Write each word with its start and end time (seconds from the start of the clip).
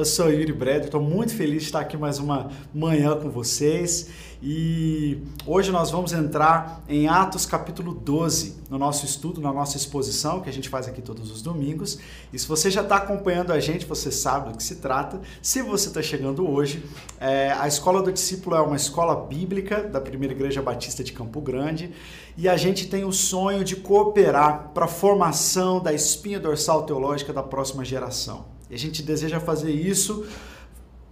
Eu 0.00 0.04
sou 0.06 0.32
Yuri 0.32 0.50
Breder, 0.50 0.86
estou 0.86 1.02
muito 1.02 1.34
feliz 1.34 1.60
de 1.60 1.66
estar 1.66 1.80
aqui 1.80 1.94
mais 1.94 2.18
uma 2.18 2.48
manhã 2.72 3.14
com 3.20 3.28
vocês 3.28 4.08
e 4.42 5.18
hoje 5.46 5.70
nós 5.70 5.90
vamos 5.90 6.14
entrar 6.14 6.82
em 6.88 7.06
Atos 7.06 7.44
capítulo 7.44 7.92
12 7.92 8.62
no 8.70 8.78
nosso 8.78 9.04
estudo, 9.04 9.42
na 9.42 9.52
nossa 9.52 9.76
exposição 9.76 10.40
que 10.40 10.48
a 10.48 10.52
gente 10.54 10.70
faz 10.70 10.88
aqui 10.88 11.02
todos 11.02 11.30
os 11.30 11.42
domingos. 11.42 11.98
E 12.32 12.38
se 12.38 12.48
você 12.48 12.70
já 12.70 12.80
está 12.80 12.96
acompanhando 12.96 13.52
a 13.52 13.60
gente, 13.60 13.84
você 13.84 14.10
sabe 14.10 14.48
do 14.48 14.56
que 14.56 14.62
se 14.62 14.76
trata. 14.76 15.20
Se 15.42 15.60
você 15.60 15.88
está 15.88 16.00
chegando 16.00 16.50
hoje, 16.50 16.82
é, 17.20 17.52
a 17.52 17.68
Escola 17.68 18.02
do 18.02 18.10
Discípulo 18.10 18.56
é 18.56 18.60
uma 18.62 18.76
escola 18.76 19.26
bíblica 19.26 19.82
da 19.82 20.00
Primeira 20.00 20.32
Igreja 20.32 20.62
Batista 20.62 21.04
de 21.04 21.12
Campo 21.12 21.42
Grande 21.42 21.92
e 22.38 22.48
a 22.48 22.56
gente 22.56 22.88
tem 22.88 23.04
o 23.04 23.12
sonho 23.12 23.62
de 23.62 23.76
cooperar 23.76 24.70
para 24.72 24.86
a 24.86 24.88
formação 24.88 25.78
da 25.78 25.92
espinha 25.92 26.40
dorsal 26.40 26.84
teológica 26.84 27.34
da 27.34 27.42
próxima 27.42 27.84
geração. 27.84 28.49
E 28.70 28.74
a 28.74 28.78
gente 28.78 29.02
deseja 29.02 29.40
fazer 29.40 29.72
isso 29.72 30.24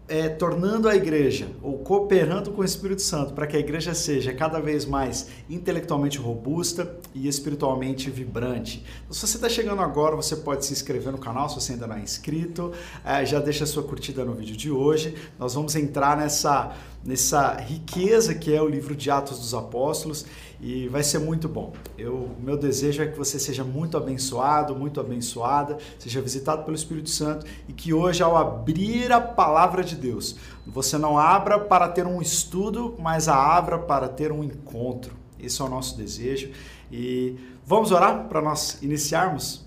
é, 0.09 0.27
tornando 0.27 0.89
a 0.89 0.97
igreja, 0.97 1.49
ou 1.63 1.79
cooperando 1.79 2.51
com 2.51 2.63
o 2.63 2.65
Espírito 2.65 3.03
Santo, 3.03 3.35
para 3.35 3.47
que 3.47 3.57
a 3.57 3.61
igreja 3.61 3.93
seja 3.95 4.33
cada 4.33 4.59
vez 4.59 4.87
mais 4.87 5.29
intelectualmente 5.51 6.19
robusta 6.19 6.97
e 7.15 7.29
espiritualmente 7.29 8.09
vibrante. 8.09 8.83
Então, 9.03 9.13
se 9.13 9.27
você 9.27 9.37
está 9.37 9.49
chegando 9.51 9.83
agora, 9.83 10.17
você 10.17 10.35
pode 10.35 10.65
se 10.65 10.73
inscrever 10.73 11.13
no 11.13 11.19
canal, 11.19 11.49
se 11.51 11.57
você 11.57 11.75
ainda 11.75 11.87
não 11.87 11.97
é 11.97 12.01
inscrito, 12.01 12.73
é, 13.05 13.25
já 13.27 13.39
deixa 13.39 13.65
a 13.65 13.67
sua 13.67 13.83
curtida 13.83 14.25
no 14.25 14.33
vídeo 14.33 14.57
de 14.57 14.71
hoje. 14.71 15.15
Nós 15.39 15.55
vamos 15.55 15.77
entrar 15.77 16.17
nessa, 16.17 16.75
nessa 17.05 17.55
riqueza 17.57 18.35
que 18.35 18.55
é 18.55 18.63
o 18.63 18.69
livro 18.69 18.97
de 18.97 19.11
Atos 19.11 19.39
dos 19.39 19.53
Apóstolos 19.53 20.25
e 20.61 20.89
vai 20.89 21.03
ser 21.03 21.19
muito 21.19 21.49
bom. 21.49 21.73
Eu, 21.97 22.31
meu 22.41 22.57
desejo 22.57 23.03
é 23.03 23.07
que 23.07 23.17
você 23.17 23.39
seja 23.39 23.63
muito 23.63 23.97
abençoado, 23.97 24.75
muito 24.75 25.01
abençoada, 25.01 25.79
seja 25.99 26.21
visitado 26.21 26.65
pelo 26.65 26.77
Espírito 26.77 27.11
Santo 27.11 27.47
e 27.69 27.73
que 27.73 27.93
hoje, 27.93 28.23
ao 28.23 28.37
abrir 28.37 29.13
a 29.13 29.21
palavra 29.21 29.85
de 29.85 29.95
Deus, 29.95 30.37
você 30.67 30.99
não 30.99 31.19
abra 31.19 31.59
para 31.59 31.89
ter 31.89 32.07
um 32.07 32.21
estudo, 32.21 32.97
mas 32.99 33.29
a 33.29 33.37
abra 33.37 33.79
para 33.79 34.09
ter 34.09 34.33
um 34.33 34.43
encontro. 34.43 35.15
Esse 35.39 35.63
é 35.63 35.65
o 35.65 35.69
nosso 35.69 35.97
desejo. 35.97 36.51
E 36.91 37.37
vamos 37.65 37.93
orar 37.93 38.27
para 38.29 38.43
nós 38.43 38.79
iniciarmos? 38.83 39.65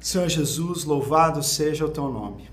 Senhor 0.00 0.28
Jesus, 0.28 0.84
louvado 0.84 1.42
seja 1.42 1.84
o 1.84 1.88
teu 1.88 2.08
nome 2.08 2.51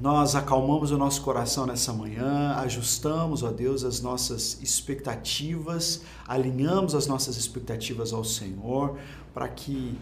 nós 0.00 0.36
acalmamos 0.36 0.92
o 0.92 0.98
nosso 0.98 1.22
coração 1.22 1.66
nessa 1.66 1.92
manhã, 1.92 2.54
ajustamos, 2.58 3.42
ó 3.42 3.50
Deus, 3.50 3.82
as 3.82 4.00
nossas 4.00 4.58
expectativas, 4.62 6.02
alinhamos 6.26 6.94
as 6.94 7.08
nossas 7.08 7.36
expectativas 7.36 8.12
ao 8.12 8.22
Senhor, 8.22 8.96
para 9.34 9.48
que 9.48 9.98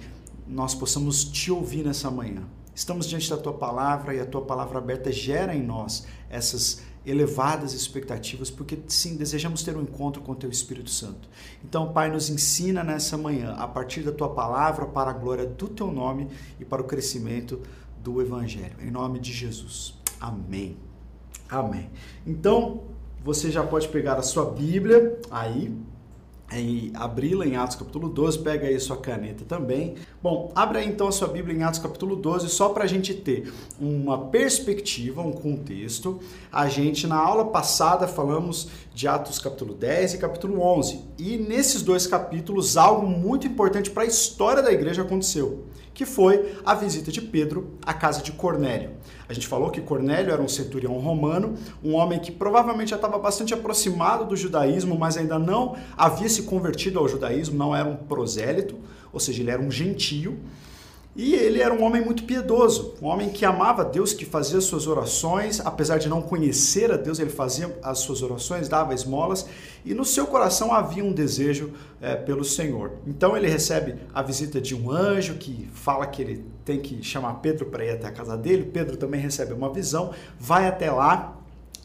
nós 0.47 0.75
possamos 0.75 1.25
te 1.25 1.51
ouvir 1.51 1.83
nessa 1.83 2.11
manhã. 2.11 2.43
Estamos 2.75 3.09
diante 3.09 3.31
da 3.31 3.39
tua 3.39 3.55
palavra 3.55 4.15
e 4.15 4.21
a 4.21 4.27
tua 4.27 4.43
palavra 4.43 4.79
aberta 4.79 5.11
gera 5.11 5.55
em 5.55 5.63
nós 5.63 6.07
essas 6.29 6.83
elevadas 7.07 7.73
expectativas, 7.73 8.51
porque 8.51 8.79
sim, 8.89 9.17
desejamos 9.17 9.63
ter 9.63 9.77
um 9.77 9.83
encontro 9.83 10.21
com 10.21 10.33
o 10.33 10.35
teu 10.35 10.51
Espírito 10.51 10.91
Santo. 10.91 11.29
Então, 11.65 11.93
Pai, 11.93 12.11
nos 12.11 12.29
ensina 12.29 12.85
nessa 12.85 13.17
manhã, 13.17 13.55
a 13.55 13.67
partir 13.67 14.03
da 14.03 14.13
tua 14.13 14.29
palavra, 14.29 14.85
para 14.87 15.11
a 15.11 15.15
glória 15.15 15.47
do 15.47 15.69
teu 15.69 15.91
nome 15.91 16.29
e 16.61 16.65
para 16.65 16.83
o 16.83 16.85
crescimento 16.85 17.63
Evangelho. 18.21 18.77
Em 18.81 18.91
nome 18.91 19.19
de 19.19 19.33
Jesus. 19.33 19.95
Amém. 20.21 20.77
Amém. 21.49 21.91
Então, 22.27 22.83
você 23.25 23.51
já 23.51 23.63
pode 23.63 23.89
pegar 23.89 24.15
a 24.15 24.23
sua 24.23 24.45
Bíblia 24.45 25.19
aí, 25.31 25.73
e 26.53 26.93
abri-la 26.95 27.45
em 27.45 27.57
Atos 27.57 27.75
capítulo 27.75 28.09
12, 28.09 28.39
pega 28.39 28.69
aí 28.69 28.77
a 28.77 28.81
sua 28.81 28.97
caneta 28.97 29.45
também. 29.45 29.97
Bom, 30.23 30.53
abra 30.55 30.79
aí 30.79 30.89
então 30.89 31.09
a 31.09 31.13
sua 31.13 31.27
Bíblia 31.27 31.57
em 31.57 31.65
Atos 31.65 31.81
capítulo 31.81 32.15
12, 32.15 32.49
só 32.49 32.69
para 32.69 32.85
a 32.85 32.87
gente 32.87 33.13
ter 33.15 33.53
uma 33.81 34.27
perspectiva, 34.27 35.23
um 35.23 35.33
contexto. 35.33 36.21
A 36.53 36.69
gente, 36.69 37.07
na 37.07 37.17
aula 37.17 37.47
passada, 37.47 38.07
falamos 38.07 38.69
de 38.95 39.09
Atos 39.09 39.41
capítulo 39.41 39.75
10 39.75 40.15
e 40.15 40.19
capítulo 40.19 40.61
11. 40.61 41.01
E 41.19 41.37
nesses 41.37 41.83
dois 41.83 42.07
capítulos, 42.07 42.77
algo 42.77 43.07
muito 43.09 43.47
importante 43.47 43.91
para 43.91 44.05
a 44.05 44.07
história 44.07 44.63
da 44.63 44.73
igreja 44.73 45.03
aconteceu 45.03 45.65
que 45.97 46.05
foi 46.05 46.55
a 46.63 46.75
visita 46.75 47.11
de 47.11 47.23
Pedro 47.23 47.79
à 47.85 47.95
casa 47.95 48.23
de 48.23 48.31
Cornélio. 48.31 48.91
A 49.27 49.33
gente 49.33 49.47
falou 49.47 49.71
que 49.71 49.81
Cornélio 49.81 50.31
era 50.31 50.43
um 50.43 50.47
centurião 50.47 50.93
romano, 50.99 51.55
um 51.83 51.95
homem 51.95 52.19
que 52.21 52.31
provavelmente 52.31 52.91
já 52.91 52.97
estava 52.97 53.19
bastante 53.19 53.55
aproximado 53.55 54.27
do 54.27 54.37
judaísmo, 54.37 54.97
mas 54.99 55.17
ainda 55.17 55.39
não 55.39 55.75
havia 55.97 56.29
se 56.29 56.43
convertido 56.43 56.99
ao 56.99 57.09
judaísmo, 57.09 57.57
não 57.57 57.75
era 57.75 57.89
um 57.89 57.97
prosélito, 57.97 58.77
ou 59.11 59.19
seja, 59.19 59.41
ele 59.41 59.51
era 59.51 59.63
um 59.63 59.71
gentio. 59.71 60.39
E 61.17 61.35
ele 61.35 61.63
era 61.63 61.73
um 61.73 61.83
homem 61.83 62.05
muito 62.05 62.25
piedoso, 62.25 62.95
um 63.01 63.07
homem 63.07 63.31
que 63.31 63.43
amava 63.43 63.83
Deus, 63.83 64.13
que 64.13 64.27
fazia 64.27 64.61
suas 64.61 64.87
orações, 64.87 65.61
apesar 65.61 65.97
de 65.97 66.11
não 66.11 66.21
conhecer 66.21 66.93
a 66.93 66.97
Deus, 66.99 67.19
ele 67.19 67.31
fazia 67.31 67.75
as 67.83 68.01
suas 68.01 68.21
orações, 68.21 68.69
dava 68.69 68.93
esmolas, 68.93 69.47
e 69.83 69.95
no 69.95 70.05
seu 70.05 70.27
coração 70.27 70.75
havia 70.75 71.03
um 71.03 71.15
desejo 71.15 71.73
é, 72.03 72.15
pelo 72.17 72.45
Senhor. 72.45 72.93
Então 73.07 73.35
ele 73.35 73.49
recebe 73.49 73.95
a 74.13 74.21
visita 74.21 74.61
de 74.61 74.75
um 74.75 74.91
anjo 74.91 75.37
que 75.37 75.71
fala 75.73 76.07
que 76.07 76.21
ele 76.21 76.45
tem 76.67 76.81
que 76.81 77.03
chamar 77.03 77.37
Pedro 77.37 77.65
para 77.65 77.83
ir 77.83 77.93
até 77.93 78.09
a 78.09 78.13
casa 78.13 78.37
dele. 78.37 78.65
Pedro 78.65 78.99
também 78.99 79.19
recebe 79.19 79.55
uma 79.55 79.73
visão, 79.73 80.13
vai 80.39 80.69
até 80.69 80.91
lá, 80.91 81.35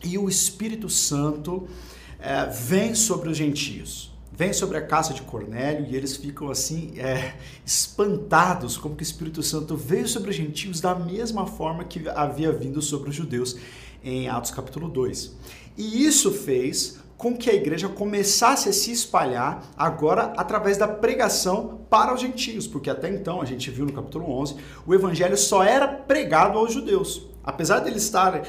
e 0.03 0.17
o 0.17 0.27
Espírito 0.27 0.89
Santo 0.89 1.69
é, 2.19 2.47
vem 2.47 2.93
sobre 2.93 3.29
os 3.29 3.37
gentios 3.37 4.10
vem 4.41 4.53
sobre 4.53 4.75
a 4.75 4.81
casa 4.81 5.13
de 5.13 5.21
Cornélio 5.21 5.85
e 5.87 5.95
eles 5.95 6.17
ficam 6.17 6.49
assim 6.49 6.93
é, 6.97 7.35
espantados 7.63 8.75
como 8.75 8.95
que 8.95 9.03
o 9.03 9.05
Espírito 9.05 9.43
Santo 9.43 9.77
veio 9.77 10.07
sobre 10.07 10.31
os 10.31 10.35
gentios 10.35 10.81
da 10.81 10.95
mesma 10.95 11.45
forma 11.45 11.83
que 11.83 12.09
havia 12.09 12.51
vindo 12.51 12.81
sobre 12.81 13.11
os 13.11 13.15
judeus 13.15 13.55
em 14.03 14.29
Atos 14.29 14.49
capítulo 14.49 14.89
2. 14.89 15.35
E 15.77 16.03
isso 16.03 16.31
fez 16.31 16.99
com 17.15 17.37
que 17.37 17.51
a 17.51 17.53
igreja 17.53 17.87
começasse 17.87 18.67
a 18.67 18.73
se 18.73 18.91
espalhar 18.91 19.63
agora 19.77 20.33
através 20.35 20.75
da 20.75 20.87
pregação 20.87 21.81
para 21.87 22.11
os 22.11 22.19
gentios, 22.19 22.65
porque 22.65 22.89
até 22.89 23.09
então 23.09 23.43
a 23.43 23.45
gente 23.45 23.69
viu 23.69 23.85
no 23.85 23.93
capítulo 23.93 24.27
11, 24.39 24.55
o 24.87 24.95
evangelho 24.95 25.37
só 25.37 25.63
era 25.63 25.87
pregado 25.87 26.57
aos 26.57 26.73
judeus. 26.73 27.30
Apesar 27.43 27.79
deles 27.79 28.03
estarem, 28.03 28.43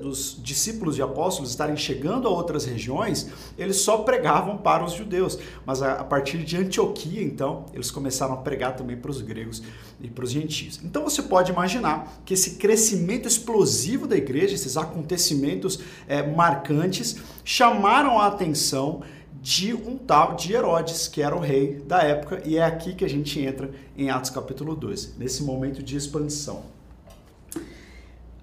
dos 0.00 0.38
discípulos 0.42 0.96
e 0.96 1.02
apóstolos 1.02 1.50
estarem 1.50 1.76
chegando 1.76 2.26
a 2.26 2.30
outras 2.30 2.64
regiões, 2.64 3.28
eles 3.58 3.76
só 3.76 3.98
pregavam 3.98 4.56
para 4.56 4.82
os 4.82 4.92
judeus. 4.92 5.38
Mas 5.66 5.82
a, 5.82 6.02
partir 6.04 6.38
de 6.38 6.56
Antioquia, 6.56 7.22
então, 7.22 7.66
eles 7.74 7.90
começaram 7.90 8.32
a 8.34 8.38
pregar 8.38 8.76
também 8.76 8.96
para 8.96 9.10
os 9.10 9.20
gregos 9.20 9.62
e 10.00 10.08
para 10.08 10.24
os 10.24 10.30
gentios. 10.30 10.80
Então 10.82 11.04
você 11.04 11.22
pode 11.22 11.52
imaginar 11.52 12.20
que 12.24 12.32
esse 12.32 12.52
crescimento 12.52 13.28
explosivo 13.28 14.06
da 14.06 14.16
igreja, 14.16 14.54
esses 14.54 14.76
acontecimentos 14.76 15.80
é, 16.08 16.22
marcantes, 16.22 17.16
chamaram 17.44 18.18
a 18.18 18.26
atenção 18.26 19.02
de 19.42 19.74
um 19.74 19.96
tal 19.96 20.34
de 20.34 20.52
Herodes, 20.52 21.08
que 21.08 21.22
era 21.22 21.34
o 21.34 21.40
rei 21.40 21.76
da 21.86 22.02
época, 22.02 22.42
e 22.44 22.56
é 22.56 22.64
aqui 22.64 22.94
que 22.94 23.04
a 23.04 23.08
gente 23.08 23.40
entra 23.40 23.70
em 23.96 24.10
Atos 24.10 24.30
capítulo 24.30 24.74
12, 24.74 25.14
nesse 25.18 25.42
momento 25.42 25.82
de 25.82 25.96
expansão. 25.96 26.79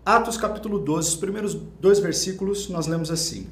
Atos 0.08 0.38
capítulo 0.38 0.80
12, 0.80 1.10
os 1.10 1.16
primeiros 1.18 1.54
dois 1.54 2.00
versículos, 2.00 2.70
nós 2.70 2.88
lemos 2.88 3.12
assim. 3.12 3.46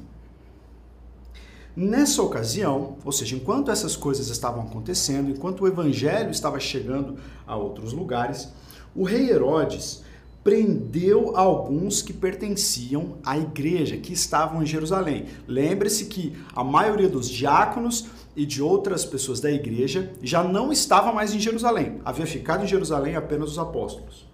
Nessa 1.76 2.22
ocasião, 2.22 2.96
ou 3.04 3.12
seja, 3.12 3.36
enquanto 3.36 3.70
essas 3.70 3.94
coisas 3.94 4.30
estavam 4.30 4.62
acontecendo, 4.62 5.30
enquanto 5.30 5.60
o 5.60 5.68
evangelho 5.68 6.30
estava 6.30 6.58
chegando 6.58 7.18
a 7.46 7.54
outros 7.54 7.92
lugares, 7.92 8.50
o 8.94 9.04
rei 9.04 9.28
Herodes 9.28 10.02
prendeu 10.42 11.36
alguns 11.36 12.00
que 12.00 12.14
pertenciam 12.14 13.18
à 13.22 13.36
igreja, 13.36 13.98
que 13.98 14.14
estavam 14.14 14.62
em 14.62 14.66
Jerusalém. 14.66 15.26
Lembre-se 15.46 16.06
que 16.06 16.38
a 16.54 16.64
maioria 16.64 17.10
dos 17.10 17.28
diáconos 17.28 18.06
e 18.34 18.46
de 18.46 18.62
outras 18.62 19.04
pessoas 19.04 19.40
da 19.40 19.50
igreja 19.50 20.10
já 20.22 20.42
não 20.42 20.72
estava 20.72 21.12
mais 21.12 21.34
em 21.34 21.38
Jerusalém. 21.38 22.00
Havia 22.02 22.26
ficado 22.26 22.64
em 22.64 22.66
Jerusalém 22.66 23.14
apenas 23.14 23.50
os 23.50 23.58
apóstolos 23.58 24.25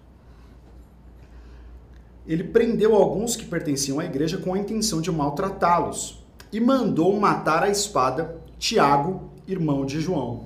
ele 2.27 2.43
prendeu 2.43 2.95
alguns 2.95 3.35
que 3.35 3.45
pertenciam 3.45 3.99
à 3.99 4.05
igreja 4.05 4.37
com 4.37 4.53
a 4.53 4.57
intenção 4.59 5.01
de 5.01 5.11
maltratá-los 5.11 6.23
e 6.51 6.59
mandou 6.59 7.19
matar 7.19 7.63
a 7.63 7.69
espada 7.69 8.37
Tiago, 8.57 9.29
irmão 9.47 9.85
de 9.85 9.99
João. 9.99 10.45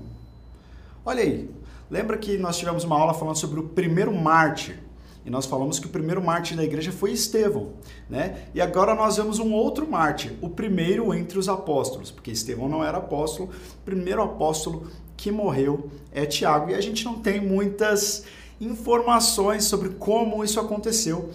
Olha 1.06 1.21
aí, 1.21 1.50
lembra 1.89 2.18
que 2.18 2.38
nós 2.38 2.57
tivemos 2.57 2.83
uma 2.83 2.97
aula 2.97 3.13
falando 3.13 3.38
sobre 3.38 3.59
o 3.59 3.63
primeiro 3.63 4.13
mártir? 4.13 4.79
E 5.25 5.29
nós 5.29 5.45
falamos 5.45 5.77
que 5.77 5.88
o 5.88 5.89
primeiro 5.89 6.24
mártir 6.24 6.56
da 6.56 6.63
igreja 6.63 6.89
foi 6.89 7.12
Estevão, 7.12 7.74
né? 8.09 8.47
E 8.56 8.62
agora 8.62 8.95
nós 8.95 9.18
vemos 9.18 9.39
um 9.39 9.53
outro 9.53 9.85
mártir, 9.85 10.31
o 10.41 10.50
primeiro 10.50 11.13
entre 11.13 11.38
os 11.38 11.50
apóstolos, 11.50 12.09
porque 12.09 12.31
Estevão 12.31 12.69
não 12.69 12.81
era 12.81 12.97
apóstolo, 12.97 13.50
o 13.50 13.85
primeiro 13.85 14.24
apóstolo 14.24 14.88
que 15.18 15.29
morreu 15.29 15.91
é 16.13 16.25
Tiago. 16.25 16.71
E 16.71 16.75
a 16.75 16.81
gente 16.81 17.03
não 17.03 17.19
tem 17.19 17.41
muitas 17.41 18.24
informações 18.62 19.65
sobre 19.65 19.89
como 19.89 20.45
isso 20.45 20.62
aconteceu, 20.62 21.29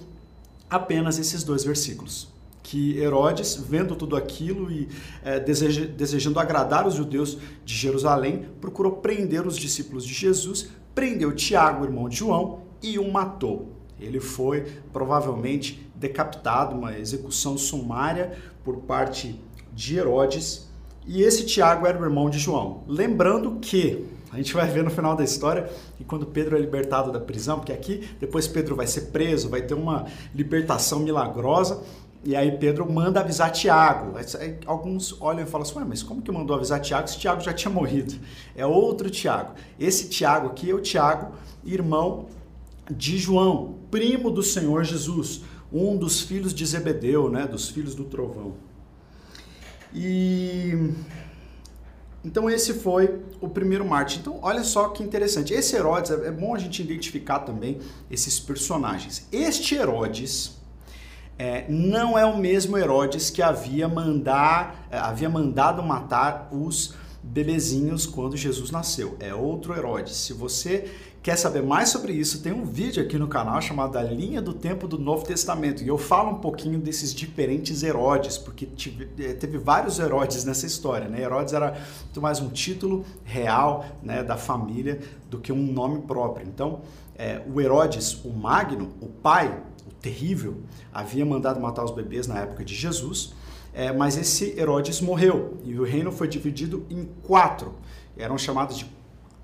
apenas 0.77 1.19
esses 1.19 1.43
dois 1.43 1.65
versículos. 1.65 2.29
Que 2.63 2.99
Herodes, 2.99 3.57
vendo 3.57 3.97
tudo 3.97 4.17
aquilo 4.17 4.71
e 4.71 4.89
é, 5.23 5.41
deseja, 5.41 5.85
desejando 5.85 6.39
agradar 6.39 6.87
os 6.87 6.95
judeus 6.95 7.37
de 7.65 7.75
Jerusalém, 7.75 8.47
procurou 8.61 8.93
prender 8.93 9.47
os 9.47 9.57
discípulos 9.57 10.07
de 10.07 10.15
Jesus, 10.15 10.69
prendeu 10.95 11.35
Tiago, 11.35 11.85
irmão 11.85 12.09
de 12.09 12.17
João, 12.17 12.61
e 12.83 12.99
o 12.99 13.11
matou. 13.11 13.73
Ele 14.01 14.21
foi 14.21 14.67
provavelmente 14.93 15.91
decapitado, 15.95 16.75
uma 16.75 16.99
execução 16.99 17.57
sumária 17.57 18.37
por 18.65 18.79
parte 18.79 19.41
de 19.73 19.97
Herodes. 19.97 20.69
E 21.07 21.23
esse 21.23 21.45
Tiago 21.45 21.87
era 21.87 22.01
o 22.01 22.05
irmão 22.05 22.31
de 22.31 22.39
João. 22.39 22.83
Lembrando 22.87 23.59
que 23.61 24.05
a 24.33 24.37
gente 24.37 24.55
vai 24.55 24.67
ver 24.67 24.83
no 24.83 24.91
final 24.91 25.15
da 25.15 25.23
história 25.23 25.71
que 25.97 26.05
quando 26.05 26.25
Pedro 26.25 26.57
é 26.57 26.59
libertado 26.59 27.13
da 27.13 27.21
prisão, 27.21 27.59
porque 27.59 27.73
aqui 27.73 28.09
depois 28.19 28.49
Pedro 28.49 28.75
vai 28.75 28.87
ser 28.87 29.03
preso, 29.13 29.51
vai 29.51 29.61
ter 29.61 29.75
uma 29.75 30.07
libertação 30.35 31.01
milagrosa, 31.01 31.83
e 32.25 32.35
aí 32.35 32.57
Pedro 32.57 32.91
manda 32.91 33.21
avisar 33.21 33.51
Tiago. 33.51 34.15
Alguns 34.65 35.21
olham 35.21 35.43
e 35.43 35.47
falam 35.47 35.67
assim, 35.67 35.79
mas 35.87 36.03
como 36.03 36.23
que 36.23 36.33
mandou 36.33 36.57
avisar 36.57 36.81
Tiago 36.81 37.09
se 37.09 37.19
Tiago 37.19 37.43
já 37.43 37.53
tinha 37.53 37.71
morrido? 37.71 38.15
É 38.57 38.65
outro 38.65 39.11
Tiago. 39.11 39.53
Esse 39.79 40.09
Tiago 40.09 40.47
aqui 40.49 40.71
é 40.71 40.75
o 40.75 40.81
Tiago, 40.81 41.35
irmão 41.63 42.27
de 42.91 43.19
João, 43.19 43.75
primo 43.91 44.31
do 44.31 44.43
Senhor 44.43 44.83
Jesus, 44.85 45.43
um 45.71 45.97
dos 45.97 46.21
filhos 46.21 46.55
de 46.55 46.65
Zebedeu, 46.65 47.29
né, 47.29 47.47
dos 47.47 47.69
filhos 47.69 47.95
do 47.95 48.05
trovão. 48.05 48.55
E 49.95 50.91
então 52.25 52.49
esse 52.49 52.75
foi 52.75 53.21
o 53.41 53.49
primeiro 53.49 53.85
Marte. 53.85 54.19
Então 54.21 54.39
olha 54.43 54.63
só 54.63 54.89
que 54.89 55.03
interessante. 55.03 55.53
Esse 55.53 55.75
Herodes 55.77 56.11
é 56.11 56.31
bom 56.31 56.55
a 56.55 56.59
gente 56.59 56.81
identificar 56.81 57.41
também 57.41 57.79
esses 58.11 58.39
personagens. 58.39 59.27
Este 59.33 59.75
Herodes 59.75 60.57
é, 61.39 61.65
não 61.69 62.17
é 62.17 62.25
o 62.25 62.37
mesmo 62.37 62.79
Herodes 62.79 63.31
que 63.31 63.43
havia 63.43 63.89
mandar 63.89 64.87
é, 64.91 64.99
havia 64.99 65.29
mandado 65.29 65.83
matar 65.83 66.49
os 66.53 66.95
bebezinhos 67.23 68.07
quando 68.07 68.37
Jesus 68.37 68.71
nasceu. 68.71 69.17
É 69.19 69.35
outro 69.35 69.75
Herodes. 69.75 70.17
Se 70.17 70.33
você 70.33 70.91
quer 71.23 71.37
saber 71.37 71.63
mais 71.63 71.89
sobre 71.89 72.13
isso, 72.13 72.43
tem 72.43 72.53
um 72.53 72.65
vídeo 72.65 73.03
aqui 73.03 73.17
no 73.17 73.29
canal 73.29 73.63
chamado 73.63 73.97
A 73.97 74.03
Linha 74.03 74.43
do 74.43 74.53
Tempo 74.53 74.89
do 74.89 74.99
Novo 74.99 75.25
Testamento. 75.25 75.85
E 75.85 75.89
eu 75.89 75.97
falo 75.97 76.31
um 76.31 76.39
pouquinho 76.41 76.81
desses 76.81 77.15
diferentes 77.15 77.85
Herodes, 77.85 78.37
porque 78.37 78.69
eh, 79.21 79.33
teve 79.35 79.57
vários 79.57 80.01
Herodes 80.01 80.45
nessa 80.45 80.67
história. 80.67 81.09
Né? 81.09 81.23
Herodes 81.23 81.55
era 81.55 81.81
muito 82.03 82.21
mais 82.21 82.41
um 82.41 82.49
título 82.49 83.05
real 83.23 83.85
né, 84.03 84.25
da 84.25 84.37
família 84.37 85.01
do 85.31 85.39
que 85.39 85.53
um 85.53 85.73
nome 85.73 86.03
próprio. 86.03 86.45
Então, 86.45 86.81
é, 87.17 87.41
o 87.47 87.61
Herodes, 87.61 88.25
o 88.25 88.31
Magno, 88.31 88.93
o 89.01 89.07
pai, 89.07 89.63
o 89.87 89.95
terrível, 89.95 90.57
havia 90.93 91.25
mandado 91.25 91.61
matar 91.61 91.85
os 91.85 91.93
bebês 91.93 92.27
na 92.27 92.41
época 92.41 92.65
de 92.65 92.75
Jesus. 92.75 93.33
É, 93.73 93.93
mas 93.93 94.17
esse 94.17 94.59
Herodes 94.59 95.01
morreu 95.01 95.57
e 95.65 95.79
o 95.79 95.85
reino 95.85 96.11
foi 96.11 96.27
dividido 96.27 96.85
em 96.91 97.09
quatro. 97.23 97.77
Eram 98.17 98.37
chamados 98.37 98.77
de 98.77 98.87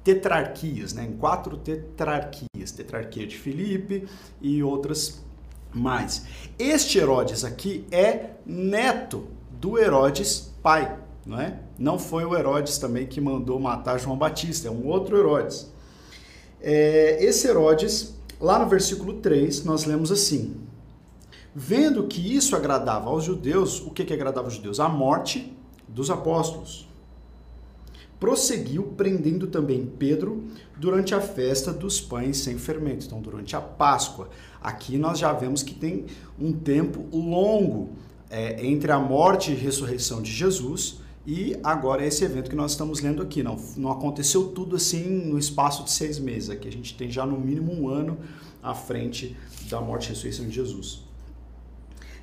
tetrarquias, 0.04 0.92
né? 0.92 1.04
em 1.04 1.12
quatro 1.12 1.56
tetrarquias. 1.56 2.72
Tetrarquia 2.74 3.26
de 3.26 3.36
Filipe 3.36 4.06
e 4.40 4.62
outras 4.62 5.24
mais. 5.72 6.24
Este 6.58 6.98
Herodes 6.98 7.44
aqui 7.44 7.86
é 7.90 8.30
neto 8.44 9.28
do 9.60 9.78
Herodes 9.78 10.52
pai, 10.62 10.98
não 11.26 11.40
é? 11.40 11.60
Não 11.78 11.98
foi 11.98 12.24
o 12.24 12.36
Herodes 12.36 12.78
também 12.78 13.06
que 13.06 13.20
mandou 13.20 13.58
matar 13.58 13.98
João 13.98 14.16
Batista, 14.16 14.68
é 14.68 14.70
um 14.70 14.86
outro 14.86 15.16
Herodes. 15.16 15.72
É, 16.60 17.22
esse 17.24 17.46
Herodes, 17.46 18.14
lá 18.40 18.58
no 18.58 18.68
versículo 18.68 19.14
3, 19.14 19.64
nós 19.64 19.84
lemos 19.84 20.10
assim: 20.10 20.56
Vendo 21.54 22.06
que 22.06 22.34
isso 22.34 22.56
agradava 22.56 23.10
aos 23.10 23.24
judeus, 23.24 23.80
o 23.80 23.90
que, 23.90 24.04
que 24.04 24.12
agradava 24.12 24.46
aos 24.46 24.54
judeus? 24.54 24.80
A 24.80 24.88
morte 24.88 25.56
dos 25.86 26.10
apóstolos. 26.10 26.88
Prosseguiu 28.18 28.82
prendendo 28.96 29.46
também 29.46 29.86
Pedro 29.98 30.44
durante 30.76 31.14
a 31.14 31.20
festa 31.20 31.72
dos 31.72 32.00
pães 32.00 32.38
sem 32.38 32.58
fermento, 32.58 33.06
então 33.06 33.20
durante 33.20 33.54
a 33.54 33.60
Páscoa. 33.60 34.28
Aqui 34.60 34.98
nós 34.98 35.18
já 35.18 35.32
vemos 35.32 35.62
que 35.62 35.74
tem 35.74 36.06
um 36.38 36.52
tempo 36.52 37.04
longo 37.16 37.90
é, 38.28 38.64
entre 38.66 38.90
a 38.90 38.98
morte 38.98 39.52
e 39.52 39.54
ressurreição 39.54 40.20
de 40.20 40.32
Jesus 40.32 40.98
e 41.26 41.56
agora 41.62 42.04
esse 42.04 42.24
evento 42.24 42.50
que 42.50 42.56
nós 42.56 42.72
estamos 42.72 43.00
lendo 43.00 43.22
aqui. 43.22 43.42
Não, 43.42 43.56
não 43.76 43.90
aconteceu 43.90 44.48
tudo 44.48 44.76
assim 44.76 45.04
no 45.04 45.38
espaço 45.38 45.84
de 45.84 45.90
seis 45.90 46.18
meses. 46.18 46.50
Aqui 46.50 46.66
a 46.66 46.72
gente 46.72 46.96
tem 46.96 47.10
já 47.10 47.24
no 47.24 47.38
mínimo 47.38 47.72
um 47.72 47.88
ano 47.88 48.18
à 48.62 48.74
frente 48.74 49.36
da 49.70 49.80
morte 49.80 50.06
e 50.06 50.08
ressurreição 50.08 50.46
de 50.46 50.54
Jesus. 50.54 51.06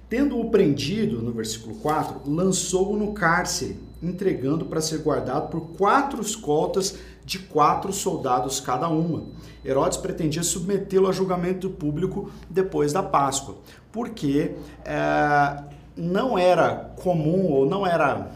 Tendo-o 0.09 0.49
prendido, 0.49 1.21
no 1.21 1.31
versículo 1.31 1.75
4, 1.75 2.29
lançou-o 2.29 2.97
no 2.97 3.13
cárcere, 3.13 3.77
entregando 4.01 4.65
para 4.65 4.81
ser 4.81 4.99
guardado 4.99 5.49
por 5.49 5.61
quatro 5.77 6.21
escoltas 6.21 6.97
de 7.25 7.39
quatro 7.39 7.91
soldados 7.91 8.59
cada 8.59 8.87
uma. 8.87 9.25
Herodes 9.63 9.97
pretendia 9.97 10.43
submetê-lo 10.43 11.07
a 11.07 11.11
julgamento 11.11 11.69
público 11.69 12.29
depois 12.49 12.93
da 12.93 13.01
Páscoa, 13.01 13.57
porque 13.91 14.55
é, 14.83 15.63
não 15.97 16.37
era 16.37 16.93
comum 16.97 17.51
ou 17.51 17.65
não 17.65 17.85
era 17.85 18.31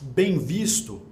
bem 0.00 0.38
visto 0.38 1.02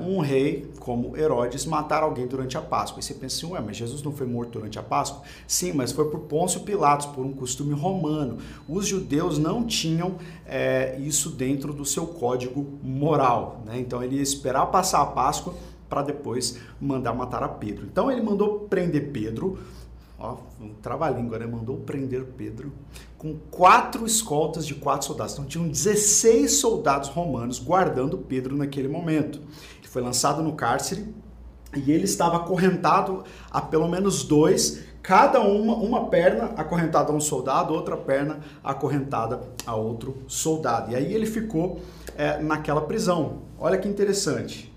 um 0.00 0.20
rei 0.20 0.70
como 0.80 1.16
Herodes 1.16 1.64
matar 1.66 2.02
alguém 2.02 2.26
durante 2.26 2.58
a 2.58 2.60
Páscoa. 2.60 3.00
E 3.00 3.02
você 3.02 3.14
pensa 3.14 3.36
assim, 3.36 3.52
ué, 3.52 3.60
mas 3.60 3.76
Jesus 3.76 4.02
não 4.02 4.12
foi 4.12 4.26
morto 4.26 4.52
durante 4.52 4.78
a 4.78 4.82
Páscoa? 4.82 5.22
Sim, 5.46 5.72
mas 5.72 5.92
foi 5.92 6.10
por 6.10 6.20
Pôncio 6.20 6.60
Pilatos, 6.60 7.06
por 7.06 7.24
um 7.24 7.32
costume 7.32 7.72
romano. 7.72 8.38
Os 8.68 8.86
judeus 8.86 9.38
não 9.38 9.64
tinham 9.64 10.16
é, 10.46 10.96
isso 10.98 11.30
dentro 11.30 11.72
do 11.72 11.84
seu 11.84 12.06
código 12.06 12.66
moral. 12.82 13.62
Né? 13.64 13.78
Então 13.78 14.02
ele 14.02 14.16
ia 14.16 14.22
esperar 14.22 14.66
passar 14.66 15.02
a 15.02 15.06
Páscoa 15.06 15.54
para 15.88 16.02
depois 16.02 16.58
mandar 16.80 17.12
matar 17.12 17.42
a 17.42 17.48
Pedro. 17.48 17.86
Então 17.86 18.10
ele 18.10 18.22
mandou 18.22 18.60
prender 18.60 19.12
Pedro, 19.12 19.58
ó, 20.22 20.36
um 20.60 20.72
trava-língua, 20.74 21.38
né? 21.38 21.46
Mandou 21.46 21.78
prender 21.78 22.24
Pedro 22.36 22.72
com 23.18 23.36
quatro 23.50 24.06
escoltas 24.06 24.64
de 24.64 24.74
quatro 24.74 25.06
soldados. 25.06 25.34
Então 25.34 25.44
tinham 25.44 25.68
16 25.68 26.60
soldados 26.60 27.08
romanos 27.08 27.58
guardando 27.58 28.16
Pedro 28.16 28.56
naquele 28.56 28.88
momento. 28.88 29.40
Ele 29.78 29.88
foi 29.88 30.00
lançado 30.00 30.42
no 30.42 30.52
cárcere 30.54 31.12
e 31.76 31.90
ele 31.90 32.04
estava 32.04 32.36
acorrentado 32.36 33.24
a 33.50 33.60
pelo 33.60 33.88
menos 33.88 34.22
dois, 34.22 34.84
cada 35.02 35.40
uma, 35.40 35.74
uma 35.74 36.08
perna 36.08 36.52
acorrentada 36.56 37.12
a 37.12 37.14
um 37.14 37.20
soldado, 37.20 37.74
outra 37.74 37.96
perna 37.96 38.40
acorrentada 38.62 39.40
a 39.66 39.74
outro 39.74 40.22
soldado. 40.28 40.92
E 40.92 40.96
aí 40.96 41.12
ele 41.12 41.26
ficou 41.26 41.80
é, 42.16 42.40
naquela 42.40 42.82
prisão. 42.82 43.42
Olha 43.58 43.78
que 43.78 43.88
interessante. 43.88 44.72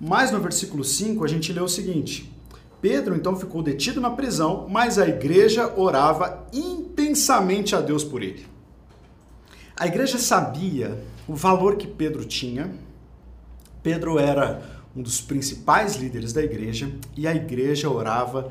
Mas 0.00 0.30
no 0.30 0.40
versículo 0.40 0.82
5 0.82 1.24
a 1.24 1.28
gente 1.28 1.52
lê 1.52 1.60
o 1.60 1.68
seguinte: 1.68 2.32
Pedro 2.80 3.16
então 3.16 3.36
ficou 3.36 3.62
detido 3.62 4.00
na 4.00 4.10
prisão, 4.10 4.66
mas 4.68 4.98
a 4.98 5.08
igreja 5.08 5.72
orava 5.76 6.46
intensamente 6.52 7.74
a 7.74 7.80
Deus 7.80 8.04
por 8.04 8.22
ele. 8.22 8.46
A 9.76 9.86
igreja 9.86 10.18
sabia 10.18 10.98
o 11.26 11.34
valor 11.34 11.76
que 11.76 11.86
Pedro 11.86 12.24
tinha. 12.24 12.70
Pedro 13.82 14.18
era 14.18 14.62
um 14.94 15.02
dos 15.02 15.20
principais 15.20 15.96
líderes 15.96 16.32
da 16.32 16.42
igreja 16.42 16.90
e 17.16 17.26
a 17.26 17.34
igreja 17.34 17.88
orava 17.88 18.50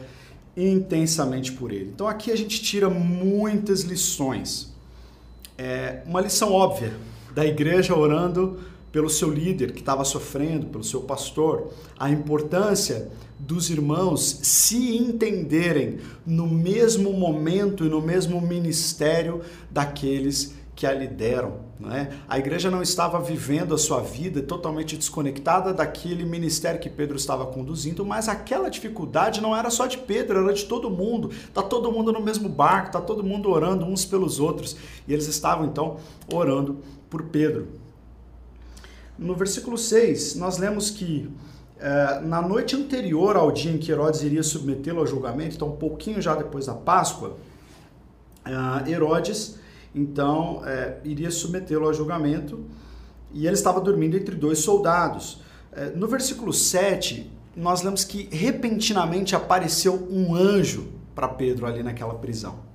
intensamente 0.55 1.51
por 1.51 1.71
ele. 1.71 1.91
Então 1.93 2.07
aqui 2.07 2.31
a 2.31 2.35
gente 2.35 2.61
tira 2.61 2.89
muitas 2.89 3.81
lições. 3.81 4.73
É 5.57 6.01
uma 6.05 6.21
lição 6.21 6.51
óbvia 6.51 6.93
da 7.33 7.45
igreja 7.45 7.95
orando 7.95 8.59
pelo 8.91 9.09
seu 9.09 9.29
líder 9.29 9.73
que 9.73 9.79
estava 9.79 10.03
sofrendo, 10.03 10.67
pelo 10.67 10.83
seu 10.83 11.01
pastor, 11.01 11.71
a 11.97 12.09
importância 12.09 13.09
dos 13.39 13.69
irmãos 13.69 14.39
se 14.41 14.97
entenderem 14.97 15.99
no 16.25 16.47
mesmo 16.47 17.13
momento 17.13 17.85
e 17.85 17.89
no 17.89 18.01
mesmo 18.01 18.41
ministério 18.41 19.41
daqueles 19.69 20.55
que 20.75 20.85
a 20.85 20.93
lideram. 20.93 21.67
Não 21.79 21.91
é? 21.91 22.09
A 22.27 22.37
igreja 22.37 22.71
não 22.71 22.81
estava 22.81 23.19
vivendo 23.19 23.73
a 23.73 23.77
sua 23.77 23.99
vida 23.99 24.41
totalmente 24.41 24.95
desconectada 24.95 25.73
daquele 25.73 26.23
ministério 26.23 26.79
que 26.79 26.89
Pedro 26.89 27.17
estava 27.17 27.47
conduzindo, 27.47 28.05
mas 28.05 28.29
aquela 28.29 28.69
dificuldade 28.69 29.41
não 29.41 29.55
era 29.55 29.69
só 29.69 29.87
de 29.87 29.97
Pedro, 29.97 30.39
era 30.39 30.53
de 30.53 30.65
todo 30.65 30.89
mundo. 30.89 31.29
Está 31.29 31.63
todo 31.63 31.91
mundo 31.91 32.13
no 32.13 32.21
mesmo 32.21 32.47
barco, 32.47 32.87
está 32.87 33.01
todo 33.01 33.23
mundo 33.23 33.49
orando 33.49 33.85
uns 33.85 34.05
pelos 34.05 34.39
outros. 34.39 34.77
E 35.07 35.13
eles 35.13 35.27
estavam 35.27 35.65
então 35.65 35.97
orando 36.31 36.77
por 37.09 37.23
Pedro. 37.23 37.67
No 39.17 39.35
versículo 39.35 39.77
6, 39.77 40.35
nós 40.35 40.57
lemos 40.57 40.89
que 40.91 41.29
é, 41.79 42.21
na 42.21 42.41
noite 42.41 42.75
anterior 42.75 43.35
ao 43.35 43.51
dia 43.51 43.71
em 43.71 43.77
que 43.77 43.91
Herodes 43.91 44.21
iria 44.21 44.43
submetê-lo 44.43 44.99
ao 44.99 45.07
julgamento, 45.07 45.55
então 45.55 45.69
um 45.69 45.75
pouquinho 45.75 46.21
já 46.21 46.35
depois 46.35 46.65
da 46.65 46.73
Páscoa, 46.73 47.37
é, 48.45 48.91
Herodes 48.91 49.57
então 49.93 50.61
é, 50.65 50.97
iria 51.03 51.31
submetê-lo 51.31 51.85
ao 51.85 51.93
julgamento 51.93 52.65
e 53.33 53.45
ele 53.45 53.55
estava 53.55 53.81
dormindo 53.81 54.15
entre 54.15 54.35
dois 54.35 54.59
soldados. 54.59 55.41
É, 55.71 55.89
no 55.89 56.07
versículo 56.07 56.53
7, 56.53 57.31
nós 57.55 57.81
lemos 57.81 58.03
que 58.03 58.29
repentinamente 58.31 59.35
apareceu 59.35 60.07
um 60.11 60.35
anjo 60.35 60.89
para 61.15 61.27
Pedro 61.27 61.65
ali 61.65 61.81
naquela 61.81 62.13
prisão. 62.15 62.66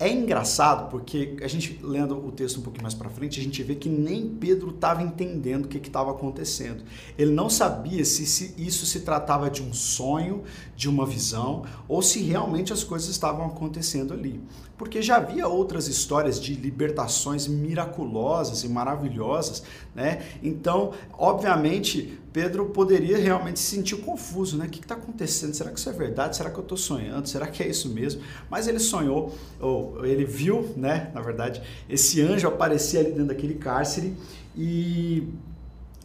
É 0.00 0.10
engraçado 0.10 0.88
porque 0.88 1.36
a 1.42 1.46
gente 1.46 1.78
lendo 1.82 2.16
o 2.16 2.32
texto 2.32 2.58
um 2.58 2.62
pouquinho 2.62 2.84
mais 2.84 2.94
para 2.94 3.10
frente, 3.10 3.38
a 3.38 3.42
gente 3.42 3.62
vê 3.62 3.74
que 3.74 3.90
nem 3.90 4.30
Pedro 4.30 4.70
estava 4.70 5.02
entendendo 5.02 5.66
o 5.66 5.68
que 5.68 5.76
estava 5.76 6.10
acontecendo. 6.10 6.82
Ele 7.18 7.32
não 7.32 7.50
sabia 7.50 8.02
se, 8.02 8.24
se, 8.24 8.54
isso 8.56 8.86
se 8.86 9.00
tratava 9.00 9.50
de 9.50 9.62
um 9.62 9.74
sonho, 9.74 10.42
de 10.74 10.88
uma 10.88 11.04
visão, 11.04 11.66
ou 11.86 12.00
se 12.00 12.22
realmente 12.22 12.72
as 12.72 12.82
coisas 12.82 13.10
estavam 13.10 13.44
acontecendo 13.44 14.14
ali. 14.14 14.40
Porque 14.78 15.02
já 15.02 15.18
havia 15.18 15.46
outras 15.46 15.86
histórias 15.86 16.40
de 16.40 16.54
libertações 16.54 17.46
miraculosas 17.46 18.64
e 18.64 18.70
maravilhosas, 18.70 19.62
né? 19.94 20.22
Então, 20.42 20.92
obviamente, 21.12 22.18
Pedro 22.32 22.66
poderia 22.66 23.18
realmente 23.18 23.58
se 23.58 23.76
sentir 23.76 23.96
confuso, 23.96 24.56
né? 24.56 24.66
O 24.66 24.68
que 24.68 24.80
está 24.80 24.94
acontecendo? 24.94 25.54
Será 25.54 25.70
que 25.70 25.78
isso 25.78 25.88
é 25.88 25.92
verdade? 25.92 26.36
Será 26.36 26.50
que 26.50 26.58
eu 26.58 26.62
estou 26.62 26.78
sonhando? 26.78 27.28
Será 27.28 27.46
que 27.48 27.62
é 27.62 27.68
isso 27.68 27.88
mesmo? 27.88 28.22
Mas 28.48 28.68
ele 28.68 28.78
sonhou, 28.78 29.34
ou 29.58 30.04
ele 30.06 30.24
viu, 30.24 30.72
né? 30.76 31.10
Na 31.12 31.20
verdade, 31.20 31.60
esse 31.88 32.20
anjo 32.20 32.46
aparecia 32.46 33.00
ali 33.00 33.10
dentro 33.10 33.26
daquele 33.26 33.54
cárcere 33.54 34.16
e, 34.56 35.28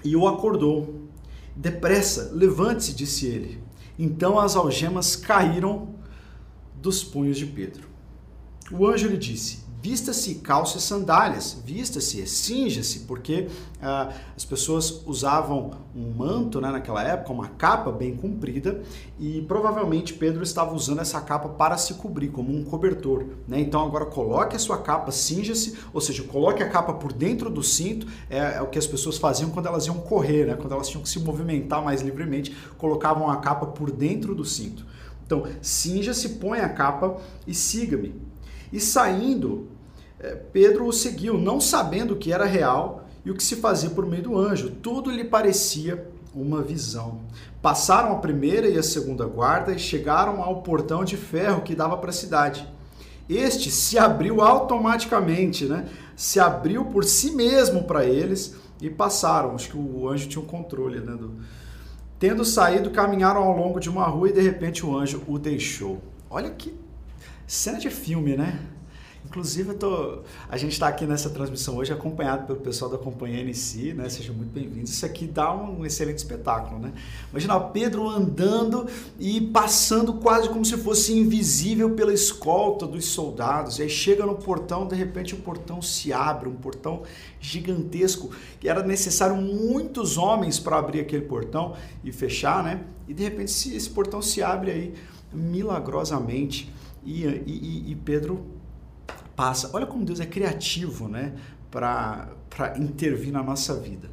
e 0.04 0.16
o 0.16 0.28
acordou. 0.28 1.02
Depressa, 1.56 2.32
levante-se, 2.34 2.94
disse 2.94 3.28
ele. 3.28 3.64
Então 3.98 4.40
as 4.40 4.56
algemas 4.56 5.16
caíram 5.16 5.96
dos 6.82 7.04
punhos 7.04 7.38
de 7.38 7.46
Pedro. 7.46 7.88
O 8.72 8.88
anjo 8.88 9.08
lhe 9.08 9.18
disse: 9.18 9.65
Vista-se 9.88 10.34
calça 10.36 10.80
e 10.80 10.82
sandálias, 10.82 11.62
vista-se, 11.64 12.26
cinja-se, 12.26 13.02
porque 13.02 13.50
ah, 13.80 14.12
as 14.36 14.44
pessoas 14.44 15.04
usavam 15.06 15.74
um 15.96 16.12
manto 16.12 16.60
né, 16.60 16.72
naquela 16.72 17.04
época, 17.04 17.32
uma 17.32 17.50
capa 17.50 17.92
bem 17.92 18.16
comprida, 18.16 18.82
e 19.20 19.44
provavelmente 19.44 20.16
Pedro 20.16 20.42
estava 20.42 20.74
usando 20.74 21.02
essa 21.02 21.22
capa 21.22 21.50
para 21.50 21.78
se 21.78 21.94
cobrir, 21.94 22.30
como 22.30 22.52
um 22.52 22.64
cobertor. 22.64 23.28
Né? 23.48 23.60
Então 23.60 23.86
agora 23.86 24.08
coloque 24.08 24.56
a 24.56 24.60
sua 24.60 24.80
capa, 24.80 25.12
cinja-se, 25.12 25.78
ou 25.94 26.02
seja, 26.02 26.24
coloque 26.24 26.64
a 26.64 26.68
capa 26.68 26.94
por 26.94 27.14
dentro 27.14 27.52
do 27.52 27.62
cinto, 27.62 28.08
é, 28.28 28.56
é, 28.56 28.62
o 28.64 28.68
que 28.68 28.80
as 28.80 28.88
pessoas 28.88 29.20
faziam 29.20 29.52
quando 29.52 29.68
elas 29.68 29.86
iam 29.86 30.00
correr, 30.00 30.48
né? 30.48 30.56
quando 30.56 30.74
elas 30.74 30.90
tinham 30.90 31.04
que 31.04 31.10
se 31.10 31.20
movimentar 31.20 31.84
mais 31.84 32.02
livremente, 32.02 32.58
colocavam 32.80 33.30
a 33.30 33.38
capa 33.38 33.68
por 33.68 33.92
dentro 33.92 34.34
do 34.34 34.44
cinto. 34.44 34.84
Então, 35.24 35.44
cinja-se, 35.62 36.30
põe 36.30 36.62
a 36.62 36.70
capa 36.70 37.18
e 37.46 37.54
siga-me. 37.54 38.16
E 38.74 38.80
saindo, 38.80 39.75
Pedro 40.52 40.88
o 40.88 40.94
seguiu, 40.94 41.38
não 41.38 41.60
sabendo 41.60 42.14
o 42.14 42.18
que 42.18 42.32
era 42.32 42.46
real 42.46 43.06
e 43.24 43.32
o 43.32 43.36
que 43.36 43.44
se 43.44 43.56
fazia 43.56 43.90
por 43.90 44.06
meio 44.06 44.24
do 44.24 44.38
anjo. 44.38 44.70
Tudo 44.70 45.12
lhe 45.12 45.24
parecia 45.24 46.10
uma 46.34 46.62
visão. 46.62 47.22
Passaram 47.62 48.12
a 48.12 48.20
primeira 48.20 48.68
e 48.68 48.78
a 48.78 48.84
segunda 48.84 49.26
guarda 49.26 49.74
e 49.74 49.80
chegaram 49.80 50.42
ao 50.42 50.62
portão 50.62 51.04
de 51.04 51.18
ferro 51.18 51.62
que 51.62 51.76
dava 51.76 51.98
para 51.98 52.10
a 52.10 52.14
cidade. 52.14 52.68
Este 53.28 53.72
se 53.72 53.98
abriu 53.98 54.42
automaticamente, 54.42 55.66
né? 55.66 55.88
Se 56.16 56.40
abriu 56.40 56.86
por 56.86 57.04
si 57.04 57.32
mesmo 57.32 57.86
para 57.86 58.06
eles 58.06 58.56
e 58.80 58.90
passaram. 58.90 59.56
Acho 59.56 59.72
que 59.72 59.78
o 59.78 60.08
anjo 60.08 60.28
tinha 60.28 60.44
um 60.44 60.46
controle, 60.48 61.00
né? 61.00 61.14
Do... 61.14 61.34
Tendo 62.20 62.46
saído, 62.46 62.92
caminharam 62.92 63.44
ao 63.44 63.58
longo 63.58 63.80
de 63.80 63.90
uma 63.90 64.06
rua 64.06 64.30
e 64.30 64.34
de 64.34 64.42
repente 64.42 64.86
o 64.86 64.96
anjo 64.96 65.24
o 65.28 65.40
deixou. 65.40 66.02
Olha 66.30 66.50
que 66.52 66.74
cena 67.48 67.80
de 67.80 67.90
filme, 67.90 68.38
né? 68.38 68.60
Inclusive, 69.26 69.74
tô, 69.74 70.20
a 70.48 70.56
gente 70.56 70.74
está 70.74 70.88
aqui 70.88 71.06
nessa 71.06 71.32
transmissão 71.32 71.78
hoje 71.78 71.92
acompanhado 71.92 72.46
pelo 72.46 72.60
pessoal 72.60 72.92
da 72.92 72.98
Companhia 72.98 73.42
NC, 73.42 73.94
né? 73.94 74.08
Sejam 74.08 74.36
muito 74.36 74.52
bem-vindos. 74.52 74.92
Isso 74.92 75.06
aqui 75.06 75.26
dá 75.26 75.52
um 75.54 75.84
excelente 75.84 76.20
espetáculo, 76.20 76.80
né? 76.80 76.94
Imagina 77.32 77.60
Pedro 77.60 78.08
andando 78.08 78.88
e 79.20 79.42
passando 79.42 80.14
quase 80.14 80.48
como 80.50 80.64
se 80.64 80.78
fosse 80.78 81.18
invisível 81.18 81.96
pela 81.96 82.14
escolta 82.14 82.86
dos 82.86 83.06
soldados. 83.06 83.80
E 83.80 83.82
aí 83.82 83.90
chega 83.90 84.24
no 84.26 84.36
portão, 84.36 84.88
de 84.88 84.96
repente 84.96 85.34
o 85.34 85.38
portão 85.38 85.82
se 85.82 86.14
abre, 86.14 86.48
um 86.48 86.56
portão 86.56 87.02
gigantesco, 87.40 88.30
que 88.60 88.70
era 88.70 88.84
necessário 88.84 89.36
muitos 89.36 90.18
homens 90.18 90.60
para 90.60 90.78
abrir 90.78 91.00
aquele 91.00 91.26
portão 91.26 91.74
e 92.04 92.12
fechar, 92.12 92.64
né? 92.64 92.84
E 93.08 93.14
de 93.14 93.24
repente 93.24 93.52
esse 93.52 93.90
portão 93.90 94.22
se 94.22 94.44
abre 94.44 94.72
aí 94.72 94.94
milagrosamente 95.34 96.72
e, 97.04 97.24
e, 97.26 97.92
e 97.92 97.96
Pedro 97.96 98.55
passa. 99.36 99.70
Olha 99.74 99.86
como 99.86 100.06
Deus 100.06 100.20
é 100.20 100.26
criativo, 100.26 101.08
né? 101.08 101.34
Para 101.70 102.30
intervir 102.78 103.32
na 103.32 103.44
nossa 103.44 103.76
vida. 103.76 104.10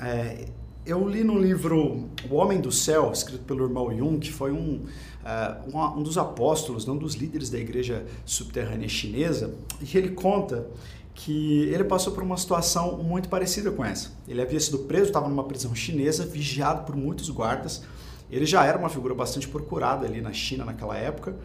É, 0.00 0.46
eu 0.84 1.08
li 1.08 1.22
no 1.22 1.38
livro 1.38 2.08
O 2.28 2.34
Homem 2.34 2.60
do 2.60 2.72
Céu, 2.72 3.12
escrito 3.12 3.44
pelo 3.44 3.64
irmão 3.64 3.96
Jung, 3.96 4.18
que 4.18 4.32
foi 4.32 4.50
um, 4.50 4.84
uh, 5.22 5.70
um, 5.72 5.98
um, 5.98 6.02
dos 6.02 6.18
apóstolos, 6.18 6.88
um 6.88 6.96
dos 6.96 7.14
líderes 7.14 7.50
da 7.50 7.58
igreja 7.58 8.04
subterrânea 8.24 8.88
chinesa, 8.88 9.54
e 9.80 9.96
ele 9.96 10.10
conta 10.10 10.66
que 11.14 11.64
ele 11.64 11.84
passou 11.84 12.12
por 12.12 12.22
uma 12.22 12.36
situação 12.36 12.96
muito 12.96 13.28
parecida 13.28 13.70
com 13.70 13.84
essa. 13.84 14.10
Ele 14.26 14.42
havia 14.42 14.58
sido 14.58 14.80
preso, 14.80 15.06
estava 15.06 15.28
numa 15.28 15.44
prisão 15.44 15.72
chinesa, 15.74 16.26
vigiado 16.26 16.84
por 16.84 16.96
muitos 16.96 17.30
guardas. 17.30 17.84
Ele 18.30 18.46
já 18.46 18.64
era 18.64 18.78
uma 18.78 18.88
figura 18.88 19.14
bastante 19.14 19.46
procurada 19.46 20.06
ali 20.06 20.20
na 20.20 20.32
China 20.32 20.64
naquela 20.64 20.96
época. 20.96 21.36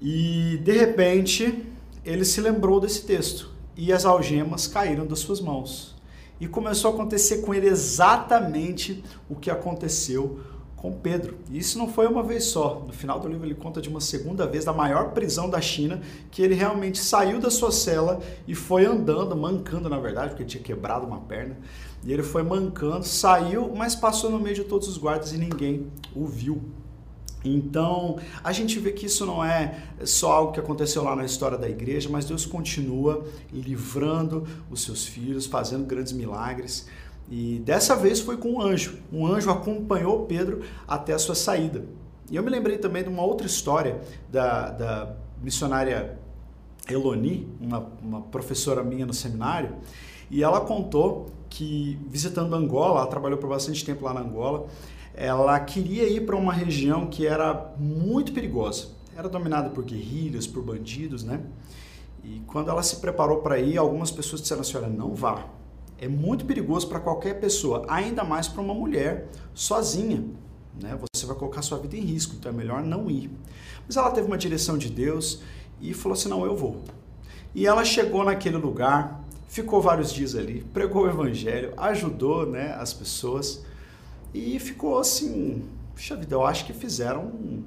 E 0.00 0.60
de 0.62 0.72
repente 0.72 1.66
ele 2.04 2.24
se 2.24 2.40
lembrou 2.40 2.80
desse 2.80 3.04
texto 3.04 3.50
e 3.76 3.92
as 3.92 4.04
algemas 4.04 4.66
caíram 4.66 5.06
das 5.06 5.20
suas 5.20 5.40
mãos. 5.40 5.94
E 6.40 6.46
começou 6.46 6.90
a 6.90 6.94
acontecer 6.94 7.38
com 7.38 7.54
ele 7.54 7.68
exatamente 7.68 9.02
o 9.28 9.36
que 9.36 9.50
aconteceu 9.50 10.40
com 10.76 10.92
Pedro. 10.92 11.38
E 11.48 11.58
isso 11.58 11.78
não 11.78 11.88
foi 11.88 12.06
uma 12.06 12.22
vez 12.22 12.44
só. 12.44 12.82
No 12.86 12.92
final 12.92 13.18
do 13.18 13.26
livro 13.26 13.46
ele 13.46 13.54
conta 13.54 13.80
de 13.80 13.88
uma 13.88 14.00
segunda 14.00 14.46
vez 14.46 14.66
da 14.66 14.72
maior 14.72 15.12
prisão 15.12 15.48
da 15.48 15.60
China, 15.60 16.02
que 16.30 16.42
ele 16.42 16.54
realmente 16.54 16.98
saiu 16.98 17.40
da 17.40 17.50
sua 17.50 17.72
cela 17.72 18.20
e 18.46 18.54
foi 18.54 18.84
andando, 18.84 19.34
mancando 19.34 19.88
na 19.88 19.98
verdade, 19.98 20.30
porque 20.30 20.44
tinha 20.44 20.62
quebrado 20.62 21.06
uma 21.06 21.20
perna. 21.20 21.56
E 22.04 22.12
ele 22.12 22.22
foi 22.22 22.42
mancando, 22.42 23.06
saiu, 23.06 23.72
mas 23.74 23.94
passou 23.94 24.30
no 24.30 24.38
meio 24.38 24.56
de 24.56 24.64
todos 24.64 24.86
os 24.86 24.98
guardas 24.98 25.32
e 25.32 25.38
ninguém 25.38 25.86
o 26.14 26.26
viu. 26.26 26.60
Então, 27.44 28.18
a 28.42 28.52
gente 28.52 28.78
vê 28.78 28.90
que 28.90 29.06
isso 29.06 29.26
não 29.26 29.44
é 29.44 29.78
só 30.04 30.32
algo 30.32 30.52
que 30.52 30.60
aconteceu 30.60 31.04
lá 31.04 31.14
na 31.14 31.24
história 31.24 31.58
da 31.58 31.68
igreja, 31.68 32.08
mas 32.10 32.24
Deus 32.24 32.46
continua 32.46 33.24
livrando 33.52 34.46
os 34.70 34.82
seus 34.82 35.06
filhos, 35.06 35.44
fazendo 35.44 35.84
grandes 35.84 36.12
milagres. 36.12 36.88
E 37.30 37.60
dessa 37.64 37.94
vez 37.94 38.20
foi 38.20 38.36
com 38.36 38.54
um 38.54 38.60
anjo. 38.60 38.98
Um 39.12 39.26
anjo 39.26 39.50
acompanhou 39.50 40.24
Pedro 40.26 40.62
até 40.88 41.12
a 41.12 41.18
sua 41.18 41.34
saída. 41.34 41.84
E 42.30 42.36
eu 42.36 42.42
me 42.42 42.50
lembrei 42.50 42.78
também 42.78 43.02
de 43.02 43.08
uma 43.08 43.22
outra 43.22 43.46
história 43.46 44.00
da, 44.30 44.70
da 44.70 45.16
missionária 45.42 46.18
Eloni, 46.88 47.48
uma, 47.60 47.86
uma 48.02 48.20
professora 48.22 48.82
minha 48.82 49.06
no 49.06 49.14
seminário, 49.14 49.76
e 50.30 50.42
ela 50.42 50.60
contou 50.60 51.30
que 51.48 51.98
visitando 52.08 52.54
Angola, 52.54 53.00
ela 53.00 53.06
trabalhou 53.06 53.38
por 53.38 53.48
bastante 53.48 53.84
tempo 53.84 54.04
lá 54.04 54.12
na 54.12 54.20
Angola, 54.20 54.66
ela 55.14 55.58
queria 55.60 56.08
ir 56.08 56.26
para 56.26 56.36
uma 56.36 56.52
região 56.52 57.06
que 57.06 57.26
era 57.26 57.72
muito 57.78 58.32
perigosa. 58.32 58.88
Era 59.16 59.28
dominada 59.28 59.70
por 59.70 59.84
guerrilhas, 59.84 60.46
por 60.46 60.62
bandidos, 60.62 61.22
né? 61.22 61.40
E 62.24 62.42
quando 62.46 62.70
ela 62.70 62.82
se 62.82 62.96
preparou 62.96 63.38
para 63.38 63.58
ir, 63.58 63.78
algumas 63.78 64.10
pessoas 64.10 64.42
disseram 64.42 64.62
assim: 64.62 64.76
olha, 64.76 64.88
não 64.88 65.14
vá. 65.14 65.46
É 65.98 66.08
muito 66.08 66.44
perigoso 66.44 66.88
para 66.88 66.98
qualquer 66.98 67.38
pessoa, 67.38 67.84
ainda 67.88 68.24
mais 68.24 68.48
para 68.48 68.60
uma 68.60 68.74
mulher 68.74 69.28
sozinha. 69.54 70.24
Né? 70.80 70.98
Você 71.14 71.24
vai 71.24 71.36
colocar 71.36 71.62
sua 71.62 71.78
vida 71.78 71.96
em 71.96 72.00
risco, 72.00 72.34
então 72.34 72.50
é 72.50 72.54
melhor 72.54 72.82
não 72.82 73.08
ir. 73.08 73.30
Mas 73.86 73.96
ela 73.96 74.10
teve 74.10 74.26
uma 74.26 74.36
direção 74.36 74.76
de 74.76 74.90
Deus 74.90 75.42
e 75.80 75.94
falou 75.94 76.14
assim: 76.14 76.28
não, 76.28 76.44
eu 76.44 76.56
vou. 76.56 76.82
E 77.54 77.66
ela 77.66 77.84
chegou 77.84 78.24
naquele 78.24 78.56
lugar, 78.56 79.22
ficou 79.46 79.80
vários 79.80 80.12
dias 80.12 80.34
ali, 80.34 80.62
pregou 80.72 81.04
o 81.04 81.08
evangelho, 81.08 81.72
ajudou 81.76 82.46
né, 82.46 82.74
as 82.74 82.92
pessoas. 82.92 83.64
E 84.34 84.58
ficou 84.58 84.98
assim, 84.98 85.62
puxa 85.94 86.16
vida, 86.16 86.34
eu 86.34 86.44
acho 86.44 86.66
que 86.66 86.72
fizeram 86.72 87.22
um, 87.22 87.62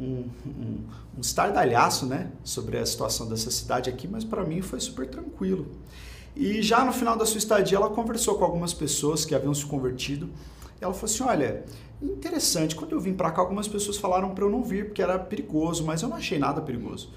um, 0.00 0.24
um, 0.44 0.78
um 1.16 1.20
estardalhaço 1.20 2.06
né, 2.06 2.32
sobre 2.42 2.76
a 2.76 2.84
situação 2.84 3.28
dessa 3.28 3.52
cidade 3.52 3.88
aqui, 3.88 4.08
mas 4.08 4.24
para 4.24 4.44
mim 4.44 4.60
foi 4.60 4.80
super 4.80 5.06
tranquilo. 5.06 5.66
E 6.34 6.60
já 6.60 6.84
no 6.84 6.92
final 6.92 7.16
da 7.16 7.24
sua 7.24 7.38
estadia, 7.38 7.76
ela 7.76 7.90
conversou 7.90 8.36
com 8.36 8.44
algumas 8.44 8.74
pessoas 8.74 9.24
que 9.24 9.34
haviam 9.34 9.54
se 9.54 9.64
convertido. 9.64 10.28
Ela 10.80 10.92
falou 10.92 11.04
assim: 11.04 11.22
Olha, 11.22 11.64
interessante, 12.02 12.74
quando 12.74 12.92
eu 12.92 13.00
vim 13.00 13.12
para 13.12 13.30
cá, 13.30 13.42
algumas 13.42 13.68
pessoas 13.68 13.98
falaram 13.98 14.34
para 14.34 14.44
eu 14.44 14.50
não 14.50 14.64
vir 14.64 14.86
porque 14.86 15.02
era 15.02 15.18
perigoso, 15.18 15.84
mas 15.84 16.02
eu 16.02 16.08
não 16.08 16.16
achei 16.16 16.38
nada 16.38 16.60
perigoso. 16.60 17.10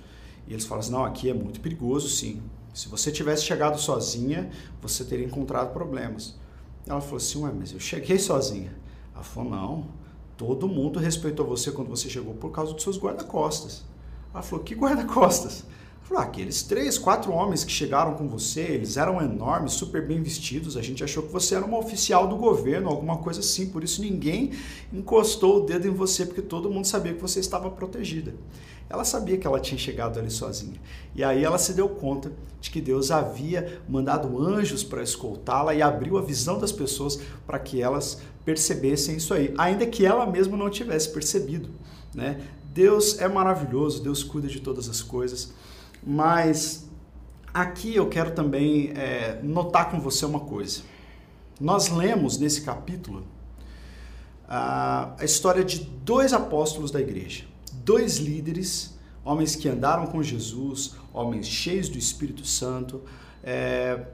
E 0.47 0.53
eles 0.53 0.65
falaram 0.65 0.85
assim: 0.85 0.91
Não, 0.91 1.05
aqui 1.05 1.29
é 1.29 1.33
muito 1.33 1.59
perigoso, 1.61 2.09
sim. 2.09 2.41
Se 2.73 2.89
você 2.89 3.09
tivesse 3.09 3.43
chegado 3.43 3.79
sozinha, 3.79 4.51
você 4.81 5.05
teria 5.05 5.25
encontrado 5.25 5.71
problemas. 5.71 6.35
Ela 6.87 7.01
falou 7.01 7.17
assim, 7.17 7.41
ué, 7.41 7.51
mas 7.57 7.71
eu 7.71 7.79
cheguei 7.79 8.19
sozinha. 8.19 8.75
Ela 9.13 9.23
falou, 9.23 9.49
não, 9.49 9.87
todo 10.37 10.67
mundo 10.67 10.99
respeitou 10.99 11.45
você 11.45 11.71
quando 11.71 11.89
você 11.89 12.09
chegou 12.09 12.33
por 12.33 12.51
causa 12.51 12.73
dos 12.73 12.83
seus 12.83 12.97
guarda-costas. 12.97 13.83
Ela 14.33 14.43
falou, 14.43 14.63
que 14.63 14.75
guarda-costas? 14.75 15.63
Falou, 16.05 16.21
ah, 16.21 16.25
aqueles 16.27 16.61
três, 16.61 16.99
quatro 16.99 17.31
homens 17.31 17.63
que 17.63 17.71
chegaram 17.71 18.13
com 18.13 18.27
você, 18.27 18.61
eles 18.61 18.95
eram 18.95 19.19
enormes, 19.19 19.73
super 19.73 20.05
bem 20.05 20.21
vestidos, 20.21 20.77
a 20.77 20.81
gente 20.81 21.03
achou 21.03 21.23
que 21.23 21.33
você 21.33 21.55
era 21.55 21.65
uma 21.65 21.79
oficial 21.79 22.27
do 22.27 22.35
governo, 22.35 22.89
alguma 22.89 23.17
coisa 23.17 23.39
assim, 23.39 23.69
por 23.71 23.83
isso 23.83 24.03
ninguém 24.03 24.51
encostou 24.93 25.63
o 25.63 25.65
dedo 25.65 25.87
em 25.87 25.91
você, 25.91 26.23
porque 26.23 26.43
todo 26.43 26.69
mundo 26.69 26.85
sabia 26.85 27.11
que 27.11 27.21
você 27.21 27.39
estava 27.39 27.71
protegida. 27.71 28.35
Ela 28.89 29.03
sabia 29.03 29.37
que 29.37 29.47
ela 29.47 29.59
tinha 29.59 29.77
chegado 29.77 30.19
ali 30.19 30.29
sozinha. 30.29 30.79
E 31.15 31.23
aí 31.23 31.43
ela 31.43 31.57
se 31.57 31.73
deu 31.73 31.89
conta 31.89 32.31
de 32.61 32.69
que 32.69 32.79
Deus 32.79 33.11
havia 33.11 33.81
mandado 33.89 34.39
anjos 34.39 34.83
para 34.83 35.01
escoltá-la 35.01 35.73
e 35.73 35.81
abriu 35.81 36.17
a 36.17 36.21
visão 36.21 36.59
das 36.59 36.71
pessoas 36.71 37.19
para 37.45 37.59
que 37.59 37.81
elas 37.81 38.21
percebessem 38.43 39.17
isso 39.17 39.33
aí, 39.33 39.53
ainda 39.57 39.85
que 39.87 40.05
ela 40.05 40.25
mesma 40.25 40.55
não 40.55 40.69
tivesse 40.69 41.11
percebido. 41.11 41.69
Né? 42.13 42.39
Deus 42.73 43.19
é 43.19 43.27
maravilhoso, 43.27 44.03
Deus 44.03 44.23
cuida 44.23 44.47
de 44.47 44.59
todas 44.59 44.87
as 44.87 45.01
coisas, 45.01 45.51
mas 46.05 46.87
aqui 47.53 47.95
eu 47.95 48.07
quero 48.07 48.31
também 48.31 48.91
é, 48.95 49.39
notar 49.41 49.89
com 49.89 49.99
você 49.99 50.25
uma 50.25 50.41
coisa. 50.41 50.81
Nós 51.59 51.89
lemos 51.89 52.37
nesse 52.37 52.61
capítulo 52.61 53.23
a, 54.47 55.13
a 55.17 55.25
história 55.25 55.63
de 55.63 55.79
dois 55.79 56.33
apóstolos 56.33 56.91
da 56.91 56.99
igreja, 56.99 57.45
dois 57.85 58.17
líderes, 58.17 58.97
homens 59.23 59.55
que 59.55 59.69
andaram 59.69 60.07
com 60.07 60.21
Jesus, 60.21 60.95
homens 61.13 61.47
cheios 61.47 61.87
do 61.87 61.97
Espírito 61.97 62.45
Santo, 62.45 63.03
é, 63.43 64.07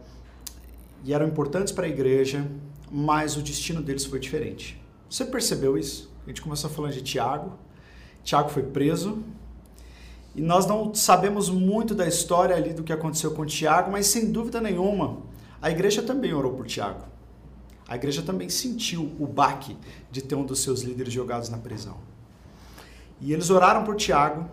e 1.06 1.14
eram 1.14 1.26
importantes 1.26 1.72
para 1.72 1.86
a 1.86 1.90
igreja, 1.90 2.46
mas 2.92 3.38
o 3.38 3.42
destino 3.42 3.82
deles 3.82 4.06
foi 4.06 4.20
diferente. 4.20 4.80
Você 5.10 5.24
percebeu 5.26 5.78
isso? 5.78 6.12
A 6.26 6.30
gente 6.30 6.42
começou 6.42 6.70
falando 6.70 6.94
de 6.94 7.02
Tiago. 7.02 7.54
Tiago 8.24 8.50
foi 8.50 8.64
preso. 8.64 9.24
E 10.36 10.42
nós 10.42 10.66
não 10.66 10.94
sabemos 10.94 11.50
muito 11.50 11.96
da 11.96 12.08
história 12.08 12.56
ali 12.56 12.74
do 12.74 12.84
que 12.84 12.94
aconteceu 12.94 13.32
com 13.32 13.46
Tiago, 13.46 13.92
mas 13.92 14.08
sem 14.08 14.32
dúvida 14.32 14.62
nenhuma, 14.62 15.18
a 15.62 15.72
igreja 15.72 16.02
também 16.02 16.34
orou 16.34 16.54
por 16.54 16.68
Tiago. 16.68 17.04
A 17.88 17.96
igreja 17.96 18.22
também 18.22 18.50
sentiu 18.50 19.12
o 19.20 19.28
baque 19.28 19.76
de 20.10 20.22
ter 20.22 20.36
um 20.36 20.46
dos 20.46 20.60
seus 20.60 20.82
líderes 20.82 21.12
jogados 21.12 21.50
na 21.50 21.58
prisão. 21.58 22.11
E 23.22 23.32
eles 23.32 23.52
oraram 23.52 23.84
por 23.84 23.96
Tiago. 23.96 24.50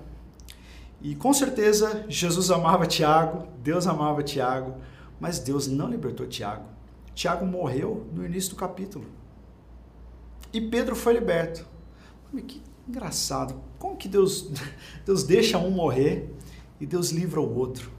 E 1.01 1.15
com 1.15 1.33
certeza 1.33 2.05
Jesus 2.09 2.51
amava 2.51 2.87
Tiago, 2.87 3.49
Deus 3.63 3.87
amava 3.87 4.23
Tiago, 4.23 4.77
mas 5.19 5.39
Deus 5.39 5.67
não 5.67 5.89
libertou 5.89 6.27
Tiago. 6.27 6.67
Tiago 7.15 7.47
morreu 7.47 8.07
no 8.13 8.25
início 8.25 8.51
do 8.51 8.57
capítulo. 8.57 9.07
E 10.53 10.61
Pedro 10.61 10.95
foi 10.95 11.15
liberto. 11.15 11.67
Que 12.47 12.63
engraçado. 12.87 13.61
Como 13.79 13.97
que 13.97 14.09
Deus, 14.09 14.51
Deus 15.05 15.25
deixa 15.25 15.59
um 15.59 15.71
morrer 15.71 16.33
e 16.79 16.87
Deus 16.87 17.11
livra 17.11 17.41
o 17.41 17.59
outro? 17.59 17.91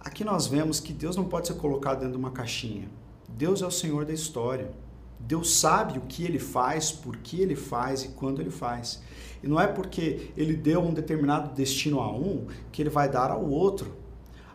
Aqui 0.00 0.22
nós 0.24 0.46
vemos 0.46 0.78
que 0.78 0.92
Deus 0.92 1.16
não 1.16 1.24
pode 1.24 1.48
ser 1.48 1.54
colocado 1.54 1.98
dentro 1.98 2.12
de 2.12 2.18
uma 2.18 2.30
caixinha. 2.30 2.88
Deus 3.28 3.60
é 3.60 3.66
o 3.66 3.70
Senhor 3.70 4.04
da 4.04 4.12
história. 4.12 4.70
Deus 5.18 5.56
sabe 5.56 5.98
o 5.98 6.02
que 6.02 6.24
ele 6.24 6.38
faz, 6.38 6.92
por 6.92 7.16
que 7.16 7.40
ele 7.40 7.56
faz 7.56 8.04
e 8.04 8.08
quando 8.08 8.40
ele 8.40 8.50
faz. 8.50 9.02
E 9.42 9.48
não 9.48 9.60
é 9.60 9.66
porque 9.66 10.30
ele 10.36 10.54
deu 10.54 10.80
um 10.80 10.94
determinado 10.94 11.54
destino 11.54 12.00
a 12.00 12.10
um 12.10 12.46
que 12.70 12.82
ele 12.82 12.90
vai 12.90 13.08
dar 13.08 13.30
ao 13.30 13.44
outro. 13.48 13.94